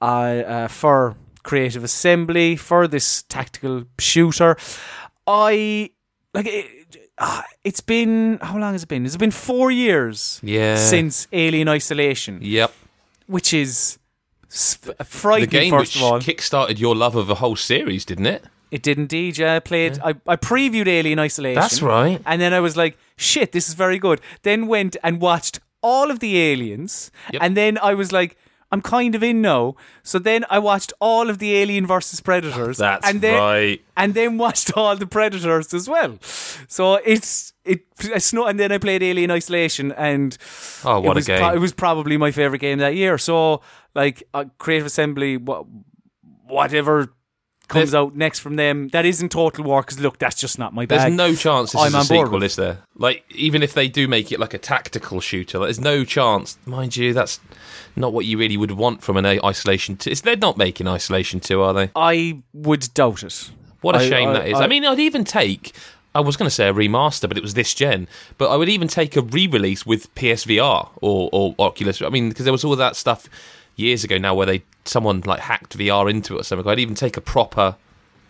uh, 0.00 0.04
uh, 0.04 0.68
for 0.68 1.16
Creative 1.42 1.82
Assembly 1.84 2.56
for 2.56 2.86
this 2.88 3.22
tactical 3.24 3.84
shooter. 3.98 4.56
I 5.26 5.90
like 6.34 6.46
it, 6.46 6.96
uh, 7.18 7.42
it's 7.64 7.80
been 7.80 8.38
how 8.42 8.58
long 8.58 8.72
has 8.72 8.82
it 8.82 8.88
been? 8.88 9.04
It's 9.06 9.16
been 9.16 9.30
four 9.30 9.70
years 9.70 10.40
Yeah. 10.42 10.76
since 10.76 11.26
Alien 11.32 11.68
Isolation, 11.68 12.38
Yep. 12.42 12.72
which 13.26 13.52
is 13.52 13.98
s- 14.50 14.74
The 14.76 15.04
frightening. 15.04 15.48
game 15.50 15.70
first 15.72 15.94
which 15.94 15.96
of 15.96 16.02
all, 16.02 16.20
kick-started 16.20 16.78
your 16.78 16.94
love 16.96 17.16
of 17.16 17.28
a 17.30 17.36
whole 17.36 17.56
series, 17.56 18.04
didn't 18.04 18.26
it? 18.26 18.44
it 18.70 18.82
did 18.82 18.98
indeed. 18.98 19.38
Yeah, 19.38 19.54
I 19.56 19.60
played. 19.60 19.98
I, 20.04 20.10
I 20.26 20.36
previewed 20.36 20.86
Alien 20.88 21.18
Isolation. 21.18 21.58
That's 21.60 21.80
right. 21.80 22.20
And 22.26 22.38
then 22.38 22.52
I 22.52 22.60
was 22.60 22.76
like, 22.76 22.98
shit, 23.16 23.52
this 23.52 23.66
is 23.66 23.72
very 23.74 23.98
good. 23.98 24.20
Then 24.42 24.66
went 24.66 24.94
and 25.02 25.22
watched 25.22 25.58
all 25.82 26.10
of 26.10 26.18
the 26.20 26.38
aliens. 26.38 27.10
Yep. 27.32 27.42
And 27.42 27.56
then 27.56 27.78
I 27.78 27.94
was 27.94 28.12
like, 28.12 28.36
I'm 28.70 28.82
kind 28.82 29.14
of 29.14 29.22
in 29.22 29.40
now. 29.40 29.76
So 30.02 30.18
then 30.18 30.44
I 30.50 30.58
watched 30.58 30.92
all 31.00 31.30
of 31.30 31.38
the 31.38 31.54
Alien 31.56 31.86
versus 31.86 32.20
Predators. 32.20 32.76
That's 32.78 33.08
and 33.08 33.20
then, 33.22 33.38
right. 33.40 33.84
And 33.96 34.12
then 34.14 34.36
watched 34.38 34.76
all 34.76 34.94
the 34.96 35.06
Predators 35.06 35.72
as 35.72 35.88
well. 35.88 36.18
So 36.68 36.96
it's 36.96 37.54
it. 37.64 37.86
It's 38.00 38.32
not. 38.32 38.50
And 38.50 38.60
then 38.60 38.70
I 38.70 38.78
played 38.78 39.02
Alien 39.02 39.30
Isolation, 39.30 39.92
and 39.92 40.36
Oh, 40.84 40.98
it 40.98 41.04
what 41.04 41.12
a 41.12 41.14
was 41.16 41.26
game! 41.26 41.38
pro- 41.38 41.54
it 41.54 41.58
was 41.60 41.72
probably 41.72 42.16
my 42.18 42.30
favorite 42.30 42.58
game 42.60 42.78
that 42.78 42.94
year. 42.94 43.16
So 43.18 43.62
like, 43.94 44.22
uh, 44.34 44.44
Creative 44.58 44.86
Assembly, 44.86 45.38
wha- 45.38 45.64
whatever 46.46 47.12
comes 47.68 47.92
There's- 47.92 47.94
out 48.02 48.16
next 48.16 48.38
from 48.40 48.56
them, 48.56 48.88
that 48.88 49.04
isn't 49.06 49.30
Total 49.30 49.62
War. 49.64 49.82
Because 49.82 50.00
look, 50.00 50.18
that's 50.18 50.36
just 50.36 50.58
not 50.58 50.74
my 50.74 50.86
bag. 50.86 51.00
There's 51.00 51.14
no 51.14 51.34
chance 51.34 51.72
this 51.72 51.80
I'm 51.80 51.88
is 51.94 51.94
a 51.94 52.04
sequel, 52.04 52.42
is 52.42 52.56
there? 52.56 52.78
Like, 52.96 53.24
even 53.30 53.62
if 53.62 53.74
they 53.74 53.88
do 53.88 54.08
make 54.08 54.32
it 54.32 54.40
like 54.40 54.54
a 54.54 54.58
tactical 54.58 55.20
shooter, 55.20 55.58
like, 55.58 55.66
there's 55.66 55.80
no 55.80 56.04
chance. 56.04 56.56
Mind 56.66 56.96
you, 56.96 57.12
that's 57.12 57.40
not 57.94 58.12
what 58.12 58.24
you 58.24 58.38
really 58.38 58.56
would 58.56 58.72
want 58.72 59.02
from 59.02 59.16
an 59.16 59.26
Isolation 59.26 59.96
2. 59.96 60.10
It's, 60.10 60.20
they're 60.22 60.36
not 60.36 60.56
making 60.56 60.88
Isolation 60.88 61.40
2, 61.40 61.60
are 61.62 61.74
they? 61.74 61.90
I 61.94 62.42
would 62.52 62.88
doubt 62.94 63.22
it. 63.22 63.50
What 63.80 63.94
a 63.94 63.98
I- 63.98 64.08
shame 64.08 64.28
I- 64.30 64.32
that 64.32 64.48
is. 64.48 64.54
I, 64.58 64.64
I- 64.64 64.66
mean, 64.66 64.84
I'd 64.84 64.98
even 64.98 65.24
take. 65.24 65.72
I 66.14 66.20
was 66.20 66.36
going 66.36 66.48
to 66.48 66.54
say 66.54 66.66
a 66.68 66.72
remaster, 66.72 67.28
but 67.28 67.36
it 67.36 67.42
was 67.42 67.54
this 67.54 67.74
gen. 67.74 68.08
But 68.38 68.50
I 68.50 68.56
would 68.56 68.68
even 68.70 68.88
take 68.88 69.14
a 69.14 69.20
re-release 69.20 69.84
with 69.86 70.12
PSVR 70.16 70.88
or, 71.02 71.28
or 71.32 71.54
Oculus. 71.58 72.00
I 72.02 72.08
mean, 72.08 72.30
because 72.30 72.44
there 72.44 72.52
was 72.52 72.64
all 72.64 72.74
that 72.76 72.96
stuff 72.96 73.28
years 73.76 74.02
ago 74.04 74.18
now 74.18 74.34
where 74.34 74.46
they 74.46 74.62
someone 74.88 75.22
like 75.26 75.40
hacked 75.40 75.76
VR 75.78 76.10
into 76.10 76.36
it 76.36 76.40
or 76.40 76.44
something. 76.44 76.66
I'd 76.68 76.78
even 76.78 76.94
take 76.94 77.16
a 77.16 77.20
proper, 77.20 77.76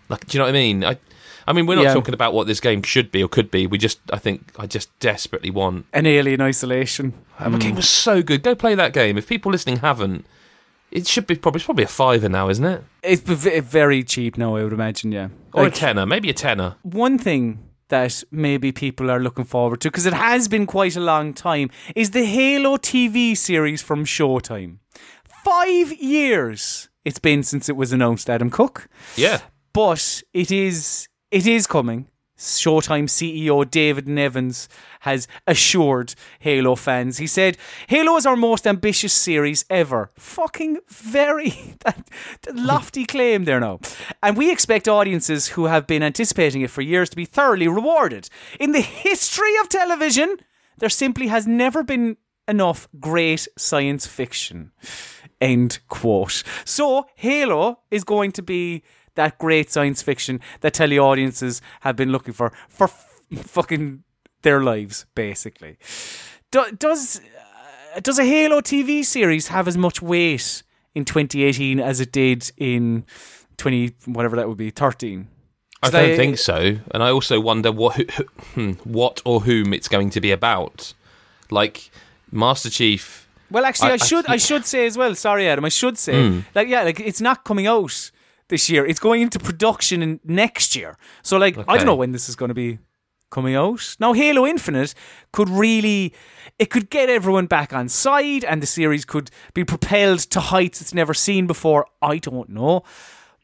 like, 0.09 0.27
do 0.27 0.37
you 0.37 0.39
know 0.41 0.45
what 0.47 0.51
I 0.51 0.53
mean? 0.53 0.85
I, 0.85 0.99
I 1.47 1.53
mean, 1.53 1.67
we're 1.67 1.77
not 1.77 1.85
Yeah. 1.85 1.95
talking 1.95 2.15
about 2.15 2.35
what 2.35 2.47
this 2.47 2.61
game 2.61 2.83
should 2.83 3.11
be 3.11 3.23
or 3.23 3.29
could 3.29 3.51
be. 3.51 3.67
We 3.67 3.79
just, 3.79 3.99
I 4.13 4.19
think, 4.19 4.51
I 4.59 4.67
just 4.67 4.97
desperately 5.01 5.51
want. 5.51 5.87
An 5.93 6.05
Alien 6.07 6.41
Isolation. 6.43 7.15
And 7.39 7.55
the 7.55 7.59
game 7.59 7.77
was 7.77 7.89
so 7.89 8.23
good. 8.23 8.43
Go 8.43 8.55
play 8.55 8.75
that 8.75 8.93
game. 8.93 9.17
If 9.17 9.29
people 9.29 9.51
listening 9.53 9.79
haven't, 9.79 10.27
it 10.91 11.07
should 11.07 11.27
be 11.27 11.37
probably 11.37 11.59
it's 11.59 11.65
probably 11.67 11.85
a 11.85 11.89
fiver 11.89 12.29
now, 12.29 12.49
isn't 12.49 12.65
it? 12.65 12.83
It's 13.03 13.23
very 13.23 14.03
cheap 14.03 14.37
now, 14.37 14.57
I 14.57 14.65
would 14.65 14.73
imagine. 14.73 15.13
Yeah. 15.13 15.29
Or 15.53 15.65
Like, 15.65 15.73
a 15.73 15.77
tenner, 15.77 16.05
maybe 16.07 16.29
a 16.31 16.35
tenner. 16.35 16.77
one 16.83 17.17
thing 17.19 17.61
that 17.89 18.23
maybe 18.31 18.71
people 18.73 19.11
are 19.11 19.19
looking 19.21 19.45
forward 19.45 19.81
to 19.81 19.89
because 19.91 20.05
it 20.05 20.13
has 20.13 20.47
been 20.49 20.67
quite 20.67 20.95
a 20.97 21.01
long 21.01 21.33
time 21.33 21.71
is 21.97 22.11
the 22.11 22.25
Halo 22.27 22.77
TV 22.77 23.35
series 23.35 23.81
from 23.81 24.05
Showtime. 24.05 24.77
Five 25.45 25.93
years 25.95 26.89
it's 27.05 27.19
been 27.19 27.43
since 27.43 27.69
it 27.69 27.77
was 27.77 27.93
announced. 27.93 28.29
Adam 28.29 28.51
Cook. 28.51 28.89
Yeah. 29.17 29.41
but 29.73 30.23
it 30.33 30.51
is 30.51 31.09
it 31.31 31.47
is 31.47 31.67
coming. 31.67 32.07
Showtime 32.37 33.09
CEO 33.09 33.69
David 33.69 34.07
Nevins 34.07 34.69
has 35.01 35.27
assured 35.49 36.15
Halo 36.39 36.77
fans. 36.77 37.19
He 37.19 37.27
said, 37.27 37.57
"Halo 37.89 38.17
is 38.17 38.27
our 38.27 38.37
most 38.37 38.65
ambitious 38.65 39.13
series 39.13 39.65
ever." 39.69 40.13
Fucking 40.17 40.79
very 40.89 41.51
that, 41.81 42.09
that 42.43 42.55
lofty 42.55 43.05
claim 43.07 43.45
there 43.45 43.59
now, 43.59 43.81
and 44.23 44.37
we 44.37 44.53
expect 44.53 44.87
audiences 44.87 45.49
who 45.49 45.65
have 45.65 45.89
been 45.89 46.03
anticipating 46.03 46.63
it 46.63 46.71
for 46.71 46.83
years 46.83 47.11
to 47.11 47.17
be 47.17 47.25
thoroughly 47.25 47.67
rewarded. 47.67 48.29
In 48.61 48.71
the 48.71 48.83
history 48.83 49.57
of 49.61 49.69
television, 49.69 50.37
there 50.79 50.89
simply 50.89 51.27
has 51.27 51.45
never 51.45 51.83
been 51.83 52.19
enough 52.47 52.89
great 53.01 53.49
science 53.57 54.07
fiction. 54.07 54.71
End 55.41 55.79
quote. 55.89 56.43
So 56.65 57.07
Halo 57.15 57.81
is 57.91 58.05
going 58.05 58.33
to 58.33 58.43
be 58.43 58.83
that 59.15 59.39
great 59.39 59.71
science 59.71 60.03
fiction 60.03 60.41
that 60.61 60.75
telly 60.75 60.99
audiences 60.99 61.61
have 61.81 61.97
been 61.97 62.11
looking 62.13 62.35
for 62.35 62.53
for 62.69 62.85
f- 62.85 63.21
fucking 63.45 64.03
their 64.43 64.61
lives, 64.63 65.07
basically. 65.15 65.77
Do- 66.51 66.73
does 66.79 67.21
uh, 67.95 68.01
does 68.01 68.19
a 68.19 68.25
Halo 68.25 68.61
TV 68.61 69.05
series 69.05 69.49
have 69.49 69.69
as 69.69 69.77
much 69.77 70.01
weight 70.03 70.63
in 70.95 71.05
2018 71.05 71.79
as 71.81 72.01
it 72.01 72.11
did 72.13 72.51
in 72.57 73.05
20 73.59 73.95
whatever 74.07 74.37
that 74.37 74.49
would 74.49 74.59
be 74.59 74.71
13? 74.71 75.29
I 75.81 75.91
don't 75.91 76.17
think 76.17 76.39
so, 76.39 76.79
and 76.93 77.03
I 77.05 77.11
also 77.11 77.39
wonder 77.39 77.71
what 77.71 77.95
who, 77.97 78.05
who- 78.17 78.25
hmm, 78.55 78.71
what 78.83 79.23
or 79.25 79.43
whom 79.43 79.73
it's 79.73 79.87
going 79.89 80.11
to 80.11 80.21
be 80.21 80.33
about. 80.33 80.95
Like 81.51 81.91
Master 82.33 82.71
Chief. 82.71 83.28
Well, 83.51 83.65
actually, 83.65 83.89
I, 83.89 83.93
I- 83.93 83.95
I 83.95 83.97
should 83.99 84.27
I, 84.27 84.29
think- 84.31 84.43
should 84.43 84.65
say 84.67 84.87
as 84.87 84.97
well. 84.99 85.15
Sorry, 85.15 85.49
Adam. 85.49 85.65
I 85.65 85.71
should 85.71 85.99
say 85.99 86.29
hmm. 86.29 86.41
like 86.55 86.69
yeah, 86.69 86.83
like 86.83 87.01
it's 87.01 87.21
not 87.21 87.45
coming 87.45 87.67
out 87.67 88.11
this 88.49 88.69
year. 88.71 88.87
It's 88.87 89.01
going 89.01 89.23
into 89.23 89.39
production 89.39 90.03
in 90.03 90.21
next 90.25 90.75
year. 90.77 90.97
So 91.23 91.37
like 91.39 91.57
I 91.69 91.77
don't 91.77 91.87
know 91.87 91.95
when 91.95 92.13
this 92.13 92.29
is 92.29 92.37
going 92.37 92.49
to 92.49 92.55
be 92.55 92.79
coming 93.31 93.55
out. 93.55 93.97
Now, 94.01 94.15
Halo 94.15 94.47
Infinite 94.47 94.95
could 95.33 95.49
really 95.51 96.15
it 96.59 96.71
could 96.71 96.89
get 96.91 97.09
everyone 97.11 97.47
back 97.47 97.73
on 97.73 97.89
side, 97.89 98.45
and 98.45 98.63
the 98.63 98.67
series 98.67 99.05
could 99.05 99.31
be 99.55 99.65
propelled 99.65 100.21
to 100.31 100.41
heights 100.41 100.81
it's 100.81 100.95
never 100.95 101.15
seen 101.15 101.47
before. 101.47 101.87
I 102.01 102.19
don't 102.19 102.49
know, 102.49 102.85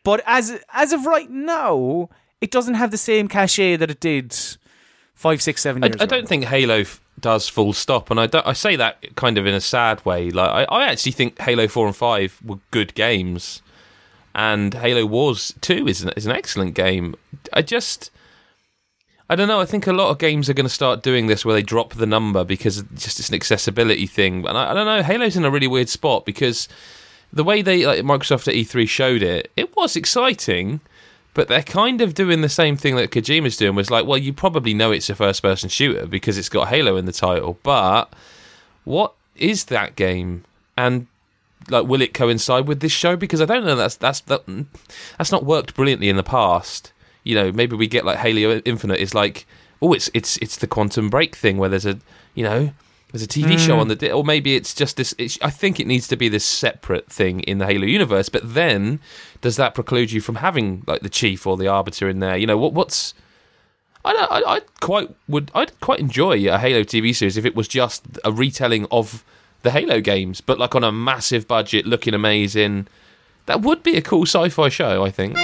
but 0.02 0.22
as 0.26 0.58
as 0.72 0.92
of 0.92 1.04
right 1.06 1.30
now, 1.30 2.08
it 2.40 2.50
doesn't 2.50 2.74
have 2.74 2.90
the 2.90 2.98
same 2.98 3.28
cachet 3.28 3.76
that 3.76 3.90
it 3.90 4.00
did 4.00 4.34
five, 5.14 5.40
six, 5.42 5.60
seven 5.62 5.84
I, 5.84 5.88
years 5.88 5.96
I 6.00 6.04
ago. 6.04 6.16
don't 6.16 6.28
think 6.28 6.44
Halo 6.44 6.78
f- 6.80 7.00
does 7.24 7.48
full 7.48 7.72
stop, 7.72 8.10
and 8.10 8.20
I 8.20 8.28
I 8.44 8.52
say 8.52 8.76
that 8.76 9.16
kind 9.16 9.38
of 9.38 9.46
in 9.46 9.54
a 9.54 9.60
sad 9.60 10.04
way. 10.04 10.30
Like 10.30 10.50
I, 10.50 10.64
I 10.64 10.84
actually 10.90 11.12
think 11.12 11.40
Halo 11.40 11.66
Four 11.66 11.86
and 11.86 11.96
Five 11.96 12.38
were 12.44 12.58
good 12.70 12.94
games, 12.94 13.62
and 14.34 14.74
Halo 14.74 15.06
Wars 15.06 15.54
Two 15.62 15.88
is 15.88 16.02
an, 16.02 16.10
is 16.18 16.26
an 16.26 16.32
excellent 16.32 16.74
game. 16.74 17.16
I 17.52 17.62
just. 17.62 18.10
I 19.30 19.36
don't 19.36 19.48
know. 19.48 19.58
I 19.58 19.64
think 19.64 19.86
a 19.86 19.92
lot 19.94 20.10
of 20.10 20.18
games 20.18 20.50
are 20.50 20.54
going 20.54 20.66
to 20.66 20.80
start 20.80 21.02
doing 21.02 21.28
this 21.28 21.46
where 21.46 21.54
they 21.54 21.62
drop 21.62 21.94
the 21.94 22.04
number 22.04 22.44
because 22.44 22.82
just 22.94 23.18
it's 23.18 23.30
an 23.30 23.34
accessibility 23.34 24.06
thing. 24.06 24.46
And 24.46 24.58
I, 24.58 24.72
I 24.72 24.74
don't 24.74 24.84
know. 24.84 25.02
Halo's 25.02 25.34
in 25.34 25.46
a 25.46 25.50
really 25.50 25.66
weird 25.66 25.88
spot 25.88 26.26
because 26.26 26.68
the 27.32 27.42
way 27.42 27.62
they 27.62 27.86
like 27.86 28.00
Microsoft 28.00 28.48
at 28.48 28.54
E3 28.54 28.86
showed 28.86 29.22
it, 29.22 29.50
it 29.56 29.74
was 29.74 29.96
exciting, 29.96 30.80
but 31.34 31.48
they're 31.48 31.62
kind 31.62 32.00
of 32.00 32.14
doing 32.14 32.40
the 32.40 32.48
same 32.48 32.76
thing 32.76 32.96
that 32.96 33.10
Kojima's 33.10 33.56
doing. 33.56 33.74
Was 33.74 33.90
like, 33.90 34.06
well, 34.06 34.18
you 34.18 34.32
probably 34.32 34.72
know 34.72 34.92
it's 34.92 35.10
a 35.10 35.14
first-person 35.14 35.68
shooter 35.68 36.06
because 36.06 36.38
it's 36.38 36.48
got 36.48 36.68
Halo 36.68 36.96
in 36.96 37.04
the 37.04 37.12
title, 37.12 37.58
but 37.62 38.12
what 38.84 39.14
is 39.36 39.66
that 39.66 39.96
game? 39.96 40.44
And 40.76 41.08
like, 41.68 41.86
will 41.86 42.02
it 42.02 42.14
coincide 42.14 42.68
with 42.68 42.80
this 42.80 42.92
show? 42.92 43.16
Because 43.16 43.40
I 43.40 43.46
don't 43.46 43.64
know. 43.64 43.76
That's 43.76 43.96
that's 43.96 44.20
that, 44.20 44.44
that's 45.18 45.32
not 45.32 45.44
worked 45.44 45.74
brilliantly 45.74 46.08
in 46.08 46.16
the 46.16 46.22
past. 46.22 46.92
You 47.24 47.34
know, 47.34 47.52
maybe 47.52 47.74
we 47.76 47.86
get 47.86 48.04
like 48.04 48.18
Halo 48.18 48.60
Infinite 48.64 49.00
is 49.00 49.14
like, 49.14 49.46
oh, 49.82 49.92
it's 49.92 50.10
it's 50.14 50.36
it's 50.38 50.56
the 50.56 50.66
Quantum 50.66 51.10
Break 51.10 51.34
thing 51.34 51.58
where 51.58 51.68
there's 51.68 51.86
a 51.86 51.98
you 52.34 52.44
know 52.44 52.70
there's 53.14 53.22
a 53.22 53.28
TV 53.28 53.56
show 53.60 53.78
on 53.78 53.86
hmm. 53.86 53.90
the 53.90 53.94
di- 53.94 54.10
or 54.10 54.24
maybe 54.24 54.56
it's 54.56 54.74
just 54.74 54.96
this. 54.96 55.14
It's, 55.18 55.38
I 55.40 55.48
think 55.48 55.78
it 55.78 55.86
needs 55.86 56.08
to 56.08 56.16
be 56.16 56.28
this 56.28 56.44
separate 56.44 57.08
thing 57.08 57.40
in 57.42 57.58
the 57.58 57.66
Halo 57.66 57.86
universe. 57.86 58.28
But 58.28 58.54
then, 58.54 58.98
does 59.40 59.54
that 59.54 59.72
preclude 59.72 60.10
you 60.10 60.20
from 60.20 60.36
having 60.36 60.82
like 60.88 61.02
the 61.02 61.08
Chief 61.08 61.46
or 61.46 61.56
the 61.56 61.68
Arbiter 61.68 62.08
in 62.08 62.18
there? 62.18 62.36
You 62.36 62.48
know, 62.48 62.58
what 62.58 62.72
what's 62.72 63.14
I 64.04 64.14
don't, 64.14 64.32
I, 64.32 64.54
I 64.56 64.60
quite 64.80 65.14
would 65.28 65.52
I'd 65.54 65.78
quite 65.78 66.00
enjoy 66.00 66.44
a 66.52 66.58
Halo 66.58 66.82
TV 66.82 67.14
series 67.14 67.36
if 67.36 67.44
it 67.44 67.54
was 67.54 67.68
just 67.68 68.04
a 68.24 68.32
retelling 68.32 68.84
of 68.90 69.22
the 69.62 69.70
Halo 69.70 70.00
games, 70.00 70.40
but 70.40 70.58
like 70.58 70.74
on 70.74 70.82
a 70.82 70.90
massive 70.90 71.46
budget, 71.46 71.86
looking 71.86 72.14
amazing. 72.14 72.88
That 73.46 73.60
would 73.60 73.84
be 73.84 73.96
a 73.96 74.02
cool 74.02 74.22
sci-fi 74.22 74.70
show, 74.70 75.04
I 75.04 75.12
think. 75.12 75.36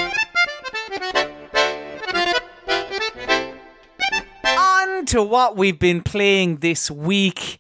To 5.11 5.23
what 5.23 5.57
we've 5.57 5.79
been 5.79 6.03
playing 6.03 6.57
this 6.57 6.91
week. 6.91 7.59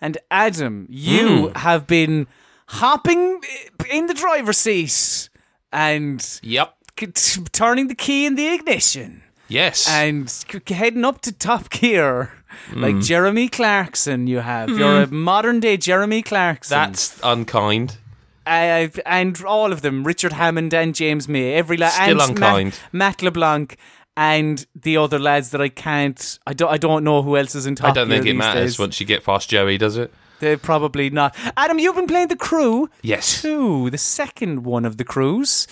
And 0.00 0.18
Adam, 0.30 0.86
you 0.90 1.48
Hmm. 1.48 1.58
have 1.58 1.86
been 1.86 2.26
hopping 2.66 3.40
in 3.90 4.06
the 4.06 4.14
driver's 4.14 4.58
seat 4.58 5.28
and 5.72 6.20
Yep. 6.42 6.74
t- 6.96 7.42
turning 7.52 7.88
the 7.88 7.94
key 7.94 8.26
in 8.26 8.34
the 8.36 8.46
ignition 8.54 9.22
Yes. 9.48 9.88
and 9.88 10.30
c- 10.30 10.74
heading 10.74 11.04
up 11.04 11.20
to 11.22 11.32
top 11.32 11.70
gear. 11.70 12.30
Hmm. 12.70 12.82
Like 12.82 13.00
Jeremy 13.00 13.48
Clarkson, 13.48 14.26
you 14.28 14.38
have. 14.38 14.68
You're 14.70 15.02
a 15.02 15.06
modern 15.08 15.58
day 15.60 15.76
Jeremy 15.76 16.22
Clarkson. 16.22 16.76
That's 16.78 17.18
unkind. 17.22 17.96
uh, 18.46 18.86
and 19.06 19.42
all 19.44 19.72
of 19.72 19.80
them, 19.82 20.04
Richard 20.04 20.34
Hammond 20.34 20.72
and 20.74 20.94
James 20.94 21.28
May, 21.28 21.54
every 21.54 21.76
lad, 21.76 21.90
Still 21.92 22.20
and 22.20 22.30
unkind. 22.30 22.66
Matt, 22.92 22.92
Matt 22.92 23.22
LeBlanc, 23.22 23.76
and 24.16 24.64
the 24.74 24.96
other 24.96 25.18
lads 25.18 25.50
that 25.50 25.60
I 25.60 25.68
can't. 25.68 26.38
I 26.46 26.52
don't. 26.52 26.70
I 26.70 26.76
don't 26.78 27.04
know 27.04 27.22
who 27.22 27.36
else 27.36 27.54
is 27.54 27.66
in 27.66 27.74
top. 27.74 27.90
I 27.90 27.92
don't 27.92 28.08
think 28.08 28.26
it 28.26 28.34
matters 28.34 28.72
days. 28.72 28.78
once 28.78 29.00
you 29.00 29.06
get 29.06 29.24
past 29.24 29.50
Joey, 29.50 29.78
does 29.78 29.96
it? 29.96 30.12
They're 30.40 30.58
probably 30.58 31.10
not. 31.10 31.34
Adam, 31.56 31.78
you've 31.78 31.94
been 31.96 32.06
playing 32.06 32.28
the 32.28 32.36
crew 32.36 32.90
Yes. 33.02 33.40
two, 33.40 33.88
the 33.90 33.98
second 33.98 34.64
one 34.64 34.84
of 34.84 34.96
the 34.96 35.04
crews, 35.04 35.66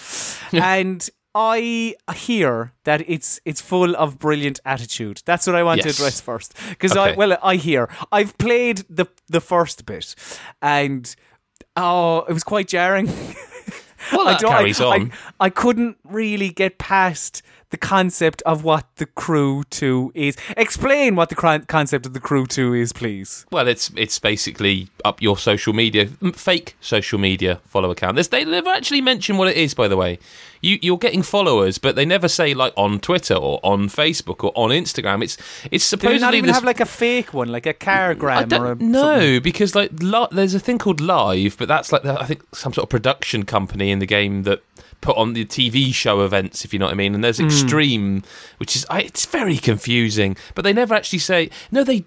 and. 0.53 1.09
I 1.35 1.95
hear 2.15 2.75
that 2.85 3.09
it's 3.09 3.41
it's 3.47 3.63
full 3.63 3.97
of 3.97 4.19
brilliant 4.19 4.61
attitude. 4.67 5.23
That's 5.25 5.47
what 5.47 5.57
I 5.57 5.63
want 5.63 5.79
Yes. 5.83 5.97
to 5.97 6.03
address 6.03 6.21
first, 6.21 6.55
because 6.69 6.95
I 6.95 7.15
well 7.15 7.39
I 7.43 7.57
hear 7.57 7.89
I've 8.13 8.37
played 8.37 8.85
the 8.91 9.07
the 9.29 9.41
first 9.41 9.87
bit, 9.87 10.15
and 10.61 11.17
oh, 11.75 12.27
it 12.29 12.35
was 12.35 12.45
quite 12.45 12.69
jarring. 12.69 13.07
Well, 14.13 14.25
that 14.27 14.41
don't- 14.41 14.51
carries 14.51 14.79
I, 14.79 14.85
on. 14.85 15.13
I, 15.41 15.47
I 15.47 15.49
couldn't 15.49 15.97
really 16.05 16.51
get 16.51 16.77
past 16.77 17.41
the 17.73 17.79
concept 17.79 18.43
of 18.43 18.63
what 18.63 18.87
the 18.97 19.07
crew 19.07 19.65
two 19.71 20.13
is. 20.15 20.37
Explain 20.57 21.17
what 21.17 21.31
the 21.31 21.35
cr- 21.35 21.65
concept 21.67 22.07
of 22.07 22.13
the 22.13 22.21
crew 22.21 22.47
two 22.47 22.75
is, 22.75 22.93
please. 22.93 23.45
Well, 23.51 23.67
it's 23.67 23.91
it's 23.97 24.19
basically 24.19 24.89
up 25.05 25.21
your 25.21 25.37
social 25.37 25.73
media, 25.73 26.07
fake 26.35 26.77
social 26.81 27.19
media 27.19 27.61
follow 27.65 27.91
account. 27.91 28.15
There's, 28.17 28.29
they 28.29 28.45
never 28.45 28.71
actually 28.71 29.01
mention 29.01 29.39
what 29.39 29.49
it 29.49 29.57
is, 29.57 29.75
by 29.75 29.89
the 29.89 29.97
way. 29.97 30.19
You 30.61 30.79
you're 30.81 30.99
getting 30.99 31.23
followers, 31.23 31.79
but 31.79 31.97
they 31.97 32.05
never 32.05 32.29
say 32.29 32.55
like 32.55 32.73
on 32.77 33.01
Twitter 33.01 33.35
or 33.35 33.59
on 33.65 33.89
Facebook 33.89 34.45
or 34.45 34.53
on 34.55 34.71
Instagram. 34.71 35.25
It's 35.25 35.37
it's 35.73 35.85
Do 35.85 35.97
supposedly 35.97 36.19
they 36.19 36.21
not 36.21 36.35
even 36.35 36.47
this 36.49 36.57
have 36.57 36.65
like 36.65 36.81
a 36.81 36.87
fake 36.87 37.35
one, 37.35 37.49
like 37.49 37.67
a 37.67 37.75
cargram 37.75 38.37
I 38.53 38.57
or 38.57 38.73
a 38.73 38.77
don't 38.77 38.81
know 38.83 39.41
because 39.41 39.75
like 39.75 39.91
li- 40.01 40.29
there's 40.31 40.55
a 40.55 40.61
thing 40.61 40.79
called 40.79 41.01
Live, 41.01 41.57
but 41.57 41.67
that's 41.67 41.91
like 41.91 42.03
the, 42.03 42.21
I 42.21 42.27
think 42.27 42.43
some 42.55 42.73
sort 42.73 42.85
of 42.85 42.91
production 42.91 43.45
company 43.45 43.91
in 43.91 43.99
the 43.99 44.07
game 44.07 44.45
that 44.45 44.63
put 45.03 45.17
on 45.19 45.35
the 45.35 45.45
TV 45.45 45.93
show 45.93 46.25
events, 46.25 46.65
if 46.65 46.73
you 46.73 46.79
know 46.79 46.87
what 46.87 46.93
I 46.93 46.97
mean. 46.97 47.15
And 47.15 47.23
there's 47.23 47.39
Extreme, 47.41 48.23
which 48.57 48.75
is 48.75 48.87
I, 48.89 49.03
it's 49.03 49.27
very 49.27 49.59
confusing, 49.59 50.37
but 50.55 50.63
they 50.63 50.73
never 50.73 50.95
actually 50.95 51.19
say 51.19 51.51
no. 51.71 51.85
They 51.85 52.05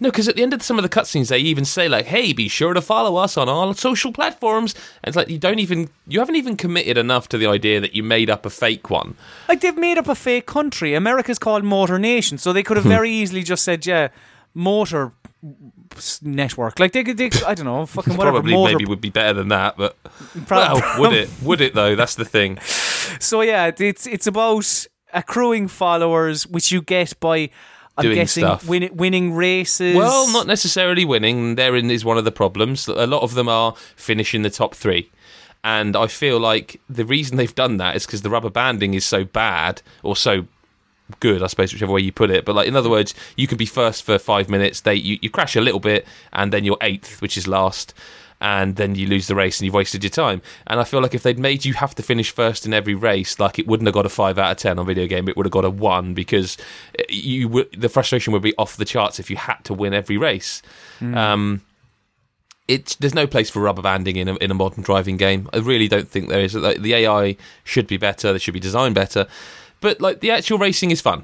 no, 0.00 0.10
because 0.10 0.28
at 0.28 0.36
the 0.36 0.42
end 0.42 0.52
of 0.52 0.62
some 0.62 0.78
of 0.78 0.82
the 0.82 0.88
cutscenes, 0.88 1.28
they 1.28 1.38
even 1.38 1.64
say 1.64 1.88
like, 1.88 2.06
"Hey, 2.06 2.32
be 2.34 2.48
sure 2.48 2.74
to 2.74 2.82
follow 2.82 3.16
us 3.16 3.36
on 3.38 3.48
all 3.48 3.72
social 3.74 4.12
platforms." 4.12 4.74
And 5.02 5.08
it's 5.08 5.16
like 5.16 5.28
you 5.30 5.38
don't 5.38 5.58
even 5.58 5.88
you 6.06 6.18
haven't 6.18 6.36
even 6.36 6.56
committed 6.56 6.98
enough 6.98 7.28
to 7.30 7.38
the 7.38 7.46
idea 7.46 7.80
that 7.80 7.94
you 7.94 8.02
made 8.02 8.28
up 8.28 8.44
a 8.44 8.50
fake 8.50 8.90
one. 8.90 9.16
Like 9.48 9.60
they've 9.62 9.76
made 9.76 9.96
up 9.98 10.08
a 10.08 10.14
fake 10.14 10.46
country. 10.46 10.94
America's 10.94 11.38
called 11.38 11.64
Motor 11.64 11.98
Nation, 11.98 12.36
so 12.38 12.52
they 12.52 12.62
could 12.62 12.76
have 12.76 12.84
Hmm. 12.84 12.90
very 12.90 13.10
easily 13.10 13.42
just 13.42 13.62
said, 13.64 13.86
"Yeah, 13.86 14.08
Motor 14.54 15.12
Network." 16.22 16.78
Like 16.78 16.92
they 16.92 17.04
could, 17.04 17.16
they, 17.16 17.30
I 17.46 17.54
don't 17.54 17.66
know, 17.66 17.86
fucking 17.96 18.16
whatever. 18.16 18.36
Probably 18.38 18.52
motor, 18.52 18.72
maybe 18.72 18.84
would 18.86 19.00
be 19.00 19.10
better 19.10 19.32
than 19.32 19.48
that, 19.48 19.76
but 19.76 19.96
Prob- 20.46 20.80
well, 20.80 21.00
would 21.00 21.12
it? 21.12 21.30
Would 21.42 21.60
it 21.60 21.74
though? 21.74 21.94
That's 21.96 22.14
the 22.14 22.24
thing. 22.24 22.58
So 23.20 23.40
yeah, 23.40 23.70
it's 23.78 24.04
it's 24.04 24.26
about 24.26 24.86
accruing 25.14 25.68
followers, 25.68 26.44
which 26.46 26.72
you 26.72 26.82
get 26.82 27.18
by. 27.20 27.50
I'm 27.96 28.02
Doing 28.02 28.16
guessing 28.16 28.42
stuff. 28.42 28.68
win, 28.68 28.90
winning 28.92 29.32
races. 29.32 29.94
Well, 29.96 30.30
not 30.32 30.48
necessarily 30.48 31.04
winning. 31.04 31.54
Therein 31.54 31.88
is 31.90 32.04
one 32.04 32.18
of 32.18 32.24
the 32.24 32.32
problems. 32.32 32.88
A 32.88 33.06
lot 33.06 33.22
of 33.22 33.34
them 33.34 33.48
are 33.48 33.74
finishing 33.94 34.42
the 34.42 34.50
top 34.50 34.74
three. 34.74 35.08
And 35.62 35.96
I 35.96 36.08
feel 36.08 36.38
like 36.40 36.80
the 36.90 37.04
reason 37.06 37.36
they've 37.36 37.54
done 37.54 37.76
that 37.78 37.96
is 37.96 38.04
because 38.04 38.22
the 38.22 38.28
rubber 38.28 38.50
banding 38.50 38.92
is 38.92 39.04
so 39.06 39.24
bad 39.24 39.82
or 40.02 40.14
so 40.16 40.46
good, 41.20 41.42
I 41.42 41.46
suppose, 41.46 41.72
whichever 41.72 41.92
way 41.92 42.00
you 42.00 42.12
put 42.12 42.30
it. 42.30 42.44
But 42.44 42.54
like 42.54 42.68
in 42.68 42.76
other 42.76 42.90
words, 42.90 43.14
you 43.36 43.46
can 43.46 43.58
be 43.58 43.66
first 43.66 44.02
for 44.02 44.18
five 44.18 44.48
minutes. 44.48 44.80
They 44.80 44.94
you, 44.94 45.18
you 45.22 45.30
crash 45.30 45.56
a 45.56 45.60
little 45.60 45.80
bit, 45.80 46.06
and 46.32 46.52
then 46.52 46.64
you're 46.64 46.78
eighth, 46.80 47.20
which 47.22 47.36
is 47.36 47.46
last, 47.46 47.94
and 48.40 48.76
then 48.76 48.94
you 48.94 49.06
lose 49.06 49.26
the 49.26 49.34
race 49.34 49.58
and 49.58 49.64
you've 49.64 49.74
wasted 49.74 50.04
your 50.04 50.10
time. 50.10 50.42
And 50.66 50.78
I 50.78 50.84
feel 50.84 51.00
like 51.00 51.14
if 51.14 51.22
they'd 51.22 51.38
made 51.38 51.64
you 51.64 51.74
have 51.74 51.94
to 51.94 52.02
finish 52.02 52.30
first 52.30 52.66
in 52.66 52.74
every 52.74 52.94
race, 52.94 53.38
like 53.38 53.58
it 53.58 53.66
wouldn't 53.66 53.86
have 53.86 53.94
got 53.94 54.06
a 54.06 54.10
five 54.10 54.38
out 54.38 54.52
of 54.52 54.56
ten 54.58 54.78
on 54.78 54.86
video 54.86 55.06
game. 55.06 55.28
It 55.28 55.36
would 55.36 55.46
have 55.46 55.52
got 55.52 55.64
a 55.64 55.70
one 55.70 56.14
because 56.14 56.56
uh, 56.98 57.02
you 57.08 57.48
would, 57.48 57.80
the 57.80 57.88
frustration 57.88 58.32
would 58.32 58.42
be 58.42 58.54
off 58.56 58.76
the 58.76 58.84
charts 58.84 59.18
if 59.18 59.30
you 59.30 59.36
had 59.36 59.64
to 59.64 59.74
win 59.74 59.94
every 59.94 60.18
race. 60.18 60.62
Um, 61.16 61.62
it's 62.68 62.96
there's 62.96 63.14
no 63.14 63.26
place 63.26 63.48
for 63.48 63.60
rubber 63.60 63.82
banding 63.82 64.16
in 64.16 64.28
a, 64.28 64.34
in 64.36 64.50
a 64.50 64.54
modern 64.54 64.82
driving 64.82 65.16
game. 65.16 65.48
I 65.52 65.58
really 65.58 65.88
don't 65.88 66.08
think 66.08 66.28
there 66.28 66.40
is. 66.40 66.52
The 66.52 66.94
AI 66.94 67.36
should 67.64 67.86
be 67.86 67.96
better. 67.96 68.32
They 68.32 68.38
should 68.38 68.54
be 68.54 68.60
designed 68.60 68.94
better. 68.94 69.26
But 69.86 70.00
like 70.00 70.18
the 70.18 70.32
actual 70.32 70.58
racing 70.58 70.90
is 70.90 71.00
fun. 71.00 71.22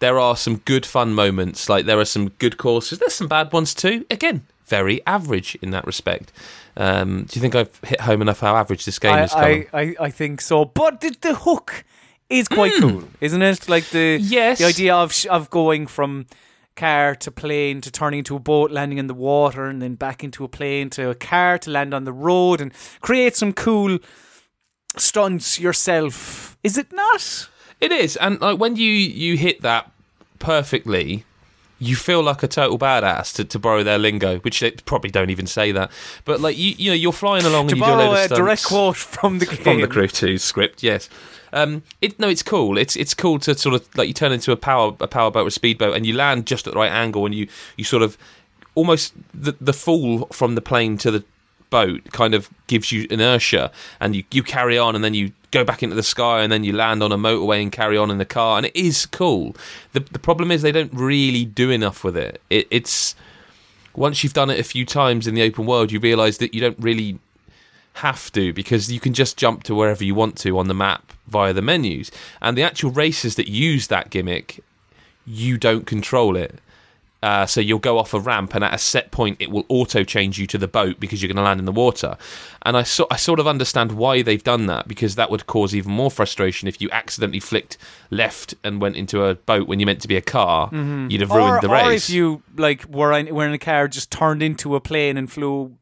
There 0.00 0.18
are 0.18 0.36
some 0.36 0.56
good 0.56 0.84
fun 0.84 1.14
moments. 1.14 1.68
Like 1.68 1.86
there 1.86 2.00
are 2.00 2.04
some 2.04 2.30
good 2.40 2.56
courses. 2.56 2.98
There's 2.98 3.14
some 3.14 3.28
bad 3.28 3.52
ones 3.52 3.72
too. 3.72 4.04
Again, 4.10 4.42
very 4.66 5.00
average 5.06 5.56
in 5.62 5.70
that 5.70 5.86
respect. 5.86 6.32
Um, 6.76 7.26
do 7.28 7.38
you 7.38 7.40
think 7.40 7.54
I've 7.54 7.78
hit 7.84 8.00
home 8.00 8.20
enough 8.20 8.40
how 8.40 8.56
average 8.56 8.84
this 8.84 8.98
game 8.98 9.12
I, 9.12 9.22
is? 9.22 9.32
I, 9.32 9.66
I, 9.72 9.94
I 10.00 10.10
think 10.10 10.40
so. 10.40 10.64
But 10.64 11.02
the, 11.02 11.14
the 11.20 11.36
hook 11.36 11.84
is 12.28 12.48
quite 12.48 12.72
cool, 12.80 13.04
isn't 13.20 13.42
it? 13.42 13.68
Like 13.68 13.84
the. 13.90 14.18
Yes. 14.20 14.58
the 14.58 14.64
idea 14.64 14.96
of 14.96 15.12
sh- 15.12 15.26
of 15.26 15.48
going 15.48 15.86
from 15.86 16.26
car 16.74 17.14
to 17.14 17.30
plane 17.30 17.80
to 17.82 17.92
turning 17.92 18.18
into 18.18 18.34
a 18.34 18.40
boat, 18.40 18.72
landing 18.72 18.98
in 18.98 19.06
the 19.06 19.14
water, 19.14 19.66
and 19.66 19.80
then 19.80 19.94
back 19.94 20.24
into 20.24 20.42
a 20.42 20.48
plane 20.48 20.90
to 20.90 21.10
a 21.10 21.14
car 21.14 21.58
to 21.58 21.70
land 21.70 21.94
on 21.94 22.02
the 22.02 22.12
road 22.12 22.60
and 22.60 22.72
create 23.02 23.36
some 23.36 23.52
cool 23.52 24.00
stunts 24.96 25.60
yourself. 25.60 26.58
Is 26.64 26.76
it 26.76 26.92
not? 26.92 27.48
It 27.80 27.92
is, 27.92 28.16
and 28.16 28.40
like 28.40 28.58
when 28.58 28.76
you 28.76 28.90
you 28.90 29.36
hit 29.36 29.62
that 29.62 29.90
perfectly, 30.38 31.24
you 31.78 31.96
feel 31.96 32.22
like 32.22 32.42
a 32.42 32.48
total 32.48 32.78
badass 32.78 33.34
to, 33.36 33.44
to 33.44 33.58
borrow 33.58 33.82
their 33.82 33.98
lingo, 33.98 34.38
which 34.40 34.60
they 34.60 34.70
probably 34.72 35.10
don't 35.10 35.30
even 35.30 35.46
say 35.46 35.72
that. 35.72 35.90
But 36.24 36.40
like 36.40 36.58
you, 36.58 36.74
you 36.76 36.90
know, 36.90 36.94
you're 36.94 37.12
flying 37.12 37.44
along 37.44 37.68
To 37.68 37.72
and 37.74 37.80
you 37.80 37.86
do 37.86 37.92
a 37.92 37.94
load 37.94 38.12
of 38.12 38.18
stunts 38.18 38.38
direct 38.38 38.64
quote 38.64 38.96
from 38.96 39.38
the 39.38 39.46
game. 39.46 39.56
from 39.56 39.80
the 39.80 39.88
Crew 39.88 40.08
Two 40.08 40.36
script. 40.36 40.82
Yes, 40.82 41.08
um, 41.52 41.82
it 42.02 42.18
no, 42.18 42.28
it's 42.28 42.42
cool. 42.42 42.76
It's 42.76 42.96
it's 42.96 43.14
cool 43.14 43.38
to 43.40 43.56
sort 43.56 43.74
of 43.74 43.96
like 43.96 44.08
you 44.08 44.14
turn 44.14 44.32
into 44.32 44.52
a 44.52 44.56
power 44.56 44.94
a 45.00 45.08
power 45.08 45.30
boat 45.30 45.44
or 45.44 45.48
a 45.48 45.50
speedboat, 45.50 45.96
and 45.96 46.04
you 46.04 46.14
land 46.14 46.46
just 46.46 46.66
at 46.66 46.74
the 46.74 46.78
right 46.78 46.92
angle, 46.92 47.24
and 47.24 47.34
you 47.34 47.48
you 47.76 47.84
sort 47.84 48.02
of 48.02 48.18
almost 48.74 49.14
the 49.32 49.56
the 49.60 49.72
fall 49.72 50.26
from 50.26 50.54
the 50.54 50.60
plane 50.60 50.98
to 50.98 51.10
the 51.10 51.24
boat 51.70 52.02
kind 52.12 52.34
of 52.34 52.50
gives 52.66 52.92
you 52.92 53.06
inertia, 53.10 53.70
and 54.00 54.14
you 54.14 54.24
you 54.30 54.42
carry 54.42 54.78
on, 54.78 54.94
and 54.94 55.04
then 55.04 55.14
you 55.14 55.32
go 55.50 55.64
back 55.64 55.82
into 55.82 55.96
the 55.96 56.02
sky, 56.02 56.42
and 56.42 56.52
then 56.52 56.64
you 56.64 56.72
land 56.72 57.02
on 57.02 57.12
a 57.12 57.18
motorway 57.18 57.62
and 57.62 57.72
carry 57.72 57.96
on 57.96 58.10
in 58.10 58.18
the 58.18 58.24
car, 58.24 58.56
and 58.56 58.66
it 58.66 58.76
is 58.76 59.06
cool. 59.06 59.56
The 59.92 60.00
the 60.00 60.18
problem 60.18 60.50
is 60.50 60.62
they 60.62 60.72
don't 60.72 60.92
really 60.92 61.44
do 61.44 61.70
enough 61.70 62.04
with 62.04 62.16
it. 62.16 62.40
it 62.50 62.66
it's 62.70 63.14
once 63.94 64.22
you've 64.22 64.32
done 64.32 64.50
it 64.50 64.58
a 64.58 64.64
few 64.64 64.86
times 64.86 65.26
in 65.26 65.34
the 65.34 65.42
open 65.42 65.66
world, 65.66 65.90
you 65.90 66.00
realise 66.00 66.38
that 66.38 66.54
you 66.54 66.60
don't 66.60 66.78
really 66.78 67.18
have 67.94 68.30
to 68.32 68.52
because 68.52 68.90
you 68.90 69.00
can 69.00 69.12
just 69.12 69.36
jump 69.36 69.62
to 69.64 69.74
wherever 69.74 70.04
you 70.04 70.14
want 70.14 70.36
to 70.38 70.58
on 70.58 70.68
the 70.68 70.74
map 70.74 71.12
via 71.26 71.52
the 71.52 71.62
menus. 71.62 72.10
And 72.40 72.56
the 72.56 72.62
actual 72.62 72.90
races 72.90 73.34
that 73.36 73.48
use 73.48 73.88
that 73.88 74.10
gimmick, 74.10 74.62
you 75.26 75.58
don't 75.58 75.86
control 75.86 76.36
it. 76.36 76.60
Uh, 77.22 77.44
so 77.44 77.60
you'll 77.60 77.78
go 77.78 77.98
off 77.98 78.14
a 78.14 78.20
ramp, 78.20 78.54
and 78.54 78.64
at 78.64 78.72
a 78.72 78.78
set 78.78 79.10
point, 79.10 79.36
it 79.40 79.50
will 79.50 79.64
auto 79.68 80.04
change 80.04 80.38
you 80.38 80.46
to 80.46 80.56
the 80.56 80.68
boat 80.68 80.98
because 80.98 81.22
you're 81.22 81.28
going 81.28 81.36
to 81.36 81.42
land 81.42 81.60
in 81.60 81.66
the 81.66 81.72
water. 81.72 82.16
And 82.62 82.76
I, 82.76 82.82
so, 82.82 83.06
I 83.10 83.16
sort 83.16 83.40
of 83.40 83.46
understand 83.46 83.92
why 83.92 84.22
they've 84.22 84.42
done 84.42 84.66
that 84.66 84.88
because 84.88 85.16
that 85.16 85.30
would 85.30 85.46
cause 85.46 85.74
even 85.74 85.92
more 85.92 86.10
frustration 86.10 86.66
if 86.66 86.80
you 86.80 86.88
accidentally 86.92 87.40
flicked 87.40 87.76
left 88.10 88.54
and 88.64 88.80
went 88.80 88.96
into 88.96 89.24
a 89.24 89.34
boat 89.34 89.68
when 89.68 89.80
you 89.80 89.86
meant 89.86 90.00
to 90.02 90.08
be 90.08 90.16
a 90.16 90.22
car. 90.22 90.70
You'd 90.72 91.20
have 91.20 91.30
ruined 91.30 91.58
or, 91.58 91.60
the 91.60 91.68
race. 91.68 91.86
or 91.86 91.92
if 91.92 92.10
you 92.10 92.42
like 92.56 92.86
were 92.88 93.12
in, 93.12 93.34
were 93.34 93.46
in 93.46 93.52
a 93.52 93.58
car, 93.58 93.86
just 93.88 94.10
turned 94.10 94.42
into 94.42 94.74
a 94.74 94.80
plane 94.80 95.16
and 95.16 95.30
flew, 95.30 95.76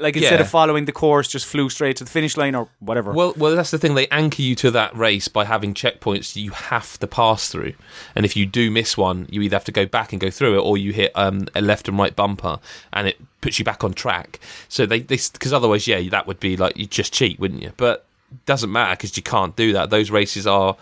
like 0.00 0.16
instead 0.16 0.34
Yeah. 0.36 0.40
of 0.42 0.50
following 0.50 0.84
the 0.86 0.92
course, 0.92 1.28
just 1.28 1.46
flew 1.46 1.68
straight 1.70 1.96
to 1.98 2.04
the 2.04 2.10
finish 2.10 2.36
line 2.36 2.54
or 2.54 2.68
whatever. 2.80 3.12
Well, 3.12 3.34
well, 3.36 3.54
that's 3.54 3.70
the 3.70 3.78
thing. 3.78 3.94
They 3.94 4.06
anchor 4.08 4.42
you 4.42 4.54
to 4.56 4.70
that 4.72 4.96
race 4.96 5.28
by 5.28 5.44
having 5.44 5.74
checkpoints 5.74 6.36
you 6.36 6.50
have 6.50 6.98
to 6.98 7.06
pass 7.06 7.48
through, 7.48 7.74
and 8.14 8.24
if 8.24 8.36
you 8.36 8.46
do 8.46 8.70
miss 8.70 8.96
one, 8.96 9.26
you 9.30 9.40
either 9.42 9.56
have 9.56 9.64
to 9.64 9.72
go 9.72 9.86
back 9.86 10.12
and 10.12 10.20
go 10.20 10.30
through 10.30 10.56
it, 10.58 10.62
or 10.62 10.76
you 10.76 10.92
hit 10.92 11.12
um, 11.14 11.46
a 11.54 11.60
left 11.60 11.88
and 11.88 11.98
right 11.98 12.14
bumper, 12.14 12.58
and 12.92 13.06
it 13.08 13.18
puts 13.40 13.58
you 13.58 13.64
back 13.64 13.84
on 13.84 13.92
track. 13.94 14.40
So 14.68 14.86
they, 14.86 15.00
because 15.00 15.52
otherwise, 15.52 15.86
yeah, 15.86 16.00
that 16.10 16.26
would 16.26 16.40
be 16.40 16.56
like 16.56 16.76
you 16.76 16.86
just 16.86 17.12
cheat, 17.12 17.38
wouldn't 17.38 17.62
you? 17.62 17.72
But 17.76 18.04
doesn't 18.46 18.72
matter 18.72 18.96
because 18.96 19.16
you 19.16 19.22
can't 19.22 19.54
do 19.54 19.72
that. 19.74 19.90
Those 19.90 20.10
races 20.10 20.46
are, 20.46 20.76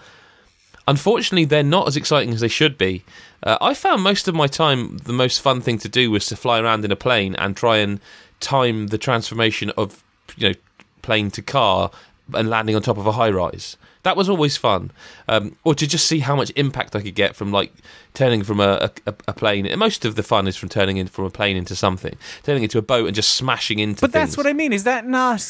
unfortunately, 0.89 1.45
they're 1.45 1.63
not 1.63 1.89
as 1.89 1.97
exciting 1.97 2.33
as 2.33 2.41
they 2.41 2.49
should 2.49 2.79
be. 2.79 3.05
Uh, 3.43 3.59
I 3.61 3.75
found 3.75 4.03
most 4.03 4.29
of 4.29 4.35
my 4.35 4.47
time 4.47 4.99
the 4.99 5.13
most 5.13 5.41
fun 5.41 5.61
thing 5.61 5.79
to 5.79 5.89
do 5.89 6.11
was 6.11 6.27
to 6.27 6.37
fly 6.37 6.61
around 6.61 6.85
in 6.85 6.93
a 6.93 6.97
plane 6.97 7.35
and 7.37 7.57
try 7.57 7.79
and 7.79 8.01
time 8.43 8.89
the 8.89 8.99
transformation 8.99 9.71
of 9.77 10.03
you 10.37 10.49
know 10.49 10.55
plane 11.03 11.31
to 11.33 11.43
car 11.43 11.91
and 12.35 12.49
landing 12.49 12.77
on 12.77 12.83
top 12.83 12.99
of 12.99 13.07
a 13.07 13.13
high 13.13 13.31
rise. 13.31 13.77
That 14.05 14.17
was 14.17 14.29
always 14.29 14.57
fun, 14.57 14.91
um, 15.29 15.57
or 15.63 15.75
to 15.77 15.87
just 15.87 16.07
see 16.07 16.19
how 16.19 16.35
much 16.35 16.51
impact 16.57 16.97
I 16.97 17.03
could 17.03 17.15
get 17.15 17.37
from 17.37 17.53
like 17.53 17.73
turning 18.15 18.43
from 18.43 18.59
a, 18.59 18.91
a, 19.07 19.15
a 19.29 19.33
plane. 19.33 19.65
And 19.65 19.79
most 19.79 20.05
of 20.05 20.17
the 20.17 20.25
fun 20.25 20.49
is 20.49 20.57
from 20.57 20.69
turning 20.69 20.97
in 20.97 21.07
from 21.07 21.25
a 21.25 21.31
plane 21.31 21.57
into 21.57 21.77
something, 21.77 22.17
turning 22.43 22.65
into 22.65 22.79
a 22.79 22.83
boat 22.83 23.07
and 23.07 23.15
just 23.15 23.35
smashing 23.35 23.79
into. 23.79 24.01
but 24.01 24.13
that's 24.13 24.37
what 24.37 24.47
I 24.47 24.53
mean. 24.53 24.73
Is 24.73 24.85
that 24.85 25.07
not? 25.07 25.41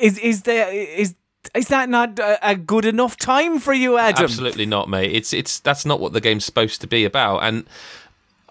Is 0.00 0.18
is 0.18 0.42
there 0.42 0.72
is 0.72 1.14
is 1.54 1.68
that 1.68 1.88
not 1.88 2.18
a, 2.18 2.50
a 2.50 2.56
good 2.56 2.84
enough 2.84 3.16
time 3.16 3.58
for 3.58 3.72
you, 3.72 3.98
Adam? 3.98 4.24
Absolutely 4.24 4.66
not, 4.66 4.88
mate. 4.88 5.12
It's 5.12 5.32
it's 5.32 5.60
that's 5.60 5.84
not 5.84 6.00
what 6.00 6.12
the 6.12 6.20
game's 6.20 6.44
supposed 6.44 6.80
to 6.80 6.86
be 6.88 7.04
about. 7.04 7.44
And 7.44 7.66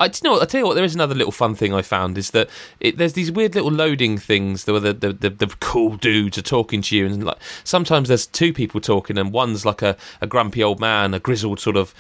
I 0.02 0.06
you 0.06 0.12
know. 0.24 0.42
I 0.42 0.46
tell 0.46 0.60
you 0.60 0.68
what. 0.68 0.76
There 0.76 0.84
is 0.84 0.96
another 0.96 1.16
little 1.16 1.32
fun 1.32 1.56
thing 1.56 1.74
I 1.74 1.82
found 1.82 2.18
is 2.18 2.32
that 2.32 2.50
it, 2.80 2.98
there's 2.98 3.14
these 3.14 3.32
weird 3.32 3.56
little 3.56 3.72
loading 3.72 4.18
things 4.18 4.66
where 4.66 4.80
the 4.80 4.94
the, 4.94 5.14
the 5.14 5.30
the 5.30 5.48
cool 5.60 5.96
dudes 5.98 6.38
are 6.38 6.42
talking 6.44 6.82
to 6.84 6.96
you, 6.96 7.06
and 7.06 7.24
like 7.24 7.38
sometimes 7.64 8.08
there's 8.10 8.26
two 8.26 8.54
people 8.54 8.82
talking, 8.82 9.18
and 9.18 9.32
one's 9.32 9.66
like 9.66 9.82
a, 9.82 9.96
a 10.22 10.28
grumpy 10.28 10.64
old 10.64 10.80
man, 10.80 11.14
a 11.14 11.20
grizzled 11.20 11.60
sort 11.60 11.78
of. 11.78 11.94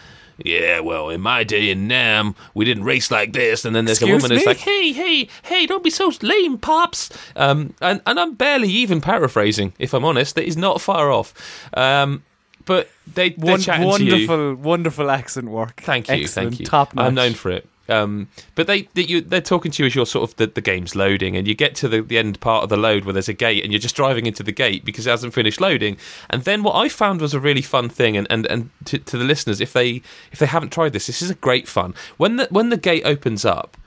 Yeah, 0.43 0.79
well, 0.79 1.09
in 1.09 1.21
my 1.21 1.43
day 1.43 1.69
in 1.69 1.87
Nam, 1.87 2.35
we 2.55 2.65
didn't 2.65 2.83
race 2.83 3.11
like 3.11 3.31
this. 3.31 3.63
And 3.63 3.75
then 3.75 3.85
there's 3.85 3.99
Excuse 3.99 4.23
a 4.23 4.25
woman 4.25 4.37
who's 4.37 4.45
like, 4.47 4.57
"Hey, 4.57 4.91
hey, 4.91 5.27
hey, 5.43 5.67
don't 5.67 5.83
be 5.83 5.91
so 5.91 6.11
lame, 6.23 6.57
pops." 6.57 7.09
Um, 7.35 7.75
and 7.79 8.01
and 8.07 8.19
I'm 8.19 8.33
barely 8.33 8.69
even 8.69 9.01
paraphrasing, 9.01 9.73
if 9.77 9.93
I'm 9.93 10.03
honest. 10.03 10.35
That 10.35 10.45
is 10.45 10.57
not 10.57 10.81
far 10.81 11.11
off. 11.11 11.33
Um, 11.75 12.23
but 12.65 12.89
they 13.13 13.31
they're 13.31 13.51
Won- 13.51 13.59
chatting 13.61 13.91
to 13.91 14.03
you. 14.03 14.27
wonderful, 14.27 14.55
wonderful 14.55 15.11
accent 15.11 15.49
work. 15.49 15.81
Thank 15.81 16.07
you, 16.07 16.15
Excellent, 16.15 16.49
thank 16.51 16.59
you. 16.59 16.65
Top 16.65 16.95
notch. 16.95 17.05
I'm 17.05 17.13
known 17.13 17.33
for 17.33 17.51
it. 17.51 17.67
Um, 17.91 18.29
but 18.55 18.67
they, 18.67 18.83
they 18.93 19.03
you, 19.03 19.21
they're 19.21 19.41
talking 19.41 19.71
to 19.73 19.83
you 19.83 19.87
as 19.87 19.95
you're 19.95 20.05
sort 20.05 20.29
of 20.29 20.35
the, 20.37 20.47
the 20.47 20.61
game's 20.61 20.95
loading, 20.95 21.35
and 21.35 21.47
you 21.47 21.53
get 21.53 21.75
to 21.75 21.87
the, 21.87 22.01
the 22.01 22.17
end 22.17 22.39
part 22.39 22.63
of 22.63 22.69
the 22.69 22.77
load 22.77 23.05
where 23.05 23.13
there's 23.13 23.29
a 23.29 23.33
gate, 23.33 23.63
and 23.63 23.71
you're 23.71 23.79
just 23.79 23.95
driving 23.95 24.25
into 24.25 24.43
the 24.43 24.51
gate 24.51 24.85
because 24.85 25.05
it 25.05 25.09
hasn't 25.11 25.33
finished 25.33 25.61
loading. 25.61 25.97
And 26.29 26.43
then 26.43 26.63
what 26.63 26.75
I 26.75 26.89
found 26.89 27.21
was 27.21 27.33
a 27.33 27.39
really 27.39 27.61
fun 27.61 27.89
thing, 27.89 28.17
and, 28.17 28.27
and, 28.29 28.45
and 28.47 28.69
to, 28.85 28.97
to 28.97 29.17
the 29.17 29.23
listeners, 29.23 29.61
if 29.61 29.73
they 29.73 30.01
if 30.31 30.39
they 30.39 30.45
haven't 30.45 30.71
tried 30.71 30.93
this, 30.93 31.07
this 31.07 31.21
is 31.21 31.29
a 31.29 31.35
great 31.35 31.67
fun. 31.67 31.93
When 32.17 32.37
the 32.37 32.47
when 32.49 32.69
the 32.69 32.77
gate 32.77 33.03
opens 33.05 33.45
up, 33.45 33.77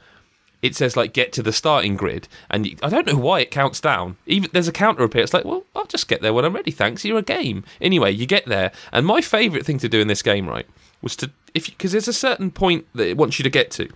it 0.62 0.74
says 0.74 0.96
like 0.96 1.12
get 1.12 1.32
to 1.34 1.42
the 1.42 1.52
starting 1.52 1.96
grid, 1.96 2.28
and 2.50 2.66
you, 2.66 2.76
I 2.82 2.88
don't 2.88 3.06
know 3.06 3.18
why 3.18 3.40
it 3.40 3.50
counts 3.50 3.80
down. 3.80 4.16
Even 4.26 4.50
there's 4.52 4.68
a 4.68 4.72
counter 4.72 5.08
here. 5.12 5.22
It's 5.22 5.34
like, 5.34 5.44
well, 5.44 5.64
I'll 5.74 5.86
just 5.86 6.08
get 6.08 6.22
there 6.22 6.32
when 6.32 6.44
I'm 6.44 6.54
ready. 6.54 6.70
Thanks, 6.70 7.04
you're 7.04 7.18
a 7.18 7.22
game. 7.22 7.64
Anyway, 7.80 8.12
you 8.12 8.26
get 8.26 8.46
there, 8.46 8.72
and 8.92 9.06
my 9.06 9.20
favourite 9.20 9.66
thing 9.66 9.78
to 9.78 9.88
do 9.88 10.00
in 10.00 10.08
this 10.08 10.22
game, 10.22 10.48
right, 10.48 10.66
was 11.02 11.16
to 11.16 11.30
if 11.54 11.66
because 11.66 11.92
there's 11.92 12.08
a 12.08 12.12
certain 12.12 12.50
point 12.50 12.86
that 12.94 13.08
it 13.08 13.16
wants 13.16 13.38
you 13.38 13.42
to 13.44 13.50
get 13.50 13.70
to. 13.72 13.88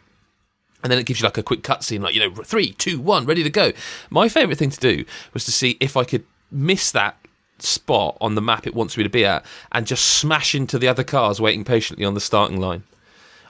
And 0.82 0.92
then 0.92 0.98
it 1.00 1.06
gives 1.06 1.20
you 1.20 1.24
like 1.24 1.36
a 1.36 1.42
quick 1.42 1.62
cutscene, 1.62 2.00
like 2.00 2.14
you 2.14 2.20
know, 2.20 2.32
three, 2.44 2.72
two, 2.72 3.00
one, 3.00 3.26
ready 3.26 3.42
to 3.42 3.50
go. 3.50 3.72
My 4.11 4.28
favourite 4.28 4.59
thing 4.59 4.70
to 4.70 4.78
do 4.78 5.04
was 5.34 5.44
to 5.44 5.52
see 5.52 5.76
if 5.80 5.96
I 5.96 6.04
could 6.04 6.24
miss 6.52 6.92
that 6.92 7.18
spot 7.59 8.16
on 8.20 8.36
the 8.36 8.40
map 8.40 8.66
it 8.66 8.74
wants 8.74 8.96
me 8.96 9.02
to 9.02 9.11
be 9.11 9.24
at, 9.24 9.44
and 9.72 9.86
just 9.86 10.04
smash 10.04 10.54
into 10.54 10.78
the 10.78 10.86
other 10.86 11.02
cars 11.02 11.40
waiting 11.40 11.64
patiently 11.64 12.04
on 12.04 12.14
the 12.14 12.20
starting 12.20 12.61
line. 12.61 12.84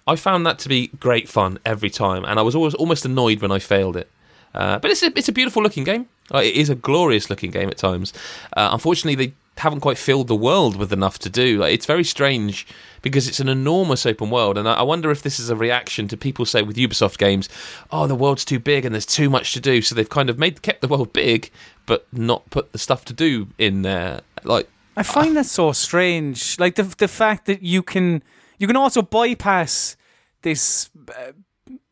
I 0.06 0.16
found 0.16 0.46
that 0.46 0.59
to 0.61 0.70
be 0.70 0.88
great 0.98 1.28
fun 1.28 1.59
every 1.66 1.90
time, 1.90 2.24
and 2.24 2.38
I 2.38 2.42
was 2.42 2.54
always 2.54 2.74
almost 2.74 3.04
annoyed 3.04 3.42
when 3.42 3.52
I 3.52 3.59
failed 3.59 3.96
it. 3.96 4.11
Uh, 4.54 4.78
but 4.78 4.90
it's 4.90 5.02
a, 5.02 5.12
it's 5.14 5.28
a 5.28 5.32
beautiful 5.32 5.62
looking 5.62 5.84
game. 5.84 6.09
It 6.32 6.54
is 6.54 6.70
a 6.70 6.74
glorious 6.74 7.28
looking 7.28 7.50
game 7.50 7.68
at 7.68 7.76
times. 7.76 8.14
Uh, 8.56 8.70
unfortunately, 8.72 9.26
they 9.26 9.34
haven't 9.59 9.80
quite 9.80 9.98
filled 9.98 10.28
the 10.28 10.36
world 10.36 10.76
with 10.76 10.92
enough 10.92 11.18
to 11.20 11.30
do. 11.30 11.59
Like, 11.59 11.74
it's 11.74 11.86
very 11.86 12.04
strange 12.04 12.66
because 13.02 13.28
it's 13.28 13.40
an 13.40 13.48
enormous 13.48 14.06
open 14.06 14.30
world, 14.30 14.59
and 14.59 14.68
I, 14.68 14.74
I 14.74 14.82
wonder 14.82 15.11
if 15.11 15.22
this 15.22 15.38
is 15.38 15.50
a 15.50 15.56
reaction 15.56 16.09
to 16.09 16.16
people 16.16 16.44
say 16.44 16.62
with 16.62 16.76
Ubisoft 16.76 17.18
games, 17.18 17.48
"Oh, 17.90 18.06
the 18.06 18.14
world's 18.14 18.44
too 18.44 18.59
big 18.59 18.84
and 18.84 18.94
there's 18.94 19.06
too 19.06 19.30
much 19.30 19.52
to 19.52 19.61
do." 19.61 19.82
So 19.82 19.94
they've 19.94 20.09
kind 20.09 20.30
of 20.30 20.38
made 20.38 20.62
kept 20.62 20.80
the 20.80 20.88
world 20.88 21.12
big, 21.12 21.50
but 21.86 22.06
not 22.12 22.48
put 22.50 22.72
the 22.72 22.78
stuff 22.78 23.04
to 23.06 23.12
do 23.12 23.48
in 23.59 23.82
there. 23.82 24.20
Like 24.44 24.68
I 24.96 25.02
find 25.02 25.36
that 25.36 25.46
so 25.46 25.72
strange. 25.72 26.59
Like 26.59 26.74
the 26.74 26.82
the 26.82 27.09
fact 27.09 27.46
that 27.46 27.62
you 27.62 27.82
can 27.82 28.22
you 28.59 28.66
can 28.66 28.76
also 28.76 29.02
bypass 29.02 29.96
this 30.42 30.90
uh, 31.16 31.32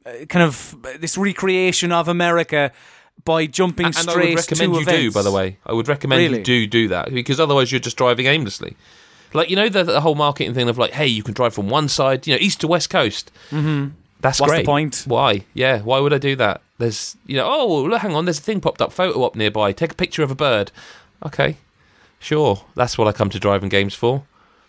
uh, 0.07 0.25
kind 0.27 0.45
of 0.45 0.77
uh, 0.85 0.91
this 0.99 1.19
recreation 1.19 1.93
of 1.93 2.09
America 2.09 2.73
by 3.25 3.47
jumping 3.47 3.87
and 3.87 3.97
I 3.97 4.01
straight 4.01 4.35
would 4.35 4.39
recommend 4.39 4.75
you 4.75 4.81
events. 4.83 5.01
do, 5.01 5.13
by 5.13 5.23
the 5.23 5.33
way. 5.33 5.59
I 5.67 5.73
would 5.73 5.89
recommend 5.89 6.21
Really? 6.23 6.39
you 6.39 6.45
do 6.45 6.67
do 6.67 6.89
that 6.89 7.13
because 7.13 7.41
otherwise 7.41 7.73
you're 7.73 7.81
just 7.81 7.97
driving 7.97 8.27
aimlessly. 8.27 8.77
Like 9.33 9.51
you 9.51 9.57
know 9.57 9.69
the, 9.69 9.83
the 9.85 10.01
whole 10.01 10.15
marketing 10.15 10.55
thing 10.55 10.69
of 10.69 10.79
like, 10.79 10.93
hey, 10.93 11.07
you 11.09 11.23
can 11.23 11.35
drive 11.35 11.53
from 11.55 11.69
one 11.69 11.89
side, 11.89 12.27
you 12.27 12.35
know, 12.35 12.41
east 12.41 12.61
to 12.61 12.69
west 12.69 12.89
coast. 12.91 13.33
Mm-hmm. 13.51 13.89
That's 14.21 14.41
What's 14.41 14.53
the 14.53 14.59
great. 14.59 14.67
point? 14.67 15.05
Why? 15.07 15.45
Yeah, 15.53 15.81
why 15.83 15.99
would 16.01 16.13
I 16.13 16.19
do 16.19 16.37
that? 16.37 16.63
There's, 16.79 17.17
you 17.27 17.37
know, 17.37 17.47
oh, 17.47 17.83
look, 17.83 18.01
hang 18.01 18.15
on, 18.15 18.25
there's 18.25 18.39
a 18.39 18.43
thing 18.43 18.61
popped 18.61 18.81
up, 18.81 18.93
photo 18.93 19.25
up 19.25 19.35
nearby. 19.35 19.73
Take 19.73 19.93
a 19.93 19.95
picture 19.95 20.23
of 20.23 20.31
a 20.31 20.35
bird. 20.35 20.71
Okay, 21.25 21.57
sure, 22.19 22.65
that's 22.75 22.97
what 22.97 23.09
I 23.09 23.13
come 23.13 23.31
to 23.31 23.39
driving 23.39 23.69
games 23.69 23.95
for. 23.95 24.25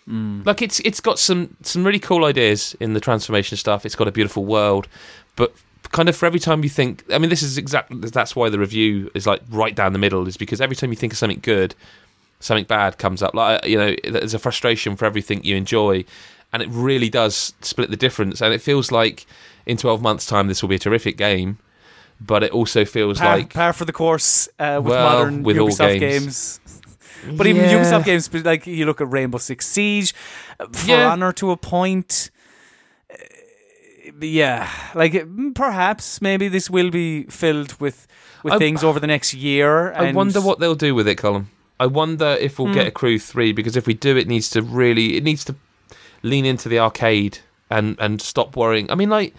Mm. 0.09 0.45
Like 0.45 0.61
it's 0.61 0.79
it's 0.81 0.99
got 1.01 1.19
some 1.19 1.55
some 1.63 1.85
really 1.85 1.99
cool 1.99 2.25
ideas 2.25 2.75
in 2.79 2.93
the 2.93 2.99
transformation 2.99 3.57
stuff. 3.57 3.85
It's 3.85 3.95
got 3.95 4.07
a 4.07 4.11
beautiful 4.11 4.45
world, 4.45 4.87
but 5.35 5.53
kind 5.91 6.09
of 6.09 6.15
for 6.15 6.25
every 6.25 6.39
time 6.39 6.63
you 6.63 6.69
think, 6.69 7.03
I 7.11 7.17
mean, 7.17 7.29
this 7.29 7.43
is 7.43 7.57
exactly 7.57 7.97
that's 8.09 8.35
why 8.35 8.49
the 8.49 8.59
review 8.59 9.09
is 9.13 9.25
like 9.27 9.41
right 9.49 9.75
down 9.75 9.93
the 9.93 9.99
middle. 9.99 10.27
Is 10.27 10.37
because 10.37 10.61
every 10.61 10.75
time 10.75 10.89
you 10.91 10.95
think 10.95 11.13
of 11.13 11.19
something 11.19 11.39
good, 11.41 11.75
something 12.39 12.65
bad 12.65 12.97
comes 12.97 13.21
up. 13.23 13.33
Like 13.33 13.65
you 13.65 13.77
know, 13.77 13.95
there's 14.03 14.33
a 14.33 14.39
frustration 14.39 14.95
for 14.95 15.05
everything 15.05 15.43
you 15.43 15.55
enjoy, 15.55 16.05
and 16.53 16.61
it 16.61 16.69
really 16.69 17.09
does 17.09 17.53
split 17.61 17.89
the 17.89 17.97
difference. 17.97 18.41
And 18.41 18.53
it 18.53 18.61
feels 18.61 18.91
like 18.91 19.25
in 19.65 19.77
12 19.77 20.01
months' 20.01 20.25
time, 20.25 20.47
this 20.47 20.61
will 20.61 20.69
be 20.69 20.75
a 20.75 20.79
terrific 20.79 21.17
game. 21.17 21.59
But 22.19 22.41
it 22.43 22.51
also 22.51 22.83
feels 22.83 23.19
Par, 23.19 23.37
like 23.37 23.53
par 23.53 23.73
for 23.73 23.85
the 23.85 23.93
course 23.93 24.49
uh, 24.57 24.81
with 24.83 24.91
Well, 24.91 25.03
modern 25.17 25.43
with 25.43 25.57
all 25.59 25.69
Ubisoft 25.69 25.99
games. 25.99 26.59
But 27.23 27.45
even 27.45 27.63
Yeah. 27.63 27.75
Ubisoft 27.75 28.05
games, 28.05 28.27
but 28.27 28.43
like 28.43 28.65
you 28.65 28.85
look 28.87 29.01
at 29.01 29.11
Rainbow 29.11 29.37
Six 29.37 29.67
Siege, 29.67 30.15
uh, 30.59 30.65
For 30.71 30.87
Yeah. 30.89 31.11
Honor 31.11 31.31
to 31.33 31.51
a 31.51 31.57
point. 31.57 32.31
Yeah, 34.19 34.69
like 34.95 35.13
mm, 35.13 35.53
perhaps 35.53 36.21
maybe 36.21 36.47
this 36.47 36.69
will 36.69 36.89
be 36.89 37.23
filled 37.23 37.79
with 37.79 38.07
with 38.43 38.53
I- 38.53 38.57
things 38.57 38.83
over 38.83 38.99
the 38.99 39.07
next 39.07 39.33
year. 39.33 39.93
I 39.93 40.11
wonder 40.11 40.41
what 40.41 40.59
they'll 40.59 40.75
do 40.75 40.95
with 40.95 41.07
it, 41.07 41.17
Colm. 41.17 41.45
I 41.79 41.85
wonder 41.85 42.35
if 42.39 42.57
we'll 42.57 42.69
Hmm. 42.69 42.73
get 42.73 42.87
a 42.87 42.91
Crew 42.91 43.19
three 43.19 43.51
because 43.51 43.75
if 43.77 43.85
we 43.85 43.93
do, 43.93 44.17
it 44.17 44.27
needs 44.27 44.49
to 44.51 44.61
really 44.61 45.17
it 45.17 45.23
needs 45.23 45.43
to 45.45 45.55
lean 46.23 46.45
into 46.45 46.67
the 46.69 46.79
arcade 46.79 47.39
and 47.69 47.95
and 47.99 48.21
stop 48.21 48.55
worrying. 48.55 48.89
I 48.91 48.95
mean, 48.95 49.09
like 49.09 49.35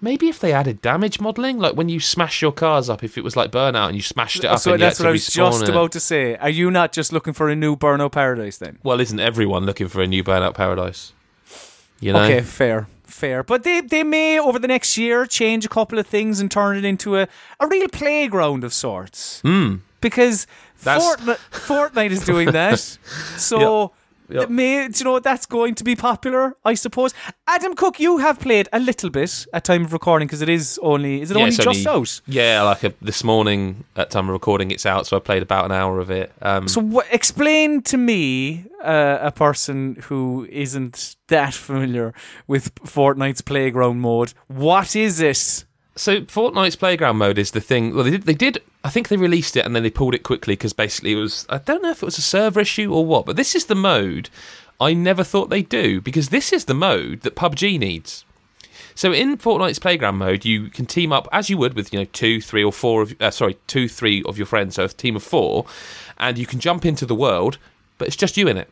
maybe 0.00 0.28
if 0.28 0.38
they 0.38 0.52
added 0.52 0.82
damage 0.82 1.18
modeling, 1.20 1.58
like 1.58 1.74
when 1.74 1.88
you 1.88 2.00
smash 2.00 2.42
your 2.42 2.52
cars 2.52 2.90
up, 2.90 3.02
if 3.02 3.16
it 3.16 3.24
was 3.24 3.36
like 3.36 3.50
Burnout 3.50 3.86
and 3.88 3.96
you 3.96 4.02
smashed 4.02 4.44
it 4.44 4.48
up, 4.48 4.58
so 4.58 4.76
that's 4.76 5.00
what 5.00 5.08
I 5.08 5.12
was 5.12 5.26
just 5.26 5.62
it. 5.62 5.68
about 5.70 5.92
to 5.92 6.00
say. 6.00 6.36
Are 6.36 6.50
you 6.50 6.70
not 6.70 6.92
just 6.92 7.12
looking 7.12 7.32
for 7.32 7.48
a 7.48 7.56
new 7.56 7.74
Burnout 7.76 8.12
Paradise 8.12 8.58
then? 8.58 8.78
Well, 8.82 9.00
isn't 9.00 9.18
everyone 9.20 9.64
looking 9.64 9.88
for 9.88 10.02
a 10.02 10.06
new 10.06 10.22
Burnout 10.22 10.54
Paradise? 10.54 11.12
You 12.00 12.12
know, 12.12 12.22
Okay, 12.24 12.42
fair, 12.42 12.86
fair. 13.08 13.42
But 13.42 13.64
they 13.64 13.80
they 13.80 14.04
may 14.04 14.38
over 14.38 14.58
the 14.58 14.68
next 14.68 14.96
year 14.96 15.26
change 15.26 15.64
a 15.64 15.68
couple 15.68 15.98
of 15.98 16.06
things 16.06 16.40
and 16.40 16.50
turn 16.50 16.76
it 16.76 16.84
into 16.84 17.16
a, 17.16 17.28
a 17.60 17.66
real 17.66 17.88
playground 17.88 18.64
of 18.64 18.72
sorts. 18.72 19.42
Mm. 19.42 19.80
Because 20.00 20.46
Fortnite, 20.80 21.38
Fortnite 21.50 22.10
is 22.10 22.24
doing 22.24 22.52
that, 22.52 22.78
so. 23.36 23.92
Yep. 24.28 24.50
May, 24.50 24.84
you 24.84 25.04
know 25.04 25.18
that's 25.18 25.46
going 25.46 25.74
to 25.76 25.84
be 25.84 25.96
popular, 25.96 26.54
I 26.64 26.74
suppose. 26.74 27.14
Adam 27.46 27.74
Cook, 27.74 27.98
you 28.00 28.18
have 28.18 28.38
played 28.38 28.68
a 28.72 28.78
little 28.78 29.10
bit 29.10 29.46
at 29.52 29.64
time 29.64 29.84
of 29.84 29.92
recording 29.92 30.26
because 30.28 30.42
it 30.42 30.48
is 30.48 30.78
only 30.82 31.22
is 31.22 31.30
it 31.30 31.36
Yeah, 31.36 31.44
only 31.44 31.56
just 31.56 31.86
out? 31.86 32.20
Yeah, 32.26 32.62
like 32.62 32.84
a, 32.84 32.92
this 33.00 33.24
morning 33.24 33.84
at 33.96 34.10
time 34.10 34.28
of 34.28 34.32
recording, 34.32 34.70
it's 34.70 34.86
out. 34.86 35.06
So 35.06 35.16
I 35.16 35.20
played 35.20 35.42
about 35.42 35.64
an 35.64 35.72
hour 35.72 35.98
of 35.98 36.10
it. 36.10 36.32
Um, 36.42 36.68
So, 36.68 36.80
wh- 36.82 37.12
explain 37.12 37.82
to 37.82 37.96
me, 37.96 38.64
uh, 38.82 39.18
a 39.20 39.32
person 39.32 39.96
who 40.04 40.46
isn't 40.50 41.16
that 41.28 41.54
familiar 41.54 42.12
with 42.46 42.74
Fortnite's 42.76 43.40
playground 43.40 44.00
mode, 44.00 44.34
what 44.46 44.94
is 44.94 45.20
it? 45.20 45.64
So 45.98 46.20
Fortnite's 46.22 46.76
playground 46.76 47.16
mode 47.16 47.38
is 47.38 47.50
the 47.50 47.60
thing. 47.60 47.92
Well, 47.92 48.04
they 48.04 48.12
did. 48.12 48.22
They 48.22 48.34
did. 48.34 48.62
I 48.84 48.90
think 48.90 49.08
they 49.08 49.16
released 49.16 49.56
it 49.56 49.66
and 49.66 49.74
then 49.74 49.82
they 49.82 49.90
pulled 49.90 50.14
it 50.14 50.22
quickly 50.22 50.52
because 50.54 50.72
basically 50.72 51.12
it 51.12 51.16
was. 51.16 51.44
I 51.48 51.58
don't 51.58 51.82
know 51.82 51.90
if 51.90 52.02
it 52.02 52.06
was 52.06 52.18
a 52.18 52.22
server 52.22 52.60
issue 52.60 52.94
or 52.94 53.04
what, 53.04 53.26
but 53.26 53.34
this 53.34 53.56
is 53.56 53.66
the 53.66 53.74
mode 53.74 54.30
I 54.80 54.94
never 54.94 55.24
thought 55.24 55.50
they'd 55.50 55.68
do 55.68 56.00
because 56.00 56.28
this 56.28 56.52
is 56.52 56.66
the 56.66 56.74
mode 56.74 57.22
that 57.22 57.34
PUBG 57.34 57.80
needs. 57.80 58.24
So 58.94 59.12
in 59.12 59.36
Fortnite's 59.38 59.80
playground 59.80 60.18
mode, 60.18 60.44
you 60.44 60.70
can 60.70 60.86
team 60.86 61.12
up 61.12 61.28
as 61.32 61.50
you 61.50 61.58
would 61.58 61.74
with 61.74 61.92
you 61.92 61.98
know 61.98 62.04
two, 62.06 62.40
three, 62.40 62.62
or 62.62 62.72
four 62.72 63.02
of 63.02 63.20
uh, 63.20 63.32
sorry 63.32 63.56
two, 63.66 63.88
three 63.88 64.22
of 64.22 64.38
your 64.38 64.46
friends. 64.46 64.76
So 64.76 64.84
a 64.84 64.88
team 64.88 65.16
of 65.16 65.24
four, 65.24 65.66
and 66.16 66.38
you 66.38 66.46
can 66.46 66.60
jump 66.60 66.86
into 66.86 67.06
the 67.06 67.14
world, 67.14 67.58
but 67.96 68.06
it's 68.06 68.16
just 68.16 68.36
you 68.36 68.46
in 68.46 68.56
it. 68.56 68.70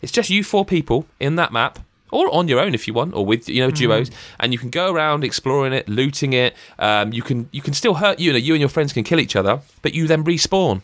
It's 0.00 0.12
just 0.12 0.30
you 0.30 0.42
four 0.44 0.64
people 0.64 1.04
in 1.18 1.36
that 1.36 1.52
map, 1.52 1.78
or 2.12 2.32
on 2.34 2.48
your 2.48 2.60
own 2.60 2.74
if 2.74 2.86
you 2.86 2.94
want, 2.94 3.14
or 3.14 3.24
with 3.24 3.48
you 3.48 3.60
know 3.60 3.70
duos, 3.70 4.10
and 4.38 4.52
you 4.52 4.58
can 4.58 4.70
go 4.70 4.92
around 4.92 5.24
exploring 5.24 5.72
it, 5.72 5.88
looting 5.88 6.32
it. 6.32 6.54
Um, 6.78 7.12
you 7.12 7.22
can 7.22 7.48
you 7.52 7.62
can 7.62 7.74
still 7.74 7.94
hurt 7.94 8.18
you 8.18 8.32
know 8.32 8.38
you 8.38 8.54
and 8.54 8.60
your 8.60 8.68
friends 8.68 8.92
can 8.92 9.04
kill 9.04 9.20
each 9.20 9.36
other, 9.36 9.60
but 9.82 9.94
you 9.94 10.06
then 10.06 10.24
respawn. 10.24 10.82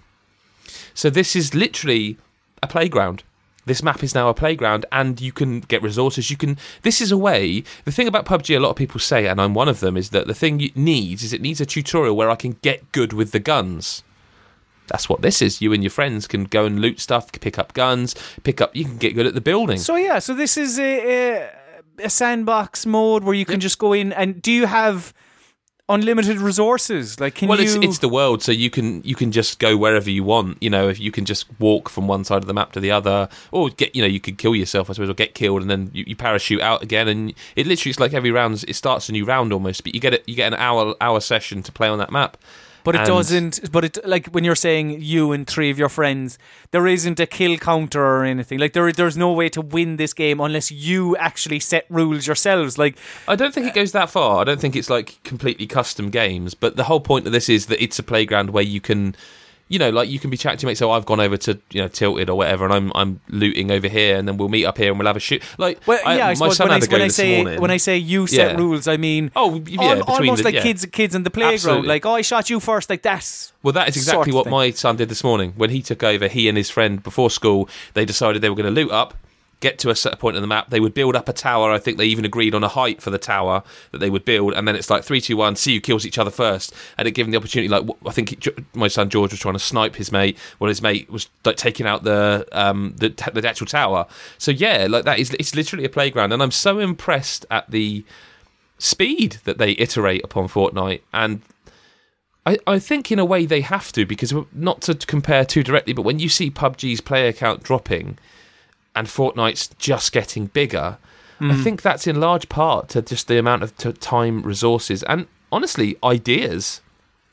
So 0.95 1.11
this 1.11 1.37
is 1.37 1.55
literally 1.55 2.17
a 2.63 2.67
playground. 2.67 3.23
This 3.67 3.83
map 3.83 4.05
is 4.05 4.15
now 4.15 4.29
a 4.29 4.35
playground, 4.35 4.87
and 4.93 5.21
you 5.21 5.33
can 5.33 5.61
get 5.61 5.83
resources. 5.83 6.31
You 6.31 6.37
can. 6.37 6.57
This 6.83 7.01
is 7.01 7.11
a 7.11 7.19
way. 7.19 7.65
The 7.85 7.91
thing 7.91 8.07
about 8.07 8.25
PUBG, 8.25 8.57
a 8.57 8.61
lot 8.61 8.71
of 8.71 8.77
people 8.77 9.01
say, 9.01 9.27
and 9.27 9.41
I'm 9.41 9.55
one 9.55 9.69
of 9.69 9.81
them, 9.81 9.97
is 9.97 10.11
that 10.11 10.29
the 10.29 10.35
thing 10.35 10.61
it 10.61 10.77
needs 10.77 11.25
is 11.25 11.33
it 11.33 11.41
needs 11.41 11.61
a 11.61 11.67
tutorial 11.67 12.17
where 12.17 12.31
I 12.31 12.37
can 12.37 12.57
get 12.63 12.93
good 12.93 13.13
with 13.13 13.33
the 13.33 13.41
guns. 13.41 14.05
That's 14.89 15.09
what 15.09 15.23
this 15.23 15.43
is. 15.43 15.61
You 15.61 15.73
and 15.73 15.83
your 15.83 15.91
friends 15.91 16.27
can 16.27 16.45
go 16.45 16.65
and 16.65 16.81
loot 16.81 17.01
stuff, 17.01 17.33
pick 17.33 17.59
up 17.59 17.73
guns, 17.75 18.15
pick 18.43 18.61
up. 18.61 18.75
You 18.75 18.85
can 18.85 18.99
get 18.99 19.15
good 19.15 19.27
at 19.27 19.35
the 19.35 19.41
building. 19.41 19.79
So 19.79 19.97
yeah, 19.97 20.19
so 20.19 20.35
this 20.35 20.57
is 20.57 20.79
a 20.79 20.97
a, 20.97 22.05
a 22.05 22.11
sandbox 22.11 22.87
mode 22.87 23.25
where 23.25 23.35
you 23.35 23.45
can 23.45 23.61
just 23.61 23.79
go 23.79 23.93
in 23.93 24.13
and 24.13 24.41
do 24.41 24.53
you 24.53 24.67
have 24.67 25.13
unlimited 25.89 26.39
resources? 26.39 27.21
Like 27.21 27.37
can 27.37 27.49
well, 27.49 27.59
you? 27.59 27.65
it's 27.65 27.75
it's 27.75 27.99
the 27.99 28.09
world, 28.09 28.43
so 28.43 28.53
you 28.53 28.71
can 28.71 29.03
you 29.03 29.15
can 29.15 29.33
just 29.33 29.59
go 29.59 29.77
wherever 29.77 30.11
you 30.11 30.25
want. 30.25 30.63
You 30.63 30.71
know, 30.71 30.89
if 30.89 30.99
you 31.01 31.11
can 31.11 31.25
just 31.25 31.47
walk 31.61 31.89
from 31.89 32.09
one 32.09 32.25
side 32.25 32.39
of 32.39 32.47
the 32.47 32.55
map 32.55 32.73
to 32.73 32.81
the 32.81 32.91
other, 32.91 33.29
or 33.51 33.71
get 33.71 33.95
you 33.95 34.03
know 34.03 34.09
you 34.09 34.21
could 34.21 34.39
kill 34.39 34.55
yourself, 34.55 34.91
I 34.91 34.95
suppose, 34.95 35.11
or 35.11 35.15
get 35.15 35.35
killed, 35.35 35.63
and 35.63 35.71
then 35.71 35.91
you, 35.93 36.05
you 36.07 36.17
parachute 36.17 36.61
out 36.61 36.83
again, 36.83 37.09
and 37.09 37.31
it 37.55 37.67
literally 37.67 37.91
it's 37.91 38.01
like 38.01 38.15
every 38.15 38.31
round 38.31 38.65
it 38.67 38.75
starts 38.75 39.09
a 39.09 39.13
new 39.13 39.25
round 39.25 39.53
almost, 39.53 39.85
but 39.85 39.95
you 39.95 40.01
get 40.01 40.15
it 40.15 40.25
you 40.27 40.35
get 40.35 40.53
an 40.53 40.59
hour 40.59 40.95
hour 41.01 41.21
session 41.21 41.63
to 41.63 41.73
play 41.73 41.89
on 41.89 41.99
that 41.99 42.11
map. 42.11 42.37
But 42.87 42.95
it 42.95 43.01
and- 43.01 43.07
doesn't. 43.09 43.73
But 43.73 43.85
it 43.85 43.99
like 44.07 44.29
when 44.29 44.45
you're 44.45 44.55
saying 44.55 45.03
you 45.03 45.33
and 45.33 45.47
three 45.47 45.71
of 45.71 45.79
your 45.79 45.89
friends, 45.89 46.39
there 46.71 46.87
isn't 46.87 47.21
a 47.21 47.27
kill 47.27 47.59
counter 47.59 48.01
or 48.03 48.25
anything. 48.25 48.59
Like 48.59 48.73
there 48.73 48.91
there's 48.93 49.17
no 49.17 49.33
way 49.33 49.49
to 49.51 49.61
win 49.61 49.97
this 49.97 50.15
game 50.15 50.41
unless 50.41 50.71
you 50.71 51.17
actually 51.17 51.61
set 51.61 51.85
rules 51.91 52.27
yourselves. 52.27 52.79
Like 52.79 52.97
I 53.29 53.37
don't 53.37 53.53
think 53.53 53.67
it 53.67 53.75
goes 53.75 53.93
that 53.93 54.09
far. 54.09 54.41
I 54.41 54.45
don't 54.45 54.61
think 54.61 54.77
it's 54.77 54.89
like 54.89 55.23
completely 55.25 55.67
custom 55.67 56.11
games, 56.11 56.55
but 56.55 56.77
the 56.77 56.85
whole 56.85 57.01
point 57.01 57.27
of 57.27 57.33
this 57.33 57.49
is 57.49 57.67
that 57.67 57.83
it's 57.83 57.99
a 57.99 58.03
playground 58.03 58.51
where 58.51 58.63
you 58.65 58.81
can, 58.81 59.17
you 59.69 59.79
know, 59.81 59.91
like 59.91 60.09
you 60.09 60.19
can 60.21 60.31
be 60.31 60.37
chatting 60.37 60.59
to 60.59 60.67
mates. 60.67 60.79
So 60.79 60.93
I've 60.93 61.05
gone 61.07 61.19
over 61.19 61.37
to 61.39 61.59
you 61.71 61.83
know 61.83 61.89
Tilted 61.89 62.31
or 62.31 62.37
whatever, 62.37 62.65
and 62.65 62.73
I'm 62.73 62.93
I'm 62.95 63.21
looting 63.29 63.71
over 63.73 63.89
here, 63.89 64.17
and 64.17 64.29
then 64.29 64.37
we'll 64.37 64.49
meet 64.49 64.65
up 64.65 64.79
here 64.79 64.91
and 64.91 64.99
we'll 64.99 65.07
have 65.09 65.17
a 65.17 65.21
shoot. 65.21 65.43
Like, 65.59 65.81
Well, 65.87 65.99
yeah, 66.05 66.27
I, 66.27 66.29
my 66.29 66.35
suppose 66.35 66.57
son 66.57 66.67
when 66.69 66.71
I, 66.73 66.75
had 66.75 66.83
a 66.85 66.87
go 66.87 66.93
when 66.95 67.03
I 67.03 67.05
this 67.07 67.17
say 67.17 67.43
morning. 67.43 67.61
when 67.61 67.71
I 67.73 67.77
say 67.79 67.97
you 67.97 68.27
set 68.29 68.53
Yeah. 68.53 68.57
rules, 68.57 68.87
I 68.87 68.97
mean 68.97 69.31
Oh, 69.35 69.63
yeah, 69.67 69.83
al- 69.83 70.03
almost 70.05 70.39
the- 70.39 70.45
like 70.45 70.55
yeah. 70.55 70.63
kids 70.63 70.87
kids 70.87 71.15
in 71.15 71.25
the 71.25 71.31
playground. 71.31 71.55
Absolutely. 71.55 71.89
Like, 71.89 72.07
oh, 72.07 72.13
I 72.15 72.23
shot 72.23 72.49
you 72.49 72.61
first, 72.61 72.89
like 72.91 73.03
that's 73.03 73.53
Well, 73.63 73.73
that 73.73 73.89
is 73.89 73.97
exactly 73.97 74.33
what 74.33 74.45
thing. 74.45 74.53
my 74.53 74.71
son 74.71 74.97
did 74.97 75.09
this 75.09 75.25
morning. 75.25 75.53
When 75.57 75.71
he 75.71 75.83
took 75.83 76.03
over, 76.05 76.29
he 76.29 76.49
and 76.49 76.57
his 76.57 76.71
friend 76.71 77.03
before 77.03 77.31
school, 77.31 77.69
they 77.95 78.05
decided 78.05 78.43
they 78.43 78.49
were 78.51 78.55
going 78.57 78.73
to 78.75 78.81
loot 78.81 78.93
up, 78.93 79.15
get 79.61 79.79
to 79.81 79.91
a 79.91 79.97
certain 79.97 80.19
point 80.19 80.37
on 80.37 80.43
the 80.43 80.49
map. 80.49 80.71
They 80.71 80.81
would 80.81 80.95
build 80.95 81.17
up 81.17 81.29
a 81.29 81.33
tower. 81.33 81.73
I 81.73 81.79
think 81.79 81.97
they 81.97 82.07
even 82.07 82.25
agreed 82.25 82.55
on 82.55 82.63
a 82.63 82.69
height 82.69 83.01
for 83.01 83.11
the 83.11 83.19
tower 83.19 83.63
that 83.93 83.99
they 83.99 84.11
would 84.11 84.25
build. 84.25 84.55
And 84.55 84.67
then 84.69 84.77
it's 84.77 84.91
like 84.91 85.05
three, 85.05 85.21
two, 85.21 85.37
one. 85.37 85.57
See 85.57 85.75
who 85.75 85.81
kills 85.81 86.05
each 86.05 86.19
other 86.19 86.31
first, 86.31 86.75
and 86.99 87.09
it 87.09 87.13
gave 87.13 87.27
them 87.27 87.31
the 87.31 87.39
opportunity. 87.39 87.69
Like 87.69 87.89
I 88.07 88.11
think 88.11 88.49
my 88.75 88.89
son 88.89 89.11
George 89.11 89.31
was 89.31 89.41
trying 89.41 89.55
to 89.55 89.61
snipe 89.61 89.97
his 89.97 90.13
mate, 90.13 90.39
while 90.59 90.69
his 90.69 90.83
mate 90.83 91.11
was 91.11 91.29
like 91.45 91.57
taking 91.57 91.87
out 91.87 92.03
the 92.05 92.47
um 92.53 92.95
the, 92.99 93.09
the 93.33 93.49
actual 93.49 93.67
tower. 93.67 94.07
So 94.39 94.51
yeah, 94.51 94.87
like 94.89 95.05
that 95.05 95.19
is 95.19 95.35
it's 95.35 95.55
literally 95.55 95.85
a 95.85 95.91
playground, 95.91 96.33
and 96.33 96.43
I'm 96.43 96.51
so 96.51 96.79
impressed 96.79 97.47
at 97.51 97.71
the 97.71 98.05
speed 98.79 99.39
that 99.45 99.59
they 99.59 99.73
iterate 99.73 100.23
upon 100.23 100.49
Fortnite 100.49 101.01
and 101.11 101.41
I, 102.47 102.59
I 102.67 102.79
think 102.79 103.11
in 103.11 103.19
a 103.19 103.25
way 103.25 103.45
they 103.45 103.61
have 103.61 103.91
to 103.93 104.07
because 104.07 104.33
not 104.53 104.81
to 104.83 104.95
compare 104.95 105.45
too 105.45 105.65
directly, 105.65 105.93
but 105.93 106.03
when 106.03 106.21
you 106.21 106.29
see 106.29 106.51
PUBG's 106.51 107.01
player 107.01 107.33
count 107.33 107.65
dropping 107.65 108.19
and 108.97 109.07
Fortnite's 109.07 109.69
just 109.79 110.11
getting 110.13 110.47
bigger, 110.47 110.99
I 111.39 111.55
think 111.63 111.83
that's 111.83 112.07
in 112.07 112.19
large 112.19 112.49
part 112.49 112.89
to 112.91 113.03
just 113.03 113.29
the 113.29 113.39
amount 113.39 113.63
of 113.63 113.77
t- 113.77 113.93
time, 113.93 114.43
resources, 114.43 115.03
and 115.03 115.27
honestly 115.53 115.97
ideas 116.03 116.81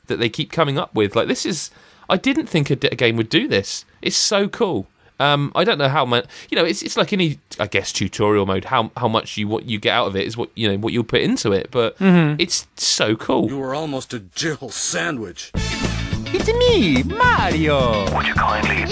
that 0.08 0.18
they 0.18 0.28
keep 0.28 0.52
coming 0.52 0.76
up 0.78 0.94
with. 0.94 1.16
Like 1.16 1.26
this 1.26 1.46
is, 1.46 1.70
I 2.10 2.18
didn't 2.18 2.46
think 2.46 2.68
a, 2.68 2.76
d- 2.76 2.88
a 2.92 2.96
game 2.96 3.16
would 3.16 3.30
do 3.30 3.48
this. 3.48 3.86
It's 4.02 4.14
so 4.16 4.46
cool. 4.46 4.86
Um, 5.18 5.52
I 5.54 5.64
don't 5.64 5.78
know 5.78 5.88
how 5.88 6.04
much 6.04 6.26
you 6.50 6.56
know. 6.58 6.64
It's 6.66 6.82
it's 6.82 6.96
like 6.98 7.12
any, 7.14 7.38
I 7.58 7.66
guess, 7.66 7.92
tutorial 7.92 8.44
mode. 8.46 8.66
How 8.66 8.90
how 8.96 9.08
much 9.08 9.36
you 9.38 9.46
what 9.48 9.64
you 9.64 9.78
get 9.78 9.92
out 9.94 10.08
of 10.08 10.16
it 10.16 10.26
is 10.26 10.36
what 10.36 10.50
you 10.54 10.68
know 10.68 10.76
what 10.76 10.92
you'll 10.92 11.04
put 11.04 11.22
into 11.22 11.52
it. 11.52 11.68
But 11.70 11.96
it's 12.00 12.66
so 12.76 13.14
cool. 13.16 13.48
You 13.48 13.58
were 13.58 13.74
almost 13.74 14.12
a 14.12 14.18
Jill 14.18 14.68
sandwich. 14.70 15.50
It's 15.54 16.48
me, 16.52 17.04
Mario. 17.04 18.12
Would 18.14 18.26
you 18.26 18.34
kindly 18.34 18.84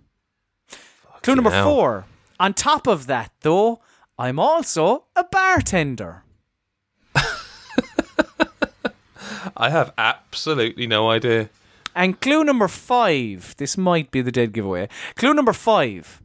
Clue 1.21 1.35
number 1.35 1.51
hell. 1.51 1.65
four. 1.65 2.05
On 2.39 2.53
top 2.53 2.87
of 2.87 3.07
that, 3.07 3.33
though, 3.41 3.81
I'm 4.17 4.39
also 4.39 5.03
a 5.13 5.25
bartender. 5.25 6.23
I 9.57 9.69
have 9.69 9.91
absolutely 9.97 10.87
no 10.87 11.09
idea. 11.09 11.49
And 11.95 12.19
clue 12.21 12.43
number 12.43 12.67
five. 12.67 13.55
This 13.57 13.77
might 13.77 14.11
be 14.11 14.21
the 14.21 14.31
dead 14.31 14.53
giveaway. 14.53 14.89
Clue 15.15 15.33
number 15.33 15.53
five. 15.53 16.21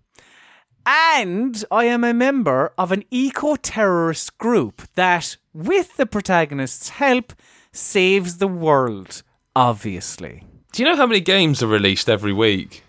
And 0.87 1.65
I 1.71 1.85
am 1.87 2.05
a 2.05 2.13
member 2.13 2.73
of 2.77 2.93
an 2.93 3.05
eco 3.11 3.57
terrorist 3.57 4.37
group 4.39 4.83
that, 4.97 5.37
with 5.55 5.97
the 5.97 6.07
protagonist's 6.07 6.91
help, 6.91 7.33
saves 7.73 8.37
the 8.37 8.49
world, 8.49 9.23
obviously. 9.57 10.45
Do 10.73 10.83
you 10.83 10.89
know 10.89 10.97
how 10.97 11.07
many 11.07 11.21
games 11.21 11.63
are 11.63 11.69
released 11.69 12.09
every 12.09 12.33
week? 12.33 12.83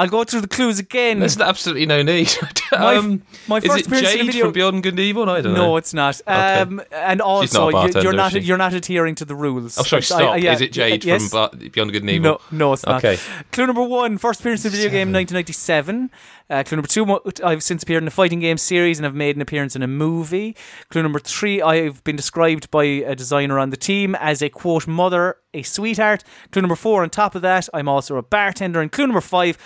I'll 0.00 0.08
go 0.08 0.24
through 0.24 0.40
the 0.40 0.48
clues 0.48 0.78
again. 0.78 1.18
There's 1.18 1.38
absolutely 1.38 1.84
no 1.84 2.02
need. 2.02 2.30
My- 2.72 2.96
um, 2.96 3.22
my 3.48 3.58
is 3.58 3.64
first 3.64 3.80
it 3.80 3.86
appearance 3.86 4.08
in 4.08 4.14
a 4.14 4.16
Jade 4.18 4.26
video- 4.26 4.44
from 4.44 4.52
Beyond 4.52 4.82
Good 4.84 4.92
and 4.94 5.00
Evil? 5.00 5.28
I 5.28 5.40
don't 5.40 5.54
know. 5.54 5.66
No, 5.66 5.76
it's 5.76 5.92
not. 5.92 6.20
Um, 6.26 6.80
and 6.92 7.20
also, 7.20 7.68
not 7.68 7.94
you, 7.94 8.00
you're 8.02 8.12
not 8.12 8.32
you're 8.42 8.56
not 8.56 8.72
adhering 8.72 9.16
to 9.16 9.24
the 9.24 9.34
rules. 9.34 9.76
Oh, 9.76 9.82
sorry, 9.82 10.02
stop. 10.02 10.20
I- 10.22 10.36
yeah, 10.36 10.52
is 10.52 10.60
it 10.60 10.72
Jade 10.72 11.04
yes. 11.04 11.28
from 11.28 11.50
Beyond 11.58 11.92
Good 11.92 12.02
and 12.02 12.10
Evil? 12.10 12.40
No, 12.50 12.58
no, 12.58 12.72
it's 12.72 12.86
not. 12.86 13.04
Okay. 13.04 13.20
Clue 13.52 13.66
number 13.66 13.82
one: 13.82 14.16
first 14.18 14.40
appearance 14.40 14.64
in 14.64 14.68
a 14.68 14.70
video 14.70 14.88
game, 14.88 15.12
1997. 15.12 16.10
Uh, 16.48 16.62
clue 16.64 16.76
number 16.76 16.88
two: 16.88 17.20
I've 17.44 17.62
since 17.62 17.82
appeared 17.82 18.02
in 18.04 18.08
a 18.08 18.12
fighting 18.12 18.40
game 18.40 18.56
series 18.56 18.98
and 18.98 19.04
have 19.04 19.14
made 19.14 19.34
an 19.36 19.42
appearance 19.42 19.74
in 19.76 19.82
a 19.82 19.88
movie. 19.88 20.56
Clue 20.90 21.02
number 21.02 21.18
three: 21.18 21.60
I've 21.60 22.02
been 22.04 22.16
described 22.16 22.70
by 22.70 22.84
a 22.84 23.14
designer 23.16 23.58
on 23.58 23.70
the 23.70 23.76
team 23.76 24.14
as 24.14 24.42
a 24.42 24.48
quote 24.48 24.86
mother, 24.86 25.36
a 25.52 25.62
sweetheart. 25.62 26.22
Clue 26.52 26.62
number 26.62 26.76
four: 26.76 27.02
on 27.02 27.10
top 27.10 27.34
of 27.34 27.42
that, 27.42 27.68
I'm 27.74 27.88
also 27.88 28.16
a 28.16 28.22
bartender. 28.22 28.80
And 28.80 28.90
clue 28.92 29.06
number 29.08 29.20
five. 29.20 29.58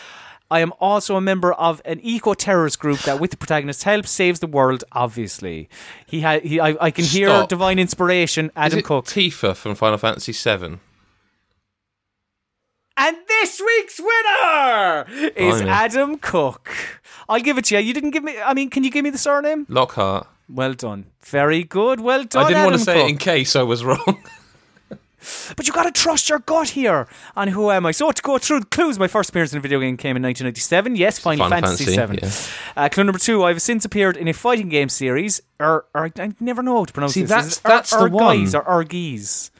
I 0.54 0.60
am 0.60 0.72
also 0.78 1.16
a 1.16 1.20
member 1.20 1.52
of 1.52 1.82
an 1.84 1.98
eco-terrorist 2.00 2.78
group 2.78 3.00
that, 3.00 3.18
with 3.18 3.32
the 3.32 3.36
protagonist's 3.36 3.82
help, 3.82 4.06
saves 4.06 4.38
the 4.38 4.46
world. 4.46 4.84
Obviously, 4.92 5.68
he 6.06 6.20
had. 6.20 6.44
He, 6.44 6.60
I, 6.60 6.76
I 6.80 6.90
can 6.92 7.04
hear 7.04 7.44
divine 7.48 7.80
inspiration. 7.80 8.52
Adam 8.54 8.80
Cook. 8.82 9.06
Tifa 9.06 9.56
from 9.56 9.74
Final 9.74 9.98
Fantasy 9.98 10.30
VII? 10.30 10.78
And 12.96 13.16
this 13.26 13.60
week's 13.60 13.98
winner 13.98 15.06
is 15.34 15.60
Blimey. 15.60 15.68
Adam 15.68 16.18
Cook. 16.18 16.70
I'll 17.28 17.40
give 17.40 17.58
it 17.58 17.64
to 17.64 17.74
you. 17.74 17.80
You 17.80 17.92
didn't 17.92 18.12
give 18.12 18.22
me. 18.22 18.40
I 18.40 18.54
mean, 18.54 18.70
can 18.70 18.84
you 18.84 18.92
give 18.92 19.02
me 19.02 19.10
the 19.10 19.18
surname? 19.18 19.66
Lockhart. 19.68 20.28
Well 20.48 20.74
done. 20.74 21.06
Very 21.22 21.64
good. 21.64 21.98
Well 21.98 22.22
done. 22.22 22.44
I 22.44 22.48
didn't 22.48 22.62
want 22.62 22.76
to 22.76 22.78
say 22.78 22.94
Cook. 22.94 23.06
it 23.06 23.10
in 23.10 23.18
case 23.18 23.56
I 23.56 23.64
was 23.64 23.84
wrong. 23.90 24.22
But 25.56 25.66
you 25.66 25.72
got 25.72 25.84
to 25.84 25.90
trust 25.92 26.28
your 26.28 26.38
gut 26.40 26.70
here. 26.70 27.06
And 27.36 27.50
who 27.50 27.70
am 27.70 27.86
I? 27.86 27.90
So 27.92 28.10
to 28.12 28.22
go 28.22 28.38
through 28.38 28.60
the 28.60 28.66
clues, 28.66 28.98
my 28.98 29.08
first 29.08 29.30
appearance 29.30 29.52
in 29.52 29.58
a 29.58 29.60
video 29.62 29.80
game 29.80 29.96
came 29.96 30.16
in 30.16 30.22
1997. 30.22 30.96
Yes, 30.96 31.18
Final, 31.18 31.48
Final 31.48 31.68
Fantasy, 31.68 31.96
Fantasy, 31.96 32.20
VII. 32.26 32.32
yeah. 32.76 32.84
Uh, 32.84 32.88
clue 32.88 33.04
number 33.04 33.18
two: 33.18 33.42
I've 33.44 33.62
since 33.62 33.84
appeared 33.84 34.16
in 34.16 34.28
a 34.28 34.32
fighting 34.32 34.68
game 34.68 34.88
series. 34.88 35.40
Or, 35.60 35.86
or 35.94 36.10
I 36.18 36.32
never 36.40 36.62
know 36.62 36.78
how 36.78 36.84
to 36.84 36.92
pronounce 36.92 37.14
See, 37.14 37.20
this. 37.22 37.30
that's- 37.30 37.58
that's 37.58 37.90
the 37.90 37.96
Urguys 38.08 38.54
one. 38.54 38.62
or 38.66 38.84
Urgies. 38.84 39.50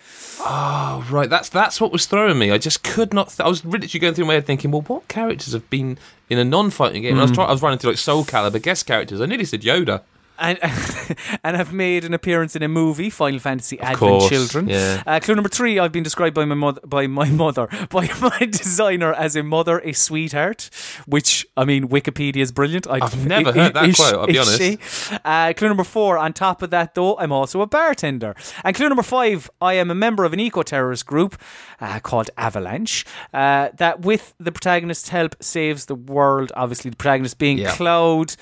Oh, 0.41 1.07
right. 1.11 1.31
That's 1.31 1.49
that's 1.49 1.81
what 1.81 1.93
was 1.93 2.07
throwing 2.07 2.39
me. 2.39 2.51
I 2.51 2.59
just 2.59 2.83
could 2.83 3.15
not. 3.15 3.29
Th- 3.29 3.41
I 3.41 3.49
was 3.49 3.65
literally 3.65 4.01
going 4.01 4.15
through 4.15 4.25
my 4.27 4.35
head 4.35 4.47
thinking, 4.47 4.71
well, 4.73 4.83
what 4.83 5.07
characters 5.09 5.53
have 5.53 5.69
been 5.71 5.97
in 6.29 6.39
a 6.39 6.45
non-fighting 6.45 7.03
game? 7.03 7.13
And 7.13 7.21
I 7.21 7.23
was 7.23 7.31
Hmm. 7.31 7.35
trying. 7.37 7.49
I 7.49 7.53
was 7.53 7.63
running 7.63 7.79
through 7.79 7.91
like 7.93 7.99
Soul 7.99 8.25
Calibur 8.25 8.61
guest 8.61 8.87
characters. 8.87 9.21
I 9.21 9.27
nearly 9.27 9.45
said 9.45 9.63
Yoda. 9.63 10.03
And 10.39 10.59
and 11.45 11.57
have 11.57 11.73
made 11.73 12.05
an 12.05 12.13
appearance 12.13 12.57
in 12.57 12.63
a 12.63 12.69
movie, 12.69 13.09
Final 13.09 13.39
Fantasy 13.39 13.79
Advent 13.79 13.99
course, 13.99 14.29
Children. 14.29 14.69
yeah. 14.69 15.03
Uh, 15.07 15.21
clue 15.21 15.35
number 15.37 15.49
three: 15.49 15.79
I've 15.79 15.93
been 15.93 16.03
described 16.03 16.35
by 16.35 16.45
my 16.45 16.55
mother, 16.65 16.81
by 16.85 17.07
my 17.07 17.29
mother, 17.31 17.69
by 17.91 18.09
my 18.21 18.39
designer 18.41 19.13
as 19.13 19.37
a 19.37 19.43
mother, 19.45 19.79
a 19.85 19.93
sweetheart. 19.93 20.71
Which 21.07 21.47
I 21.57 21.65
mean, 21.65 21.89
Wikipedia 21.89 22.39
is 22.39 22.51
brilliant. 22.51 22.87
I, 22.89 22.99
I've 23.03 23.27
never 23.27 23.53
heard 23.53 23.75
that 23.75 23.89
is- 23.91 23.97
quote, 23.97 24.15
I'll 24.15 24.27
be 24.27 24.39
honest. 24.39 25.13
Uh, 25.25 25.53
clue 25.57 25.69
number 25.69 25.85
four: 25.85 26.19
On 26.19 26.33
top 26.33 26.63
of 26.63 26.71
that, 26.71 26.95
though, 26.95 27.17
I'm 27.19 27.31
also 27.33 27.61
a 27.61 27.67
bartender. 27.67 28.35
And 28.65 28.75
clue 28.75 28.89
number 28.89 29.05
five: 29.05 29.49
I 29.61 29.75
am 29.75 29.91
a 29.91 29.95
member 29.95 30.25
of 30.25 30.33
an 30.33 30.41
eco-terrorist 30.41 31.07
group 31.07 31.41
uh, 31.81 32.01
called 32.01 32.31
Avalanche. 32.37 33.05
Uh, 33.33 33.69
that, 33.77 34.01
with 34.01 34.35
the 34.41 34.51
protagonist's 34.51 35.11
help, 35.11 35.37
saves 35.43 35.87
the 35.87 35.95
world. 35.95 36.51
Obviously, 36.57 36.91
the 36.91 36.97
protagonist 36.97 37.39
being 37.39 37.59
Yeah. 37.59 37.73
Cloud. 37.77 38.35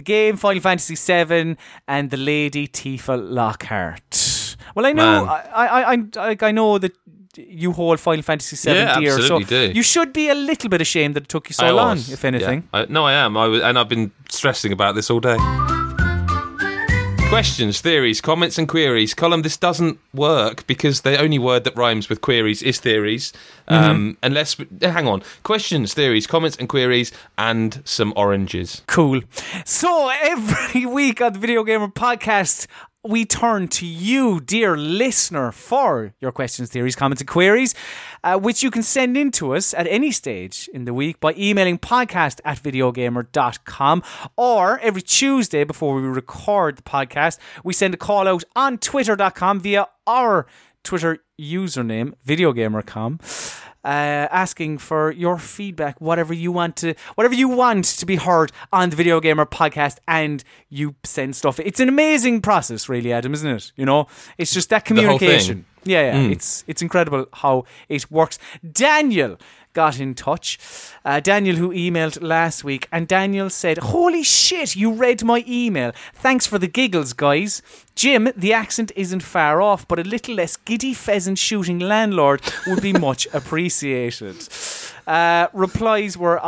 The 0.00 0.04
game 0.04 0.38
Final 0.38 0.62
Fantasy 0.62 0.94
VII 0.94 1.58
and 1.86 2.08
the 2.08 2.16
lady 2.16 2.66
Tifa 2.66 3.20
Lockhart. 3.20 4.56
Well, 4.74 4.86
I 4.86 4.92
know, 4.92 5.26
I, 5.26 5.66
I, 5.66 5.92
I, 6.16 6.36
I, 6.40 6.52
know 6.52 6.78
that 6.78 6.96
you 7.36 7.72
hold 7.72 8.00
Final 8.00 8.22
Fantasy 8.22 8.56
VII 8.56 8.78
Yeah, 8.78 8.98
dear, 8.98 9.12
absolutely 9.12 9.44
so 9.44 9.66
do. 9.68 9.72
you 9.74 9.82
should 9.82 10.14
be 10.14 10.30
a 10.30 10.34
little 10.34 10.70
bit 10.70 10.80
ashamed 10.80 11.16
that 11.16 11.24
it 11.24 11.28
took 11.28 11.50
you 11.50 11.52
so 11.52 11.66
I 11.66 11.70
long, 11.72 11.96
was, 11.96 12.10
if 12.10 12.24
anything. 12.24 12.66
yeah. 12.72 12.80
I, 12.80 12.86
no, 12.88 13.04
I 13.04 13.12
am. 13.12 13.36
I 13.36 13.46
was, 13.46 13.60
and 13.60 13.78
I've 13.78 13.90
been 13.90 14.10
stressing 14.30 14.72
about 14.72 14.94
this 14.94 15.10
all 15.10 15.20
day. 15.20 15.36
Questions, 17.30 17.80
theories, 17.80 18.20
comments, 18.20 18.58
and 18.58 18.68
queries. 18.68 19.14
Colm, 19.14 19.44
this 19.44 19.56
doesn't 19.56 20.00
work 20.12 20.66
because 20.66 21.02
the 21.02 21.16
only 21.16 21.38
word 21.38 21.62
that 21.62 21.76
rhymes 21.76 22.08
with 22.08 22.20
queries 22.20 22.60
is 22.60 22.80
theories. 22.80 23.32
Mm-hmm. 23.68 23.90
Um, 23.90 24.18
unless, 24.20 24.56
hang 24.82 25.06
on. 25.06 25.22
Questions, 25.44 25.94
theories, 25.94 26.26
comments, 26.26 26.56
and 26.56 26.68
queries, 26.68 27.12
and 27.38 27.82
some 27.84 28.12
oranges. 28.16 28.82
Cool. 28.88 29.20
So 29.64 30.10
every 30.22 30.86
week 30.92 31.20
on 31.20 31.34
the 31.34 31.38
Video 31.38 31.62
Gamer 31.62 31.86
podcast, 31.86 32.66
we 33.02 33.24
turn 33.24 33.68
to 33.68 33.86
you, 33.86 34.40
dear 34.40 34.76
listener, 34.76 35.52
for 35.52 36.12
your 36.20 36.32
questions, 36.32 36.70
theories, 36.70 36.94
comments, 36.94 37.22
and 37.22 37.28
queries, 37.28 37.74
uh, 38.22 38.38
which 38.38 38.62
you 38.62 38.70
can 38.70 38.82
send 38.82 39.16
in 39.16 39.30
to 39.32 39.54
us 39.54 39.72
at 39.72 39.86
any 39.86 40.10
stage 40.10 40.68
in 40.74 40.84
the 40.84 40.92
week 40.92 41.18
by 41.18 41.34
emailing 41.38 41.78
podcast 41.78 42.40
at 42.44 42.58
videogamer.com 42.58 44.02
or 44.36 44.78
every 44.80 45.02
Tuesday 45.02 45.64
before 45.64 45.94
we 45.94 46.02
record 46.02 46.76
the 46.76 46.82
podcast, 46.82 47.38
we 47.64 47.72
send 47.72 47.94
a 47.94 47.96
call 47.96 48.28
out 48.28 48.44
on 48.54 48.76
twitter.com 48.76 49.60
via 49.60 49.86
our 50.06 50.46
Twitter 50.84 51.18
username, 51.40 52.12
videogamer.com. 52.26 53.18
Uh, 53.82 54.28
asking 54.30 54.76
for 54.76 55.10
your 55.10 55.38
feedback, 55.38 55.98
whatever 56.02 56.34
you 56.34 56.52
want 56.52 56.76
to, 56.76 56.92
whatever 57.14 57.34
you 57.34 57.48
want 57.48 57.84
to 57.86 58.04
be 58.04 58.16
heard 58.16 58.52
on 58.74 58.90
the 58.90 58.96
Video 58.96 59.20
Gamer 59.20 59.46
podcast, 59.46 59.96
and 60.06 60.44
you 60.68 60.94
send 61.02 61.34
stuff. 61.34 61.58
It's 61.58 61.80
an 61.80 61.88
amazing 61.88 62.42
process, 62.42 62.90
really, 62.90 63.10
Adam, 63.10 63.32
isn't 63.32 63.50
it? 63.50 63.72
You 63.76 63.86
know, 63.86 64.06
it's 64.36 64.52
just 64.52 64.68
that 64.68 64.84
communication. 64.84 65.64
Yeah, 65.84 66.12
yeah, 66.12 66.30
it's 66.30 66.62
it's 66.66 66.82
incredible 66.82 67.26
how 67.32 67.64
it 67.88 68.10
works. 68.10 68.38
Daniel 68.70 69.38
got 69.72 69.98
in 70.00 70.14
touch. 70.14 70.58
Uh, 71.04 71.20
Daniel, 71.20 71.56
who 71.56 71.70
emailed 71.70 72.22
last 72.22 72.64
week, 72.64 72.88
and 72.92 73.06
Daniel 73.06 73.50
said, 73.50 73.78
"Holy 73.78 74.22
shit, 74.22 74.76
you 74.76 74.92
read 74.92 75.24
my 75.24 75.44
email. 75.46 75.92
Thanks 76.14 76.46
for 76.46 76.58
the 76.58 76.66
giggles, 76.66 77.12
guys." 77.12 77.62
Jim, 77.94 78.30
the 78.36 78.52
accent 78.52 78.92
isn't 78.96 79.22
far 79.22 79.60
off, 79.60 79.86
but 79.86 79.98
a 79.98 80.02
little 80.02 80.34
less 80.34 80.56
giddy 80.56 80.94
pheasant 80.94 81.38
shooting 81.38 81.78
landlord 81.78 82.40
would 82.66 82.82
be 82.82 82.92
much 82.92 83.26
appreciated. 83.32 84.36
Uh, 85.06 85.48
replies 85.52 86.16
were 86.16 86.40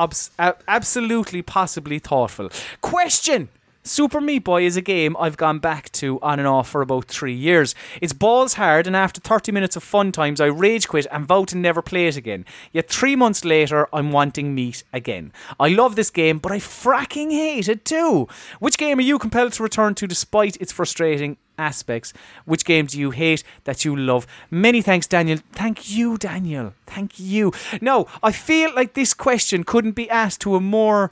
absolutely, 0.69 1.43
possibly 1.43 1.99
thoughtful. 1.99 2.51
Question. 2.81 3.49
Super 3.85 4.21
Meat 4.21 4.45
Boy 4.45 4.65
is 4.65 4.77
a 4.77 4.81
game 4.81 5.17
I've 5.19 5.37
gone 5.37 5.59
back 5.59 5.91
to 5.93 6.21
on 6.23 6.39
and 6.39 6.47
off 6.47 6.69
for 6.69 6.83
about 6.83 7.07
three 7.07 7.35
years. 7.35 7.75
It's 8.01 8.13
balls 8.13 8.55
hard, 8.55 8.87
and 8.87 8.95
after 8.95 9.21
30 9.21 9.51
minutes 9.51 9.75
of 9.75 9.83
fun 9.83 10.13
times, 10.13 10.41
I 10.41 10.47
rage 10.47 10.87
quit 10.87 11.09
and 11.11 11.27
vow 11.27 11.45
to 11.47 11.57
never 11.57 11.83
play 11.83 12.07
it 12.07 12.17
again. 12.17 12.45
Yet 12.71 12.89
three 12.89 13.17
months 13.17 13.45
later, 13.45 13.89
I'm 13.93 14.13
wanting 14.13 14.55
meat 14.55 14.85
again. 14.93 15.33
I 15.59 15.69
love 15.71 15.97
this 15.97 16.11
game, 16.11 16.39
but 16.39 16.53
I 16.53 16.59
fracking 16.59 17.33
hate 17.33 17.69
it 17.69 17.85
too. 17.85 18.29
Which 18.61 18.79
game 18.79 19.01
are 19.01 19.03
you 19.03 19.19
compelled 19.19 19.55
to 19.55 19.65
return 19.65 19.97
to 19.97 20.07
despite 20.07 20.57
its 20.59 20.71
frustrating 20.71 21.37
aspects? 21.59 22.13
Which 22.45 22.65
game 22.65 22.87
do 22.87 23.01
you 23.01 23.11
hate 23.11 23.43
that 23.65 23.85
you 23.85 23.97
love? 23.97 24.29
Many 24.49 24.81
thanks, 24.81 25.09
Daniel. 25.09 25.41
Thank 25.51 25.91
you, 25.91 26.17
Daniel. 26.19 26.75
Thank 26.87 27.19
you. 27.19 27.53
No, 27.81 28.07
I 28.23 28.31
feel 28.31 28.73
like 28.77 28.95
this 28.95 29.13
question 29.13 29.65
couldn't 29.65 29.97
be 29.97 30.09
asked 30.09 30.41
to 30.43 30.55
a 30.55 30.61
more 30.61 31.11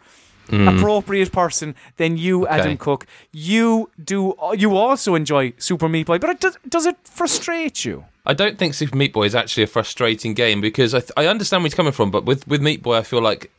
Mm. 0.50 0.76
appropriate 0.78 1.32
person 1.32 1.74
than 1.96 2.16
you, 2.16 2.46
Adam 2.46 2.76
Cook. 2.76 3.06
You 3.32 3.90
do. 4.02 4.34
You 4.56 4.76
also 4.76 5.14
enjoy 5.14 5.52
Super 5.58 5.88
Meat 5.88 6.06
Boy, 6.06 6.18
but 6.18 6.30
it 6.30 6.40
does, 6.40 6.58
does 6.68 6.86
it 6.86 6.96
frustrate 7.04 7.84
you? 7.84 8.04
I 8.26 8.34
don't 8.34 8.58
think 8.58 8.74
Super 8.74 8.96
Meat 8.96 9.12
Boy 9.12 9.24
is 9.24 9.34
actually 9.34 9.62
a 9.62 9.66
frustrating 9.66 10.34
game 10.34 10.60
because 10.60 10.94
I, 10.94 11.00
th- 11.00 11.12
I 11.16 11.26
understand 11.26 11.62
where 11.62 11.66
he's 11.66 11.74
coming 11.74 11.92
from, 11.92 12.10
but 12.10 12.24
with, 12.24 12.46
with 12.46 12.60
Meat 12.60 12.82
Boy, 12.82 12.96
I 12.98 13.02
feel 13.02 13.22
like 13.22 13.50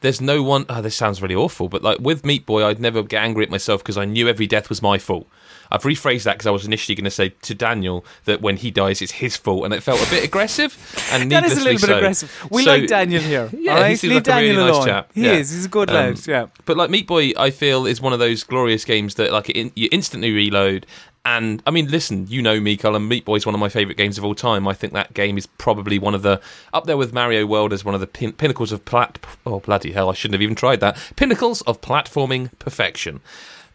there's 0.00 0.20
no 0.20 0.42
one. 0.42 0.64
Oh, 0.68 0.82
this 0.82 0.94
sounds 0.96 1.20
really 1.22 1.34
awful, 1.34 1.68
but 1.68 1.82
like 1.82 1.98
with 2.00 2.24
Meat 2.24 2.46
Boy, 2.46 2.64
I'd 2.64 2.80
never 2.80 3.02
get 3.02 3.22
angry 3.22 3.44
at 3.44 3.50
myself 3.50 3.82
because 3.82 3.96
I 3.98 4.04
knew 4.04 4.28
every 4.28 4.46
death 4.46 4.68
was 4.68 4.82
my 4.82 4.98
fault. 4.98 5.26
I've 5.70 5.82
rephrased 5.84 6.24
that 6.24 6.34
because 6.34 6.46
I 6.46 6.50
was 6.50 6.66
initially 6.66 6.94
going 6.94 7.04
to 7.06 7.10
say 7.10 7.30
to 7.30 7.54
Daniel 7.54 8.04
that 8.26 8.42
when 8.42 8.58
he 8.58 8.70
dies, 8.70 9.00
it's 9.00 9.12
his 9.12 9.38
fault, 9.38 9.64
and 9.64 9.72
it 9.72 9.82
felt 9.82 10.06
a 10.06 10.10
bit 10.10 10.22
aggressive. 10.22 10.76
And 11.12 11.30
That 11.32 11.44
is 11.44 11.52
a 11.52 11.56
little 11.64 11.72
bit 11.72 11.80
so. 11.80 11.96
aggressive. 11.96 12.46
We 12.50 12.64
So- 12.64 12.70
like 12.76 12.86
Daniel 12.88 13.22
here. 13.22 13.48
Yeah, 13.58 13.74
right? 13.80 13.90
he 13.90 13.96
seems 13.96 14.12
Leave 14.14 14.26
like 14.26 14.36
a 14.36 14.40
really 14.40 14.56
Daniel 14.56 14.74
nice 14.76 14.84
chap. 14.84 15.10
He 15.14 15.24
Yeah. 15.24 15.32
is. 15.32 15.50
He's 15.50 15.64
a 15.64 15.68
good 15.68 15.88
Um, 15.88 15.94
lad. 15.96 16.26
Yeah. 16.26 16.46
But 16.66 16.76
like 16.76 16.90
Meat 16.90 17.06
Boy, 17.06 17.32
I 17.38 17.50
feel 17.50 17.86
is 17.86 18.00
one 18.02 18.12
of 18.12 18.18
those 18.18 18.44
glorious 18.44 18.84
games 18.84 19.14
that 19.14 19.32
like 19.32 19.48
in, 19.50 19.72
you 19.74 19.88
instantly 19.92 20.30
reload. 20.32 20.86
And 21.24 21.62
I 21.66 21.70
mean, 21.70 21.88
listen, 21.88 22.26
you 22.28 22.42
know 22.42 22.58
me, 22.58 22.76
Colm. 22.76 23.06
Meat 23.06 23.24
Boy 23.24 23.36
is 23.36 23.46
one 23.46 23.54
of 23.54 23.60
my 23.60 23.68
favourite 23.68 23.96
games 23.96 24.18
of 24.18 24.24
all 24.24 24.34
time. 24.34 24.66
I 24.66 24.74
think 24.74 24.92
that 24.92 25.14
game 25.14 25.38
is 25.38 25.46
probably 25.46 25.98
one 25.98 26.14
of 26.16 26.22
the 26.22 26.40
up 26.72 26.86
there 26.86 26.96
with 26.96 27.12
Mario 27.12 27.46
World 27.46 27.72
as 27.72 27.84
one 27.84 27.94
of 27.94 28.00
the 28.00 28.08
pin- 28.08 28.32
pinnacles 28.32 28.72
of 28.72 28.84
plat. 28.84 29.24
Oh 29.46 29.60
bloody 29.60 29.92
hell! 29.92 30.10
I 30.10 30.14
shouldn't 30.14 30.34
have 30.34 30.42
even 30.42 30.56
tried 30.56 30.80
that. 30.80 30.98
Pinnacles 31.14 31.62
of 31.62 31.80
platforming 31.80 32.50
perfection. 32.58 33.20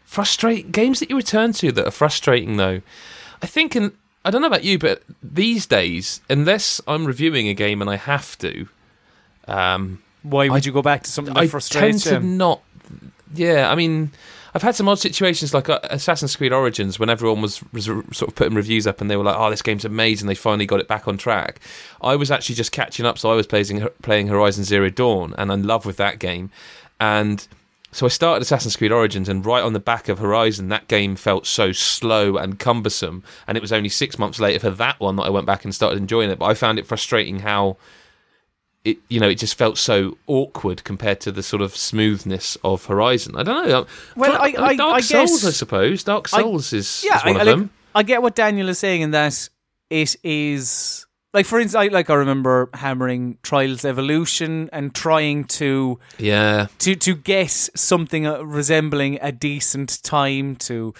Frustrate 0.04 0.72
games 0.72 1.00
that 1.00 1.08
you 1.08 1.16
return 1.16 1.52
to 1.54 1.72
that 1.72 1.86
are 1.86 1.90
frustrating 1.90 2.58
though. 2.58 2.82
I 3.42 3.46
think 3.46 3.74
in 3.74 3.92
I 4.26 4.30
don't 4.30 4.42
know 4.42 4.48
about 4.48 4.64
you, 4.64 4.78
but 4.78 5.02
these 5.22 5.64
days, 5.64 6.20
unless 6.28 6.82
I'm 6.86 7.06
reviewing 7.06 7.48
a 7.48 7.54
game 7.54 7.80
and 7.80 7.88
I 7.88 7.96
have 7.96 8.36
to, 8.38 8.68
um, 9.46 10.02
Why 10.22 10.50
would 10.50 10.66
you 10.66 10.72
go 10.72 10.82
back 10.82 11.04
to 11.04 11.10
something 11.10 11.32
that 11.32 11.40
I 11.40 11.46
frustrates 11.48 12.04
tend 12.04 12.20
to 12.20 12.26
you? 12.26 12.32
not. 12.34 12.60
Yeah, 13.32 13.70
I 13.70 13.74
mean, 13.74 14.10
I've 14.58 14.64
had 14.64 14.74
some 14.74 14.88
odd 14.88 14.98
situations 14.98 15.54
like 15.54 15.68
uh, 15.68 15.78
Assassin's 15.84 16.34
Creed 16.34 16.52
Origins 16.52 16.98
when 16.98 17.08
everyone 17.08 17.40
was, 17.40 17.62
sort 17.80 18.22
of 18.22 18.34
putting 18.34 18.56
reviews 18.56 18.88
up 18.88 19.00
and 19.00 19.08
they 19.08 19.16
were 19.16 19.22
like, 19.22 19.36
"Oh, 19.38 19.50
this 19.50 19.62
game's 19.62 19.84
amazing! 19.84 20.26
They 20.26 20.34
finally 20.34 20.66
got 20.66 20.80
it 20.80 20.88
back 20.88 21.06
on 21.06 21.16
track." 21.16 21.60
I 22.02 22.16
was 22.16 22.32
actually 22.32 22.56
just 22.56 22.72
catching 22.72 23.06
up, 23.06 23.18
so 23.18 23.30
I 23.30 23.36
was 23.36 23.46
playing 23.46 23.86
playing 24.02 24.26
Horizon 24.26 24.64
Zero 24.64 24.90
Dawn, 24.90 25.32
and 25.38 25.52
I'm 25.52 25.60
in 25.60 25.66
love 25.68 25.86
with 25.86 25.96
that 25.98 26.18
game. 26.18 26.50
And 26.98 27.46
so 27.92 28.04
I 28.04 28.08
started 28.08 28.42
Assassin's 28.42 28.74
Creed 28.74 28.90
Origins, 28.90 29.28
and 29.28 29.46
right 29.46 29.62
on 29.62 29.74
the 29.74 29.78
back 29.78 30.08
of 30.08 30.18
Horizon, 30.18 30.70
that 30.70 30.88
game 30.88 31.14
felt 31.14 31.46
so 31.46 31.70
slow 31.70 32.36
and 32.36 32.58
cumbersome. 32.58 33.22
And 33.46 33.56
it 33.56 33.60
was 33.60 33.72
only 33.72 33.88
six 33.88 34.18
months 34.18 34.40
later 34.40 34.58
for 34.58 34.70
that 34.70 34.98
one 34.98 35.14
that 35.16 35.22
I 35.22 35.30
went 35.30 35.46
back 35.46 35.64
and 35.64 35.72
started 35.72 35.98
enjoying 35.98 36.30
it. 36.30 36.40
But 36.40 36.46
I 36.46 36.54
found 36.54 36.80
it 36.80 36.86
frustrating 36.88 37.38
how 37.38 37.76
it, 38.84 38.98
you 39.08 39.20
know, 39.20 39.28
it 39.28 39.34
just 39.38 39.56
felt 39.58 39.76
so 39.78 40.16
awkward 40.26 40.84
compared 40.84 41.20
to 41.20 41.32
the 41.32 41.42
sort 41.42 41.62
of 41.62 41.76
smoothness 41.76 42.56
of 42.64 42.86
Horizon. 42.86 43.34
I 43.36 43.42
don't 43.42 43.68
know. 43.68 43.86
Well, 44.16 44.32
Like, 44.38 44.58
I- 44.58 44.66
I- 44.68 44.76
Dark 44.76 44.96
I 44.96 45.00
Souls, 45.00 45.30
guess- 45.42 45.44
I 45.46 45.50
suppose. 45.50 46.02
Dark 46.04 46.28
I- 46.32 46.40
Souls 46.42 46.72
is, 46.72 47.02
yeah, 47.04 47.18
is 47.18 47.24
one 47.24 47.36
I, 47.36 47.40
of 47.40 47.48
I, 47.48 47.50
them. 47.50 47.70
I 47.94 48.02
get 48.02 48.22
what 48.22 48.34
Daniel 48.36 48.68
is 48.68 48.78
saying 48.78 49.00
in 49.02 49.10
that 49.10 49.48
it 49.90 50.16
is 50.22 51.04
like, 51.34 51.44
for 51.44 51.58
instance, 51.60 51.74
I, 51.74 51.88
like 51.88 52.08
I 52.08 52.14
remember 52.14 52.70
hammering 52.72 53.36
Trials 53.42 53.84
Evolution 53.84 54.70
and 54.72 54.94
trying 54.94 55.44
to 55.44 55.98
Yeah, 56.18 56.68
to 56.78 56.94
to 56.94 57.14
get 57.14 57.50
something 57.50 58.26
uh, 58.26 58.40
resembling 58.42 59.18
a 59.20 59.30
decent 59.32 60.02
time 60.02 60.56
to. 60.56 60.94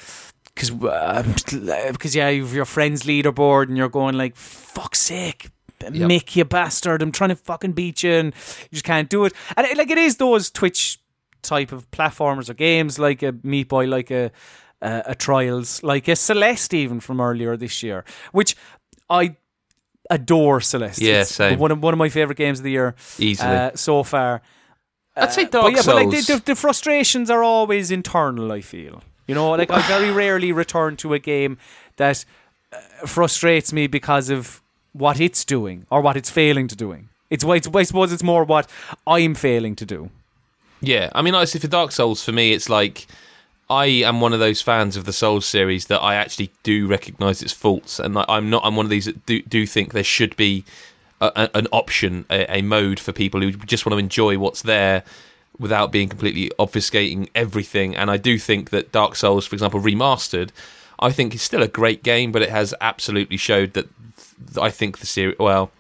Because, 0.55 0.71
because 0.73 2.17
yeah, 2.17 2.29
you've 2.31 2.53
your 2.53 2.65
friend's 2.65 3.05
leaderboard 3.05 3.69
and 3.69 3.77
you're 3.77 3.89
going 3.89 4.17
like, 4.19 4.35
"Fuck's 4.37 5.01
sake, 5.01 5.51
Mick, 5.81 6.37
you 6.37 6.45
bastard! 6.45 7.03
I'm 7.03 7.13
trying 7.13 7.31
to 7.31 7.37
fucking 7.37 7.73
beat 7.73 8.03
you, 8.03 8.13
and 8.13 8.35
you 8.35 8.69
just 8.73 8.85
can't 8.85 9.09
do 9.09 9.25
it." 9.25 9.33
And 9.57 9.67
it, 9.67 9.77
like 9.77 9.91
it 9.91 9.99
is 9.99 10.17
those 10.17 10.51
Twitch 10.51 10.99
type 11.43 11.73
of 11.73 11.91
platformers 11.91 12.51
or 12.51 12.55
games, 12.55 12.99
like 12.99 13.23
a 13.23 13.35
Meat 13.43 13.69
Boy, 13.69 13.87
like 13.87 14.11
a 14.11 14.31
a, 14.83 15.03
a 15.07 15.15
Trials, 15.15 15.83
like 15.83 16.09
a 16.09 16.17
Celeste, 16.17 16.75
even 16.75 17.01
from 17.01 17.21
earlier 17.21 17.57
this 17.57 17.83
year, 17.83 18.05
which 18.33 18.57
I 19.11 19.37
adore. 20.11 20.61
Celeste, 20.61 21.01
Yeah, 21.01 21.23
same. 21.25 21.59
One 21.59 21.71
of 21.71 21.83
one 21.83 21.95
of 21.95 21.99
my 21.99 22.09
favorite 22.09 22.39
games 22.39 22.61
of 22.61 22.65
the 22.65 22.71
year 22.73 22.95
easily. 23.19 23.49
uh, 23.57 23.71
so 23.75 24.03
far. 24.03 24.43
I'd 25.17 25.33
say 25.33 25.47
But 25.47 25.73
yeah, 25.73 25.81
Souls. 25.81 25.87
but 25.87 25.97
like 25.97 26.11
the, 26.11 26.33
the, 26.35 26.43
the 26.45 26.55
frustrations 26.55 27.29
are 27.29 27.43
always 27.43 27.91
internal. 27.91 28.53
I 28.53 28.61
feel, 28.61 29.03
you 29.27 29.35
know, 29.35 29.51
like 29.51 29.71
I 29.71 29.83
very 29.89 30.11
rarely 30.25 30.53
return 30.53 30.97
to 30.99 31.13
a 31.15 31.19
game 31.19 31.59
that 31.97 32.25
uh, 32.73 32.77
frustrates 33.07 33.73
me 33.73 33.89
because 33.89 34.31
of 34.31 34.63
what 34.99 35.21
it's 35.21 35.45
doing 35.45 35.87
or 35.91 36.01
what 36.01 36.17
it's 36.17 36.31
failing 36.31 36.69
to 36.69 36.77
doing. 36.77 37.09
It's, 37.31 37.45
it's 37.45 37.69
I 37.69 37.83
suppose 37.83 38.13
it's 38.13 38.23
more 38.23 38.45
what 38.45 38.69
I'm 39.07 39.35
failing 39.35 39.77
to 39.77 39.87
do. 39.87 40.11
Yeah, 40.81 41.11
I 41.15 41.23
mean, 41.23 41.35
honestly, 41.35 41.61
for 41.61 41.69
Dark 41.69 41.93
Souls, 41.93 42.23
for 42.23 42.33
me, 42.33 42.53
it's 42.53 42.69
like 42.69 43.07
I 43.69 43.87
am 43.87 44.21
one 44.21 44.33
of 44.33 44.39
those 44.39 44.63
fans 44.63 44.97
of 44.97 45.05
the 45.05 45.13
Souls 45.13 45.45
series 45.45 45.87
that 45.87 46.01
I 46.01 46.15
actually 46.15 46.51
do 46.63 46.87
recognise 46.87 47.43
its 47.43 47.53
faults, 47.53 47.99
and 47.99 48.17
I'm 48.29 48.49
not. 48.49 48.63
I'm 48.65 48.77
one 48.77 48.87
of 48.87 48.91
these 48.91 49.07
that 49.07 49.27
do, 49.27 49.43
do 49.43 49.67
think 49.67 49.93
there 49.93 50.05
should 50.05 50.37
be 50.37 50.65
a, 51.21 51.51
an 51.55 51.67
option, 51.73 52.25
a, 52.31 52.59
a 52.59 52.63
mode 52.63 53.01
for 53.01 53.13
people 53.13 53.41
who 53.41 53.53
just 53.53 53.85
want 53.85 53.95
to 53.95 53.99
enjoy 53.99 54.39
what's 54.39 54.63
there 54.63 55.03
without 55.59 55.91
being 55.91 56.09
completely 56.09 56.51
obfuscating 56.59 57.29
everything. 57.35 57.97
And 57.97 58.11
I 58.11 58.17
do 58.17 58.39
think 58.39 58.71
that 58.71 58.93
Dark 58.93 59.17
Souls, 59.17 59.47
for 59.47 59.57
example, 59.57 59.81
remastered, 59.81 60.51
I 61.01 61.11
think 61.11 61.35
is 61.35 61.43
still 61.43 61.63
a 61.63 61.69
great 61.69 62.03
game, 62.03 62.33
but 62.33 62.43
it 62.43 62.51
has 62.51 62.75
absolutely 62.81 63.37
showed 63.37 63.73
that 63.73 63.89
th- 64.17 64.28
I 64.61 64.71
think 64.71 64.99
the 64.99 65.07
series. 65.07 65.39
Well, 65.39 65.71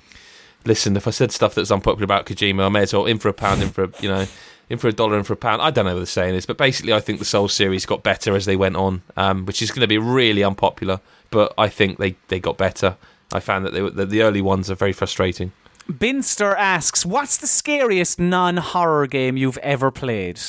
listen, 0.64 0.96
if 0.96 1.09
I 1.09 1.11
said 1.11 1.32
stuff 1.32 1.54
that's 1.54 1.70
unpopular 1.70 2.04
about 2.04 2.26
Kojima, 2.26 2.66
I 2.66 2.68
may 2.68 2.82
as 2.82 2.92
well 2.92 3.06
in 3.06 3.18
for 3.18 3.28
a 3.28 3.32
pound, 3.32 3.62
in 3.62 3.70
for 3.70 3.84
a, 3.84 3.90
you 4.00 4.09
know, 4.09 4.26
in 4.68 4.78
for 4.78 4.88
a 4.88 4.92
dollar, 4.92 5.18
in 5.18 5.24
for 5.24 5.32
a 5.32 5.36
pound. 5.36 5.62
I 5.62 5.70
don't 5.70 5.86
know 5.86 5.94
what 5.94 6.00
the 6.00 6.06
saying 6.06 6.34
is, 6.34 6.46
but 6.46 6.59
basically, 6.59 6.92
I 6.92 7.00
think 7.00 7.18
the 7.18 7.24
Soul 7.24 7.48
series 7.48 7.86
got 7.86 8.02
better 8.02 8.36
as 8.36 8.44
they 8.44 8.56
went 8.56 8.76
on, 8.76 9.02
um, 9.16 9.46
which 9.46 9.62
is 9.62 9.70
going 9.70 9.80
to 9.80 9.88
be 9.88 9.98
really 9.98 10.44
unpopular. 10.44 11.00
But 11.30 11.52
I 11.59 11.68
think 11.68 11.98
they, 11.98 12.16
they 12.28 12.40
got 12.40 12.56
better. 12.56 12.96
I 13.32 13.40
found 13.40 13.66
that 13.66 13.72
they 13.74 13.82
were, 13.82 13.90
the, 13.90 14.22
early 14.22 14.40
ones 14.40 14.70
are 14.70 14.74
very 14.74 14.92
frustrating. 14.92 15.52
Binster 15.98 16.54
asks, 16.54 17.04
"What's 17.04 17.36
the 17.36 17.46
scariest 17.46 18.18
non-horror 18.18 19.06
game 19.06 19.36
you've 19.36 19.59
ever 19.59 19.90
played?" 19.90 20.40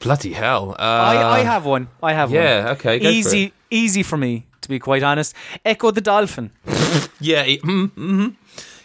Bloody 0.00 0.34
hell! 0.34 0.72
Uh, 0.78 0.82
I, 0.82 1.38
I 1.38 1.40
have 1.40 1.64
one. 1.64 1.88
I 2.02 2.12
have 2.12 2.30
one. 2.30 2.42
yeah, 2.42 2.68
okay, 2.72 2.98
go 2.98 3.08
for 3.08 3.10
easy, 3.10 3.44
it. 3.44 3.52
easy 3.70 4.02
for 4.02 4.18
me 4.18 4.46
to 4.66 4.68
be 4.70 4.78
quite 4.80 5.02
honest. 5.04 5.34
Ecco 5.64 5.92
the 5.92 6.00
Dolphin. 6.00 6.50
Yeah, 7.20 7.46
mm, 7.46 7.90
mhm. 7.90 8.34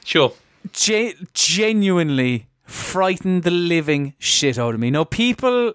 sure. 0.05 0.33
ge- 0.73 1.15
genuinely 1.33 2.47
frightened 2.65 3.43
the 3.43 3.51
living 3.51 4.13
shit 4.19 4.57
out 4.59 4.73
of 4.75 4.79
me. 4.79 4.91
Now, 4.91 5.03
people, 5.03 5.73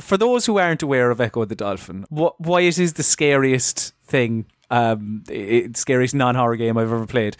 for 0.00 0.16
those 0.16 0.46
who 0.46 0.58
aren't 0.58 0.82
aware 0.82 1.10
of 1.10 1.18
Ecco 1.20 1.44
the 1.46 1.54
Dolphin, 1.56 2.04
wh- 2.10 2.38
why 2.40 2.60
it 2.62 2.78
is 2.78 2.94
the 2.94 3.02
scariest 3.02 3.92
thing, 4.04 4.46
um, 4.70 5.24
it, 5.28 5.76
scariest 5.76 6.14
non 6.14 6.34
horror 6.36 6.56
game 6.56 6.78
I've 6.78 6.92
ever 6.92 7.06
played. 7.06 7.36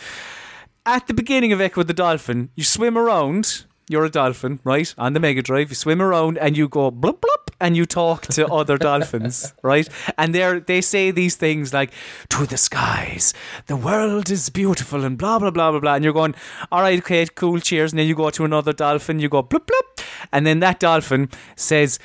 At 0.84 1.06
the 1.06 1.14
beginning 1.14 1.52
of 1.52 1.60
Ecco 1.60 1.82
the 1.86 1.94
Dolphin, 1.94 2.50
you 2.56 2.64
swim 2.64 2.98
around. 2.98 3.64
You're 3.88 4.04
a 4.04 4.10
dolphin, 4.10 4.60
right? 4.64 4.94
On 4.98 5.12
the 5.12 5.20
Mega 5.20 5.42
Drive, 5.42 5.70
you 5.70 5.74
swim 5.74 6.02
around 6.02 6.38
and 6.38 6.56
you 6.56 6.68
go 6.68 6.90
blub 6.90 7.20
blub, 7.20 7.50
and 7.60 7.76
you 7.76 7.86
talk 7.86 8.26
to 8.28 8.46
other 8.52 8.78
dolphins, 8.78 9.54
right? 9.62 9.88
And 10.16 10.34
they 10.34 10.60
they 10.60 10.80
say 10.80 11.10
these 11.10 11.36
things 11.36 11.72
like 11.72 11.92
"to 12.30 12.46
the 12.46 12.56
skies, 12.56 13.34
the 13.66 13.76
world 13.76 14.30
is 14.30 14.50
beautiful," 14.50 15.04
and 15.04 15.16
blah 15.16 15.38
blah 15.38 15.50
blah 15.50 15.70
blah 15.70 15.80
blah. 15.80 15.94
And 15.94 16.04
you're 16.04 16.12
going, 16.12 16.34
"All 16.70 16.82
right, 16.82 16.98
okay, 16.98 17.26
cool, 17.26 17.60
cheers." 17.60 17.92
And 17.92 17.98
then 17.98 18.06
you 18.06 18.14
go 18.14 18.30
to 18.30 18.44
another 18.44 18.72
dolphin, 18.72 19.20
you 19.20 19.28
go 19.28 19.42
blub 19.42 19.66
blub, 19.66 20.06
and 20.32 20.46
then 20.46 20.60
that 20.60 20.80
dolphin 20.80 21.30
says, 21.56 21.98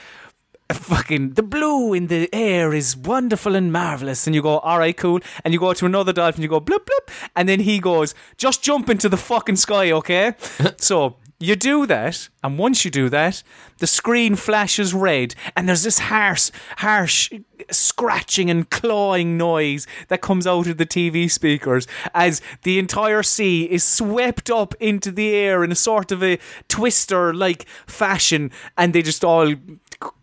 fucking 0.72 1.34
the 1.34 1.44
blue 1.44 1.94
in 1.94 2.08
the 2.08 2.28
air 2.34 2.74
is 2.74 2.98
wonderful 2.98 3.56
and 3.56 3.72
marvelous 3.72 4.26
and 4.26 4.36
you 4.36 4.42
go 4.42 4.58
all 4.60 4.80
right 4.80 4.98
cool 4.98 5.20
and 5.44 5.54
you 5.54 5.60
go 5.60 5.74
to 5.74 5.86
another 5.86 6.14
dolphin 6.14 6.42
you 6.42 6.48
go 6.48 6.60
bloop 6.60 6.86
bloop 6.86 7.30
and 7.36 7.48
then 7.48 7.60
he 7.60 7.80
goes 7.80 8.16
just 8.38 8.64
jump 8.64 8.90
into 8.90 9.08
the 9.08 9.18
fucking 9.18 9.56
sky 9.56 9.92
okay 9.92 10.34
so 10.78 11.18
you 11.44 11.56
do 11.56 11.86
that 11.86 12.30
and 12.44 12.58
once 12.58 12.86
you 12.86 12.92
do 12.92 13.10
that 13.10 13.44
the 13.80 13.88
screen 13.88 14.36
flashes 14.36 14.94
red 14.94 15.36
and 15.56 15.68
there's 15.68 15.84
this 15.84 16.00
harsh 16.00 16.52
harsh 16.78 17.32
scratching 17.72 18.50
and 18.50 18.70
clawing 18.70 19.38
noise 19.38 19.88
that 20.08 20.22
comes 20.22 20.46
out 20.48 20.68
of 20.68 20.78
the 20.78 20.86
TV 20.86 21.30
speakers 21.30 21.88
as 22.14 22.42
the 22.64 22.78
entire 22.80 23.24
sea 23.24 23.64
is 23.66 23.84
swept 23.84 24.50
up 24.50 24.74
into 24.80 25.12
the 25.12 25.30
air 25.34 25.64
in 25.64 25.72
a 25.72 25.76
sort 25.76 26.12
of 26.12 26.24
a 26.24 26.38
twister 26.68 27.34
like 27.34 27.68
fashion 27.88 28.52
and 28.78 28.94
they 28.94 29.02
just 29.02 29.24
all 29.24 29.54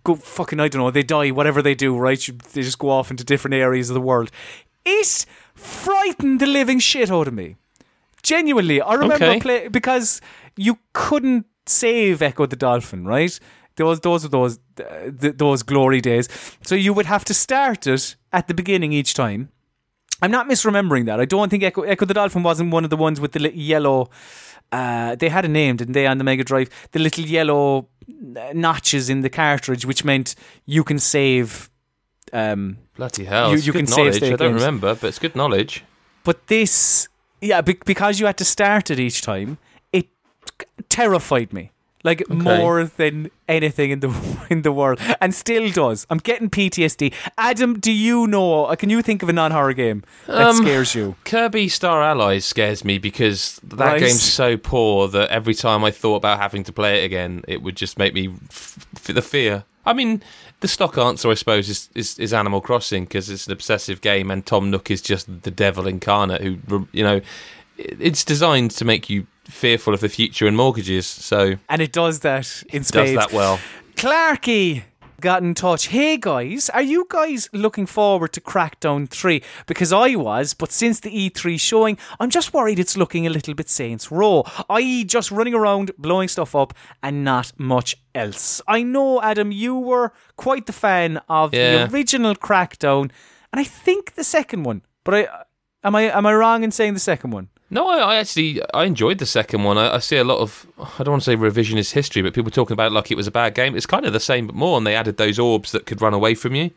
go 0.04 0.14
fucking 0.16 0.60
I 0.60 0.68
don't 0.68 0.80
know 0.82 0.90
they 0.90 1.02
die 1.02 1.30
whatever 1.30 1.60
they 1.62 1.74
do 1.74 1.96
right? 1.96 2.20
They 2.52 2.62
just 2.62 2.78
go 2.78 2.90
off 2.90 3.10
into 3.10 3.24
different 3.24 3.54
areas 3.54 3.90
of 3.90 3.94
the 3.94 4.00
world. 4.00 4.30
It 4.84 5.26
frightened 5.54 6.40
the 6.40 6.46
living 6.46 6.78
shit 6.78 7.10
out 7.10 7.28
of 7.28 7.34
me. 7.34 7.56
Genuinely 8.22 8.80
I 8.82 8.94
remember 8.94 9.24
Okay. 9.26 9.40
play 9.40 9.68
because 9.68 10.20
you 10.56 10.78
couldn't 10.92 11.46
save 11.66 12.20
Ecco 12.22 12.46
the 12.48 12.56
Dolphin 12.56 13.04
right 13.06 13.38
those 13.76 14.00
those 14.00 14.24
are 14.24 14.28
those 14.28 14.58
uh, 14.80 15.10
th- 15.20 15.36
those 15.36 15.62
glory 15.62 16.00
days 16.00 16.28
so 16.62 16.74
you 16.74 16.92
would 16.92 17.06
have 17.06 17.24
to 17.26 17.34
start 17.34 17.86
it 17.86 18.16
at 18.32 18.48
the 18.48 18.54
beginning 18.54 18.92
each 18.92 19.14
time 19.14 19.48
I'm 20.22 20.30
not 20.30 20.48
misremembering 20.48 21.06
that 21.06 21.18
I 21.20 21.24
don't 21.24 21.48
think 21.48 21.62
Ecco, 21.62 21.86
Ecco 21.88 22.06
the 22.06 22.14
Dolphin 22.14 22.42
wasn't 22.42 22.72
one 22.72 22.84
of 22.84 22.90
the 22.90 22.96
ones 22.96 23.20
with 23.20 23.32
the 23.32 23.38
little 23.40 23.58
yellow 23.58 24.10
uh, 24.72 25.16
they 25.16 25.28
had 25.28 25.44
a 25.44 25.48
name, 25.48 25.74
didn't 25.76 25.94
they, 25.94 26.06
on 26.06 26.18
the 26.18 26.22
Mega 26.24 26.44
Drive? 26.44 26.68
The 26.92 27.00
little 27.00 27.24
yellow 27.24 27.88
uh, 28.36 28.52
notches 28.54 29.10
in 29.10 29.22
the 29.22 29.28
cartridge, 29.28 29.84
which 29.84 30.04
meant 30.04 30.36
you 30.64 30.84
can 30.84 31.00
save. 31.00 31.68
Um, 32.32 32.78
Bloody 32.96 33.24
hell! 33.24 33.50
You- 33.50 33.56
you 33.58 33.72
good 33.72 33.78
can 33.78 33.86
save 33.88 33.96
knowledge. 33.98 34.22
I 34.22 34.28
don't 34.36 34.38
games. 34.38 34.54
remember, 34.62 34.94
but 34.94 35.08
it's 35.08 35.18
good 35.18 35.34
knowledge. 35.34 35.82
but 36.22 36.46
this, 36.46 37.08
yeah, 37.40 37.60
be- 37.62 37.80
because 37.84 38.20
you 38.20 38.26
had 38.26 38.36
to 38.38 38.44
start 38.44 38.90
it 38.92 39.00
each 39.00 39.22
time, 39.22 39.58
terrified 40.88 41.52
me. 41.52 41.70
Like 42.02 42.26
more 42.30 42.84
than 42.84 43.30
anything 43.46 43.90
in 43.90 44.00
the 44.00 44.08
in 44.50 44.62
the 44.62 44.72
world, 44.72 44.98
and 45.20 45.34
still 45.34 45.70
does. 45.70 46.06
I'm 46.08 46.16
getting 46.16 46.48
PTSD. 46.48 47.12
Adam, 47.36 47.78
do 47.78 47.92
you 47.92 48.26
know? 48.26 48.64
uh, 48.64 48.74
Can 48.76 48.88
you 48.88 49.02
think 49.02 49.22
of 49.22 49.28
a 49.28 49.34
non-horror 49.34 49.74
game 49.74 50.02
that 50.26 50.46
Um, 50.46 50.56
scares 50.56 50.94
you? 50.94 51.16
Kirby 51.26 51.68
Star 51.68 52.02
Allies 52.02 52.46
scares 52.46 52.86
me 52.86 52.96
because 52.96 53.60
that 53.64 53.84
Right. 53.84 54.00
game's 54.00 54.22
so 54.22 54.56
poor 54.56 55.08
that 55.08 55.28
every 55.28 55.52
time 55.54 55.84
I 55.84 55.90
thought 55.90 56.16
about 56.16 56.38
having 56.40 56.64
to 56.64 56.72
play 56.72 57.02
it 57.02 57.04
again, 57.04 57.42
it 57.46 57.60
would 57.60 57.76
just 57.76 57.98
make 57.98 58.14
me 58.14 58.30
f- 58.48 58.86
f- 58.96 59.14
the 59.14 59.20
fear. 59.20 59.64
I 59.84 59.92
mean, 59.92 60.22
the 60.60 60.68
stock 60.68 60.96
answer, 60.96 61.28
I 61.30 61.34
suppose, 61.34 61.68
is 61.68 61.90
is, 61.94 62.18
is 62.18 62.32
Animal 62.32 62.62
Crossing 62.62 63.04
because 63.04 63.28
it's 63.28 63.46
an 63.46 63.52
obsessive 63.52 64.00
game, 64.00 64.30
and 64.30 64.46
Tom 64.46 64.70
Nook 64.70 64.90
is 64.90 65.02
just 65.02 65.42
the 65.42 65.50
devil 65.50 65.86
incarnate. 65.86 66.40
Who, 66.40 66.88
you 66.92 67.04
know, 67.04 67.20
it's 67.76 68.24
designed 68.24 68.70
to 68.70 68.86
make 68.86 69.10
you 69.10 69.26
fearful 69.50 69.94
of 69.94 70.00
the 70.00 70.08
future 70.08 70.46
and 70.46 70.56
mortgages. 70.56 71.06
So 71.06 71.56
And 71.68 71.82
it 71.82 71.92
does 71.92 72.20
that 72.20 72.62
in 72.72 72.80
does 72.82 72.88
spades. 72.88 73.14
that 73.18 73.32
well. 73.32 73.58
Clarky, 73.96 74.84
got 75.20 75.42
in 75.42 75.52
touch. 75.54 75.88
Hey 75.88 76.16
guys, 76.16 76.70
are 76.70 76.80
you 76.80 77.06
guys 77.10 77.50
looking 77.52 77.84
forward 77.84 78.32
to 78.32 78.40
Crackdown 78.40 79.08
3? 79.08 79.42
Because 79.66 79.92
I 79.92 80.14
was, 80.16 80.54
but 80.54 80.72
since 80.72 81.00
the 81.00 81.10
E3 81.10 81.60
showing, 81.60 81.98
I'm 82.18 82.30
just 82.30 82.54
worried 82.54 82.78
it's 82.78 82.96
looking 82.96 83.26
a 83.26 83.30
little 83.30 83.52
bit 83.52 83.68
Saints 83.68 84.10
Row, 84.10 84.44
i.e., 84.70 85.04
just 85.04 85.30
running 85.30 85.52
around, 85.52 85.90
blowing 85.98 86.28
stuff 86.28 86.54
up, 86.54 86.72
and 87.02 87.22
not 87.24 87.52
much 87.58 87.94
else. 88.14 88.62
I 88.66 88.82
know, 88.82 89.20
Adam, 89.20 89.52
you 89.52 89.74
were 89.74 90.12
quite 90.36 90.64
the 90.64 90.72
fan 90.72 91.20
of 91.28 91.52
Yeah. 91.52 91.84
the 91.86 91.92
original 91.94 92.34
Crackdown, 92.34 93.10
and 93.52 93.60
I 93.60 93.64
think 93.64 94.14
the 94.14 94.24
second 94.24 94.62
one. 94.62 94.80
But 95.04 95.14
I 95.14 95.28
am 95.84 95.94
I 95.94 96.02
am 96.10 96.24
I 96.24 96.32
wrong 96.32 96.62
in 96.64 96.70
saying 96.70 96.94
the 96.94 97.00
second 97.00 97.30
one? 97.32 97.48
No, 97.72 97.88
I, 97.88 97.98
I 97.98 98.16
actually 98.16 98.60
I 98.74 98.84
enjoyed 98.84 99.18
the 99.18 99.26
second 99.26 99.62
one. 99.62 99.78
I, 99.78 99.94
I 99.94 99.98
see 100.00 100.16
a 100.16 100.24
lot 100.24 100.38
of 100.38 100.66
I 100.98 101.04
don't 101.04 101.12
want 101.12 101.22
to 101.22 101.30
say 101.30 101.36
revisionist 101.36 101.92
history, 101.92 102.20
but 102.20 102.34
people 102.34 102.50
talking 102.50 102.72
about 102.72 102.88
it 102.90 102.94
like 102.94 103.10
it 103.10 103.16
was 103.16 103.28
a 103.28 103.32
bad 103.32 103.54
game. 103.54 103.76
It's 103.76 103.86
kind 103.86 104.04
of 104.04 104.12
the 104.12 104.20
same 104.20 104.48
but 104.48 104.56
more, 104.56 104.76
and 104.76 104.86
they 104.86 104.96
added 104.96 105.16
those 105.16 105.38
orbs 105.38 105.70
that 105.72 105.86
could 105.86 106.02
run 106.02 106.12
away 106.12 106.34
from 106.34 106.54
you. 106.54 106.72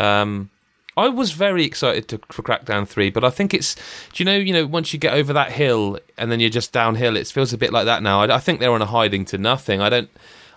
Um, 0.00 0.50
I 0.96 1.08
was 1.08 1.32
very 1.32 1.64
excited 1.64 2.08
to, 2.08 2.20
for 2.30 2.42
Crackdown 2.42 2.86
Three, 2.86 3.10
but 3.10 3.24
I 3.24 3.30
think 3.30 3.54
it's 3.54 3.76
do 4.12 4.22
you 4.22 4.24
know 4.24 4.36
you 4.36 4.52
know 4.52 4.66
once 4.66 4.92
you 4.92 4.98
get 4.98 5.14
over 5.14 5.32
that 5.32 5.52
hill 5.52 5.98
and 6.18 6.32
then 6.32 6.40
you're 6.40 6.50
just 6.50 6.72
downhill, 6.72 7.16
it 7.16 7.28
feels 7.28 7.52
a 7.52 7.58
bit 7.58 7.72
like 7.72 7.84
that 7.84 8.02
now. 8.02 8.20
I, 8.20 8.36
I 8.36 8.38
think 8.40 8.58
they're 8.58 8.72
on 8.72 8.82
a 8.82 8.86
hiding 8.86 9.24
to 9.26 9.38
nothing. 9.38 9.80
I 9.80 9.88
don't. 9.88 10.10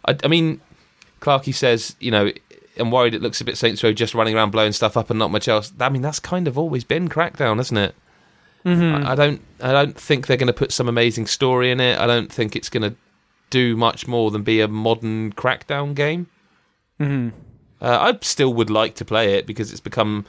I, 0.06 0.28
mean, 0.28 0.62
Clarky 1.22 1.54
says 1.54 1.96
you 2.00 2.12
know. 2.12 2.32
I'm 2.80 2.92
worried 2.92 3.16
it 3.16 3.24
looks 3.24 3.42
a 3.42 3.44
bit 3.44 3.58
Saints 3.58 3.84
Row 3.84 3.92
just 3.92 4.14
running 4.14 4.36
around 4.36 4.52
blowing 4.52 4.72
stuff 4.72 4.98
up 4.98 5.10
and 5.10 5.18
not 5.18 5.32
much 5.32 5.48
else. 5.48 5.74
I 5.80 5.90
mean, 5.90 6.04
that's 6.04 6.20
kind 6.20 6.48
of 6.48 6.60
always 6.60 6.84
been 6.84 7.10
Crackdown, 7.10 7.58
hasn't 7.58 7.80
it? 7.80 7.96
I, 8.68 9.12
I 9.12 9.16
don't 9.16 9.42
I 9.62 9.72
don't 9.72 9.98
think 9.98 10.28
they're 10.28 10.38
going 10.38 10.48
to 10.48 10.54
put 10.54 10.72
some 10.72 10.88
amazing 10.90 11.28
story 11.28 11.72
in 11.72 11.80
it. 11.80 11.98
I 12.00 12.06
don't 12.08 12.32
think 12.32 12.56
it's 12.56 12.70
going 12.70 12.84
to 12.90 12.96
do 13.50 13.78
much 13.78 14.08
more 14.08 14.30
than 14.32 14.44
be 14.44 14.60
a 14.62 14.68
modern 14.68 15.32
Crackdown 15.34 15.96
game. 15.96 16.28
Mm-hmm. 17.00 17.30
Uh, 17.82 18.14
I 18.14 18.18
still 18.22 18.54
would 18.54 18.70
like 18.70 18.96
to 18.96 19.06
play 19.06 19.36
it 19.36 19.46
because 19.46 19.72
it's 19.72 19.80
become 19.80 20.26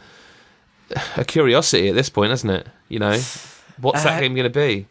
a 1.16 1.24
curiosity 1.24 1.88
at 1.88 1.94
this 1.94 2.08
point, 2.08 2.30
hasn't 2.30 2.52
it? 2.52 2.68
You 2.88 2.98
know, 3.00 3.18
what's 3.80 4.04
that 4.04 4.18
Uh, 4.18 4.20
game 4.20 4.34
going 4.34 4.50
to 4.50 4.58
be? 4.58 4.86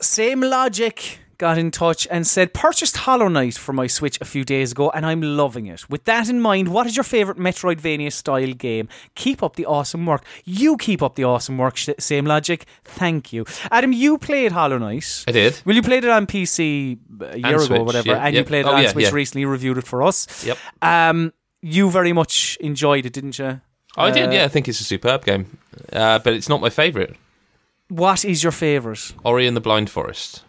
Same 0.00 0.40
logic 0.42 1.18
got 1.42 1.58
in 1.58 1.70
touch 1.72 2.06
and 2.10 2.24
said 2.26 2.54
purchased 2.54 2.96
Hollow 2.98 3.26
Knight 3.28 3.54
for 3.54 3.72
my 3.72 3.86
Switch 3.88 4.16
a 4.20 4.24
few 4.24 4.44
days 4.44 4.70
ago 4.72 4.90
and 4.94 5.04
I'm 5.04 5.20
loving 5.20 5.66
it. 5.66 5.90
With 5.90 6.04
that 6.04 6.28
in 6.28 6.40
mind, 6.40 6.68
what 6.68 6.86
is 6.86 6.96
your 6.96 7.02
favorite 7.04 7.36
Metroidvania 7.38 8.12
style 8.12 8.52
game? 8.52 8.88
Keep 9.16 9.42
up 9.42 9.56
the 9.56 9.66
awesome 9.66 10.06
work. 10.06 10.24
You 10.44 10.76
keep 10.76 11.02
up 11.02 11.14
the 11.16 11.24
awesome 11.24 11.58
work. 11.58 11.76
Same 11.98 12.26
logic. 12.26 12.64
Thank 12.84 13.32
you, 13.32 13.44
Adam. 13.70 13.92
You 13.92 14.18
played 14.18 14.52
Hollow 14.52 14.78
Knight. 14.78 15.24
I 15.26 15.32
did. 15.32 15.60
Well, 15.64 15.74
you 15.74 15.82
played 15.82 16.04
it 16.04 16.10
on 16.10 16.26
PC 16.28 16.98
a 17.20 17.38
year 17.38 17.56
ago, 17.56 17.64
Switch, 17.64 17.80
or 17.80 17.84
whatever, 17.84 18.08
yeah, 18.10 18.24
and 18.24 18.34
you 18.36 18.44
played 18.44 18.66
it 18.66 18.68
Oh, 18.68 18.74
on 18.76 18.82
yeah, 18.84 18.90
Switch 18.90 19.06
yeah. 19.06 19.10
recently. 19.14 19.44
Reviewed 19.44 19.78
it 19.78 19.86
for 19.86 20.02
us. 20.04 20.44
Yep. 20.46 20.58
Um, 20.80 21.32
you 21.60 21.90
very 21.90 22.12
much 22.12 22.56
enjoyed 22.60 23.04
it, 23.06 23.12
didn't 23.12 23.38
you? 23.38 23.60
I 23.96 24.10
did. 24.10 24.28
Uh, 24.28 24.32
Yeah, 24.32 24.44
I 24.44 24.48
think 24.48 24.68
it's 24.68 24.80
a 24.80 24.84
superb 24.84 25.24
game, 25.24 25.58
uh, 25.92 26.18
but 26.20 26.32
it's 26.34 26.48
not 26.48 26.60
my 26.60 26.70
favourite. 26.70 27.16
What 27.88 28.24
is 28.24 28.42
your 28.44 28.52
favorite? 28.52 29.12
Ori 29.24 29.46
and 29.48 29.56
the 29.56 29.60
Blind 29.60 29.90
Forest. 29.90 30.44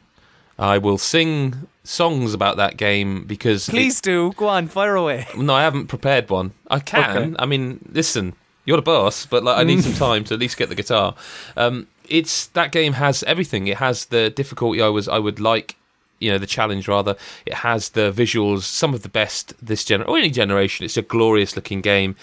I 0.60 0.78
will 0.78 0.97
sing 0.97 1.68
songs 1.84 2.34
about 2.34 2.58
that 2.58 2.78
game 2.78 3.24
because 3.26 3.68
it- 3.68 3.72
Please 3.72 3.99
do 4.01 4.34
go 4.38 4.47
on, 4.47 4.68
fire 4.68 4.95
away. 4.95 5.28
No, 5.38 5.54
I 5.54 5.64
haven't 5.64 5.88
prepared 5.88 6.30
one. 6.30 6.51
I 6.70 6.80
can. 6.80 7.18
Okay. 7.34 7.36
I 7.39 7.45
mean, 7.45 7.80
listen, 7.91 8.34
you're 8.66 8.78
the 8.78 8.84
boss, 8.84 9.26
but 9.26 9.43
like, 9.43 9.58
I 9.58 9.64
need 9.64 9.84
some 9.84 9.93
time 10.08 10.24
to 10.26 10.34
at 10.36 10.39
least 10.39 10.58
get 10.58 10.70
the 10.70 10.76
guitar. 10.76 11.16
Um, 11.58 11.88
it's 12.08 12.47
that 12.47 12.72
game 12.72 12.93
has 12.93 13.24
everything. 13.24 13.68
It 13.68 13.78
has 13.78 14.06
the 14.06 14.30
difficulty 14.30 14.82
I 14.82 14.89
was 14.89 15.08
I 15.08 15.20
would 15.20 15.39
like. 15.39 15.76
You 16.20 16.32
know 16.32 16.38
the 16.38 16.47
challenge 16.47 16.88
rather. 16.88 17.18
It 17.45 17.54
has 17.56 17.89
the 17.89 18.10
visuals, 18.12 18.62
some 18.62 18.93
of 18.93 19.01
the 19.04 19.10
best 19.10 19.54
this 19.62 19.84
gener 19.84 20.08
or 20.08 20.18
any 20.18 20.30
generation. 20.30 20.86
It's 20.86 20.95
a 20.95 21.01
glorious 21.01 21.56
looking 21.58 21.82
game. 21.82 22.16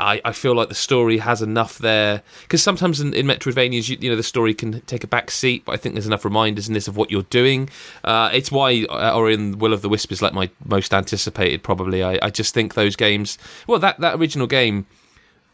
I, 0.00 0.20
I 0.24 0.32
feel 0.32 0.54
like 0.54 0.68
the 0.68 0.74
story 0.74 1.18
has 1.18 1.42
enough 1.42 1.78
there 1.78 2.22
because 2.42 2.62
sometimes 2.62 3.00
in, 3.00 3.14
in 3.14 3.26
Metroidvanias, 3.26 3.88
you, 3.88 3.98
you 4.00 4.10
know, 4.10 4.16
the 4.16 4.22
story 4.22 4.54
can 4.54 4.80
take 4.82 5.04
a 5.04 5.06
back 5.06 5.30
seat, 5.30 5.64
but 5.64 5.72
I 5.72 5.76
think 5.76 5.94
there's 5.94 6.06
enough 6.06 6.24
reminders 6.24 6.68
in 6.68 6.74
this 6.74 6.88
of 6.88 6.96
what 6.96 7.10
you're 7.10 7.22
doing. 7.24 7.68
Uh, 8.04 8.30
it's 8.32 8.50
why 8.50 8.84
uh, 8.88 9.14
Ori 9.14 9.34
and 9.34 9.60
Will 9.60 9.72
of 9.72 9.82
the 9.82 9.88
Wisp 9.88 10.10
is 10.10 10.22
like 10.22 10.32
my 10.32 10.50
most 10.64 10.94
anticipated. 10.94 11.62
Probably, 11.62 12.02
I, 12.02 12.18
I 12.22 12.30
just 12.30 12.54
think 12.54 12.74
those 12.74 12.96
games. 12.96 13.38
Well, 13.66 13.78
that 13.80 14.00
that 14.00 14.14
original 14.16 14.46
game 14.46 14.86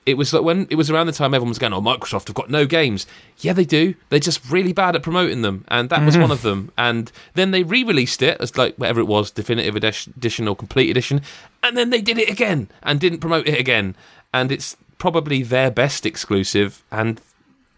it 0.07 0.16
was 0.16 0.32
like 0.32 0.42
when 0.42 0.68
it 0.70 0.76
was 0.76 0.88
around 0.88 1.09
the 1.09 1.12
time 1.12 1.34
everyone 1.34 1.50
was 1.50 1.59
going, 1.59 1.72
"Oh, 1.72 1.82
Microsoft 1.82 2.28
have 2.28 2.34
got 2.34 2.48
no 2.48 2.64
games." 2.64 3.07
Yeah, 3.38 3.52
they 3.52 3.64
do. 3.64 3.94
They're 4.09 4.20
just 4.20 4.48
really 4.48 4.72
bad 4.72 4.94
at 4.94 5.02
promoting 5.02 5.42
them, 5.42 5.64
and 5.68 5.90
that 5.90 6.04
was 6.04 6.16
one 6.16 6.30
of 6.30 6.38
mm-hmm. 6.38 6.48
them. 6.48 6.72
And 6.78 7.12
then 7.34 7.50
they 7.50 7.64
re-released 7.64 8.22
it 8.22 8.40
as 8.40 8.57
like 8.57 8.76
whatever 8.76 9.00
it 9.00 9.09
was, 9.09 9.32
definitive 9.32 9.74
edition 9.76 10.48
or 10.48 10.54
complete 10.54 10.90
edition, 10.90 11.22
and 11.62 11.76
then 11.76 11.90
they 11.90 12.00
did 12.00 12.18
it 12.18 12.30
again 12.30 12.68
and 12.84 13.00
didn't 13.00 13.18
promote 13.18 13.48
it 13.48 13.59
again. 13.59 13.96
And 14.32 14.52
it's 14.52 14.76
probably 14.98 15.42
their 15.42 15.70
best 15.70 16.07
exclusive, 16.07 16.84
and 16.92 17.20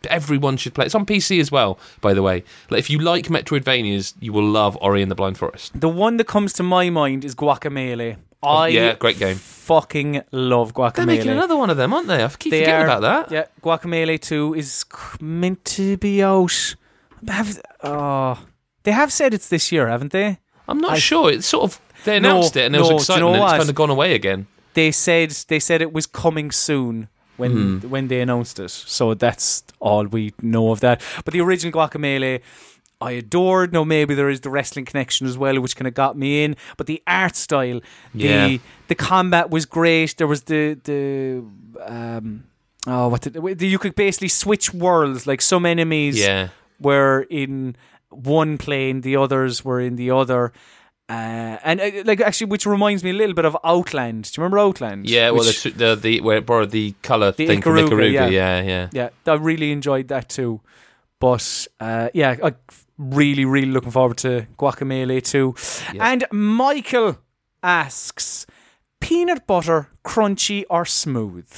everyone 0.09 0.59
should 0.59 0.75
play. 0.75 0.85
It's 0.85 0.95
on 0.95 1.07
PC 1.07 1.41
as 1.41 1.51
well, 1.51 1.79
by 2.01 2.13
the 2.13 2.23
way. 2.23 2.45
Like 2.69 2.81
if 2.81 2.91
you 2.91 2.99
like 2.99 3.27
Metroidvanias, 3.27 4.15
you 4.21 4.33
will 4.33 4.47
love 4.47 4.77
Ori 4.81 5.01
and 5.01 5.11
the 5.11 5.15
Blind 5.17 5.39
Forest. 5.39 5.81
The 5.81 5.89
one 5.89 6.19
that 6.19 6.27
comes 6.27 6.53
to 6.55 6.63
my 6.63 6.91
mind 6.91 7.25
is 7.25 7.35
Guacamelee. 7.35 8.17
I 8.43 8.47
Oh, 8.47 8.65
yeah, 8.67 8.95
great 8.95 9.19
game. 9.19 9.37
Fucking 9.37 10.23
love 10.33 10.73
Guacamelee. 10.75 10.95
They're 10.95 11.07
making 11.07 11.31
another 11.31 11.57
one 11.57 11.71
of 11.71 11.77
them, 11.77 11.93
aren't 11.93 12.07
they? 12.09 12.23
I 12.25 12.29
keep 12.29 12.51
They 12.53 12.61
forgetting 12.61 12.89
are- 12.89 12.97
about 12.99 13.03
that. 13.03 13.33
Yeah, 13.35 13.45
Guacamelee 13.63 14.21
Two 14.21 14.55
is 14.55 14.85
meant 15.21 15.65
to 15.77 15.97
be 15.97 16.23
out. 16.23 16.75
Have 17.27 17.61
oh, 17.83 18.39
they 18.85 18.93
have 18.93 19.13
said 19.13 19.35
it's 19.35 19.49
this 19.49 19.73
year, 19.73 19.89
haven't 19.89 20.13
they? 20.13 20.39
I'm 20.69 20.79
not 20.79 20.93
I- 20.93 20.99
sure. 20.99 21.31
It's 21.33 21.47
sort 21.47 21.65
of 21.65 21.81
they 22.05 22.21
No, 22.21 22.31
announced 22.31 22.57
it 22.57 22.65
and 22.67 22.75
there 22.75 22.83
was 22.83 23.09
no, 23.09 23.15
do 23.17 23.21
you 23.21 23.27
know 23.27 23.35
and 23.35 23.43
it's 23.43 23.53
kind 23.59 23.69
of 23.69 23.75
gone 23.75 23.91
away 23.91 24.15
again. 24.15 24.47
They 24.75 24.93
said 24.93 25.31
they 25.49 25.59
said 25.59 25.83
it 25.83 25.93
was 25.93 26.07
coming 26.07 26.51
soon 26.53 27.09
when 27.37 27.81
Hmm. 27.81 27.89
when 27.91 28.07
they 28.09 28.21
announced 28.21 28.61
it. 28.61 28.71
So 28.71 29.15
that's 29.15 29.65
all 29.81 30.05
we 30.07 30.33
know 30.41 30.71
of 30.71 30.79
that. 30.81 31.03
But 31.25 31.35
the 31.35 31.41
original 31.41 31.73
Guacamelee. 31.73 32.41
I 33.01 33.13
adored. 33.13 33.73
No, 33.73 33.85
maybe 33.85 34.15
there 34.15 34.29
is 34.29 34.41
the 34.41 34.51
wrestling 34.51 34.85
connection 34.85 35.27
as 35.27 35.39
well, 35.39 35.61
which 35.61 35.77
kind 35.77 35.87
of 35.87 35.95
got 35.95 36.17
me 36.19 36.45
in. 36.45 36.57
But 36.77 36.87
the 36.87 37.03
art 37.07 37.37
style, 37.37 37.81
Yeah. 38.13 38.47
the 38.49 38.61
the 38.89 38.95
combat 38.95 39.51
was 39.51 39.67
great. 39.67 40.17
There 40.17 40.27
was 40.27 40.43
the 40.43 40.79
the 40.85 41.45
um 41.87 42.45
oh 42.87 43.09
what 43.09 43.21
did, 43.23 43.63
you 43.63 43.79
could 43.79 43.95
basically 43.95 44.29
switch 44.29 44.75
worlds. 44.75 45.27
Like 45.27 45.41
some 45.43 45.65
enemies 45.65 46.19
Yeah, 46.19 46.49
were 46.81 47.27
in 47.31 47.77
one 48.11 48.59
plane, 48.59 49.03
the 49.03 49.17
others 49.17 49.65
were 49.65 49.81
in 49.81 49.97
the 49.97 50.11
other. 50.11 50.53
Uh, 51.11 51.57
and 51.65 51.81
uh, 51.81 51.91
like 52.05 52.21
actually, 52.21 52.49
which 52.49 52.67
reminds 52.67 53.03
me 53.03 53.11
a 53.11 53.15
little 53.15 53.35
bit 53.35 53.45
of 53.47 53.57
Outland. 53.65 54.25
Do 54.25 54.31
you 54.41 54.43
remember 54.43 54.59
Outland? 54.59 55.09
yeah. 55.09 55.31
Well, 55.31 55.45
Which- 55.47 55.63
the, 55.63 55.71
the 55.71 55.95
the 55.97 56.21
where 56.21 56.37
it 56.39 56.47
borrowed 56.47 56.71
the 56.71 56.95
color 57.03 57.31
The 57.33 57.47
thing 57.47 57.63
from 57.63 57.77
Ikaruga, 57.77 57.89
Ikaruga. 57.91 58.13
yeah. 58.13 58.29
Yeah, 58.29 58.63
yeah. 58.63 58.89
yeah, 58.93 59.33
I 59.33 59.35
really 59.37 59.71
enjoyed 59.73 60.09
that 60.09 60.29
too. 60.29 60.61
But 61.21 61.67
uh, 61.81 62.09
yeah, 62.13 62.37
I 62.45 62.53
really, 62.99 63.45
really 63.45 63.71
looking 63.71 63.91
forward 63.91 64.19
to 64.19 64.47
Guacamelee 64.59 65.23
too. 65.23 65.55
Yeah. 65.95 66.11
And 66.11 66.27
Michael 66.31 67.19
asks, 67.63 68.47
peanut 69.01 69.47
butter 69.47 69.89
crunchy 70.05 70.65
or 70.69 70.85
smooth? 70.85 71.51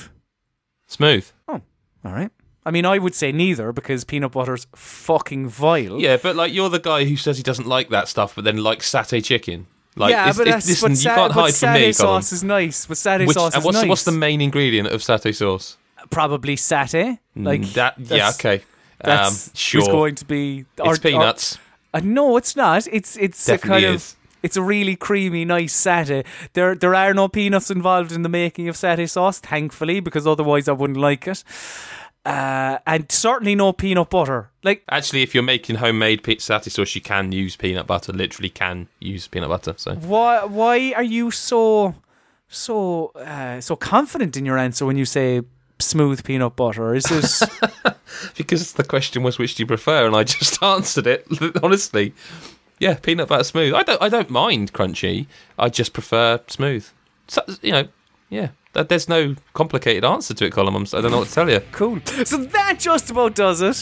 Smooth. 0.87 1.31
Oh, 1.49 1.63
all 2.05 2.13
right. 2.13 2.31
I 2.65 2.71
mean, 2.71 2.85
I 2.85 2.99
would 2.99 3.15
say 3.15 3.33
neither 3.33 3.73
because 3.73 4.05
peanut 4.05 4.33
butter's 4.33 4.67
fucking 4.75 5.49
vile. 5.49 5.99
Yeah, 5.99 6.19
but 6.19 6.37
like 6.37 6.53
you're 6.53 6.69
the 6.69 6.79
guy 6.79 7.05
who 7.05 7.17
says 7.17 7.39
he 7.39 7.43
doesn't 7.43 7.67
like 7.67 7.89
that 7.89 8.07
stuff, 8.07 8.35
but 8.35 8.45
then 8.45 8.59
likes 8.59 8.91
satay 8.91 9.25
chicken. 9.25 9.67
Like, 9.97 10.13
yeah, 10.13 10.29
it's, 10.29 10.39
but, 10.39 10.47
it's, 10.47 10.69
listen, 10.69 10.93
but 10.93 10.99
you 10.99 11.11
can't 11.11 11.33
hide 11.33 11.55
from 11.55 11.73
me, 11.73 11.81
satay 11.81 11.95
sauce 11.95 12.33
is 12.33 12.45
nice. 12.45 12.87
But 12.87 12.97
satay 12.97 13.27
Which, 13.27 13.35
sauce 13.35 13.55
and 13.55 13.63
is 13.63 13.65
what's 13.65 13.75
nice. 13.77 13.83
the, 13.83 13.89
what's 13.89 14.05
the 14.05 14.13
main 14.13 14.41
ingredient 14.41 14.89
of 14.89 15.01
satay 15.01 15.35
sauce? 15.35 15.79
Probably 16.11 16.57
satay. 16.57 17.19
Like 17.35 17.63
that. 17.73 17.99
Yeah, 17.99 18.31
okay. 18.31 18.63
That's 19.05 19.49
um, 19.49 19.53
sure. 19.55 19.87
going 19.87 20.15
to 20.17 20.25
be. 20.25 20.67
it's 20.79 20.99
peanuts. 20.99 21.59
Uh, 21.93 22.01
no, 22.03 22.37
it's 22.37 22.55
not. 22.55 22.87
It's 22.93 23.17
it's 23.17 23.49
a 23.49 23.59
kind 23.59 23.85
is. 23.85 24.13
of 24.13 24.17
it's 24.43 24.57
a 24.57 24.63
really 24.63 24.97
creamy, 24.97 25.45
nice 25.45 25.75
satay. 25.75 26.25
There 26.53 26.75
there 26.75 26.95
are 26.95 27.15
no 27.15 27.29
peanuts 27.29 27.71
involved 27.71 28.13
in 28.13 28.23
the 28.23 28.29
making 28.29 28.69
of 28.69 28.77
satay 28.77 29.09
sauce, 29.09 29.39
thankfully, 29.39 30.01
because 30.01 30.27
otherwise 30.27 30.69
I 30.69 30.73
wouldn't 30.73 30.99
like 30.99 31.27
it. 31.27 31.45
Uh, 32.25 32.79
and 32.87 33.11
certainly 33.11 33.55
no 33.55 33.73
peanut 33.73 34.11
butter. 34.11 34.51
Like 34.63 34.85
Actually, 34.91 35.23
if 35.23 35.35
you're 35.35 35.43
making 35.43 35.77
homemade 35.77 36.23
satay 36.23 36.71
sauce, 36.71 36.95
you 36.95 37.01
can 37.01 37.33
use 37.33 37.57
peanut 37.57 37.87
butter. 37.87 38.13
Literally, 38.13 38.51
can 38.51 38.89
use 39.01 39.27
peanut 39.27 39.49
butter. 39.49 39.75
So 39.77 39.95
why 39.95 40.45
why 40.45 40.93
are 40.93 41.03
you 41.03 41.31
so 41.31 41.95
so 42.49 43.09
uh, 43.17 43.61
so 43.61 43.77
confident 43.77 44.37
in 44.37 44.45
your 44.45 44.59
answer 44.59 44.87
when 44.87 44.97
you 44.97 45.07
say 45.07 45.43
smooth 45.81 46.25
peanut 46.25 46.57
butter? 46.57 46.95
Is 46.95 47.05
this 47.05 47.43
because 48.37 48.73
the 48.75 48.85
question 48.85 49.23
was 49.23 49.39
which 49.39 49.55
do 49.55 49.63
you 49.63 49.67
prefer, 49.67 50.07
and 50.07 50.15
I 50.17 50.25
just 50.25 50.63
answered 50.63 51.07
it 51.07 51.27
honestly. 51.63 52.15
Yeah, 52.79 52.95
peanut 52.95 53.29
butter 53.29 53.45
smooth. 53.45 53.75
I 53.75 53.83
don't. 53.83 54.01
I 54.01 54.09
don't 54.09 54.31
mind 54.31 54.73
crunchy. 54.73 55.27
I 55.59 55.69
just 55.69 55.93
prefer 55.93 56.41
smooth. 56.47 56.89
So, 57.29 57.43
you 57.61 57.73
know, 57.73 57.89
yeah. 58.31 58.49
There's 58.73 59.09
no 59.09 59.35
complicated 59.53 60.05
answer 60.05 60.33
to 60.33 60.47
it, 60.47 60.53
Colm. 60.53 60.77
I'm, 60.77 60.83
s- 60.83 60.95
I 60.95 61.01
don't 61.01 61.11
know 61.11 61.19
what 61.19 61.27
to 61.29 61.35
tell 61.35 61.51
you. 61.51 61.61
Cool. 61.73 61.99
So 62.25 62.37
that 62.37 62.79
just 62.79 63.11
about 63.11 63.35
does 63.35 63.61
it 63.61 63.75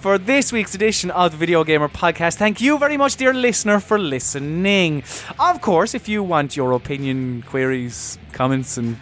for 0.00 0.16
this 0.16 0.50
week's 0.50 0.74
edition 0.74 1.10
of 1.10 1.32
the 1.32 1.36
Video 1.36 1.62
Gamer 1.62 1.88
Podcast. 1.90 2.36
Thank 2.38 2.58
you 2.58 2.78
very 2.78 2.96
much, 2.96 3.16
dear 3.16 3.34
listener, 3.34 3.80
for 3.80 3.98
listening. 3.98 5.02
Of 5.38 5.60
course, 5.60 5.94
if 5.94 6.08
you 6.08 6.22
want 6.22 6.56
your 6.56 6.72
opinion, 6.72 7.42
queries, 7.46 8.18
comments, 8.32 8.78
and 8.78 8.96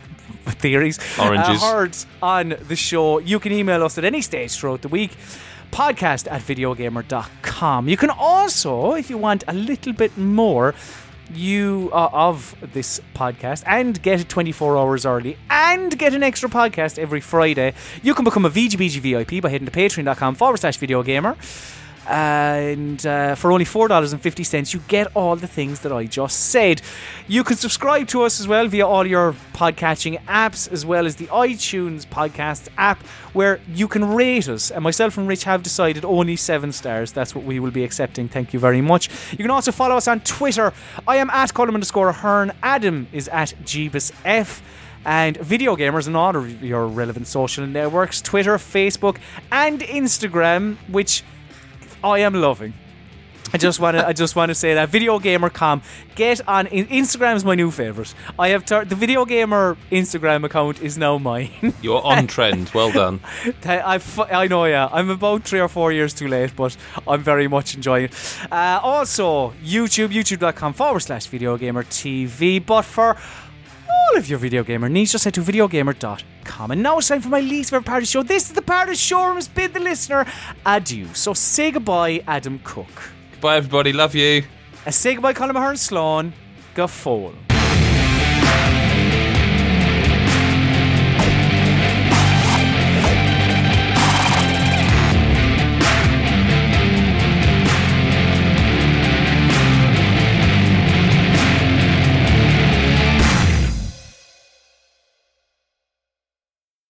theories. 0.63 0.99
Oranges. 1.19 1.63
Uh, 1.63 2.27
on 2.27 2.57
the 2.69 2.77
show. 2.77 3.19
You 3.19 3.39
can 3.39 3.53
email 3.53 3.83
us 3.85 3.99
at 3.99 4.05
any 4.05 4.23
stage 4.23 4.57
throughout 4.57 4.83
the 4.83 4.89
week. 4.89 5.17
Podcast 5.71 6.31
at 6.31 6.41
videogamer.com. 6.43 7.89
You 7.89 7.97
can 7.97 8.11
also, 8.11 8.95
if 8.95 9.11
you 9.11 9.19
want 9.19 9.45
a 9.47 9.53
little 9.53 9.93
bit 9.93 10.17
more, 10.17 10.75
you 11.35 11.91
uh, 11.93 12.09
of 12.13 12.55
this 12.73 13.01
podcast 13.15 13.63
and 13.67 14.01
get 14.03 14.21
it 14.21 14.29
24 14.29 14.79
hours 14.79 15.05
early 15.05 15.37
and 15.51 15.99
get 15.99 16.15
an 16.15 16.23
extra 16.23 16.49
podcast 16.49 16.99
every 16.99 17.21
Friday. 17.21 17.75
You 18.03 18.15
can 18.15 18.25
become 18.25 18.45
a 18.45 18.51
VGBG 18.51 19.01
VIP 19.01 19.43
by 19.43 19.51
heading 19.51 19.67
to 19.67 19.73
patreon.com 19.73 20.35
forward 20.37 20.59
slash 20.59 20.79
video 20.79 21.03
gamer. 21.03 21.37
And 22.09 23.05
uh, 23.07 23.35
for 23.35 23.53
only 23.53 23.67
$4.50, 23.67 24.73
you 24.73 24.81
get 24.89 25.09
all 25.15 25.37
the 25.37 25.47
things 25.47 25.81
that 25.81 25.93
I 25.93 26.07
just 26.07 26.47
said. 26.47 26.81
You 27.27 27.45
can 27.45 27.57
subscribe 27.57 28.09
to 28.09 28.23
us 28.23 28.41
as 28.41 28.49
well 28.49 28.67
via 28.67 28.87
all 28.87 29.07
your 29.07 29.35
podcatching 29.53 30.19
apps, 30.25 30.73
as 30.73 30.87
well 30.87 31.05
as 31.05 31.17
the 31.17 31.27
iTunes 31.27 32.07
podcast 32.07 32.69
app, 32.79 33.03
where 33.35 33.61
you 33.75 33.89
can 33.89 34.15
rate 34.15 34.49
us. 34.49 34.71
And 34.71 34.83
myself 34.83 35.19
and 35.19 35.29
Rich 35.29 35.45
have 35.45 35.63
decided 35.63 36.03
only 36.03 36.37
seven 36.37 36.73
stars. 36.73 37.13
That's 37.13 37.35
what 37.35 37.45
we 37.45 37.61
will 37.61 37.73
be 37.73 37.85
accepting. 37.85 38.27
Thank 38.27 38.55
you 38.55 38.59
very 38.59 38.81
much. 38.81 39.11
You 39.33 39.39
can 39.39 39.51
also 39.51 39.71
follow 39.71 39.97
us 39.97 40.09
on 40.09 40.21
Twitter. 40.21 40.73
I 41.07 41.17
am 41.17 41.29
at 41.29 41.53
Colm 41.53 41.75
underscore 41.75 42.09
Ahern. 42.09 42.53
Adam 42.63 43.07
is 43.13 43.29
at 43.29 43.53
Jeebus 43.65 44.13
F 44.25 44.63
and 45.05 45.37
video 45.37 45.77
gamers 45.77 46.07
and 46.07 46.17
all 46.17 46.35
of 46.35 46.63
your 46.63 46.87
relevant 46.87 47.27
social 47.27 47.67
networks 47.67 48.23
Twitter, 48.23 48.57
Facebook, 48.57 49.19
and 49.53 49.81
Instagram, 49.81 50.77
which 50.89 51.23
I 52.03 52.21
am 52.21 52.35
loving. 52.35 52.75
I 53.53 53.57
just 53.57 53.81
want 53.81 53.97
to. 53.97 54.07
I 54.07 54.13
just 54.13 54.37
want 54.37 54.51
to 54.51 54.55
say 54.55 54.75
that 54.75 54.91
video 54.91 55.19
gamer.com. 55.19 55.83
Get 56.15 56.47
on. 56.47 56.67
Instagram 56.67 57.35
is 57.37 57.45
my 57.45 57.55
new 57.55 57.71
favorite. 57.71 58.15
I 58.39 58.49
have 58.49 58.67
tur- 58.67 58.85
the 58.85 58.95
video 58.95 59.25
gamer 59.25 59.77
Instagram 59.91 60.45
account 60.45 60.83
is 60.83 60.99
now 60.99 61.17
mine. 61.17 61.51
You're 61.83 62.03
on 62.03 62.27
trend. 62.27 62.71
Well 62.75 62.93
done. 62.93 63.21
I, 63.65 64.01
I 64.31 64.49
know, 64.49 64.67
yeah. 64.67 64.89
I'm 64.93 65.09
about 65.09 65.45
three 65.45 65.61
or 65.61 65.69
four 65.69 65.93
years 65.93 66.13
too 66.13 66.29
late, 66.29 66.55
but 66.57 66.77
I'm 67.07 67.23
very 67.23 67.49
much 67.49 67.75
enjoying 67.75 68.07
it. 68.07 68.39
Uh, 68.53 68.81
also, 68.83 69.55
YouTube, 69.65 70.09
youtube.com 70.09 70.75
forward 70.75 71.01
slash 71.01 71.27
video 71.27 71.57
gamer 71.57 71.85
TV. 71.85 72.65
But 72.65 72.83
for 72.83 73.17
all 74.11 74.19
of 74.19 74.29
your 74.29 74.39
video 74.39 74.63
gamer 74.63 74.89
needs, 74.89 75.13
just 75.13 75.25
head 75.25 75.35
to 75.35 75.41
videogamer.com. 75.41 76.71
And 76.71 76.83
now 76.83 76.99
it's 76.99 77.09
time 77.09 77.21
for 77.21 77.29
my 77.29 77.41
least 77.41 77.71
favorite 77.71 77.87
part 77.87 78.03
of 78.03 78.09
the 78.09 78.11
show. 78.11 78.23
This 78.23 78.49
is 78.49 78.53
the 78.53 78.63
part 78.63 78.89
of 78.89 78.95
the 78.95 78.99
show 78.99 79.19
where 79.19 79.31
I 79.31 79.35
must 79.35 79.55
bid 79.55 79.75
the 79.75 79.81
listener 79.81 80.27
adieu. 80.65 81.09
So 81.15 81.35
say 81.35 81.71
goodbye, 81.71 82.23
Adam 82.27 82.61
Cook. 82.65 82.87
Goodbye, 83.33 83.57
everybody. 83.57 83.93
Love 83.93 84.15
you. 84.15 84.45
And 84.87 84.95
say 84.95 85.15
goodbye, 85.15 85.35
Colm 85.35 85.55
Ahern 85.55 85.77
Sloan. 85.77 86.33
Go 86.75 86.87
full. 86.87 87.35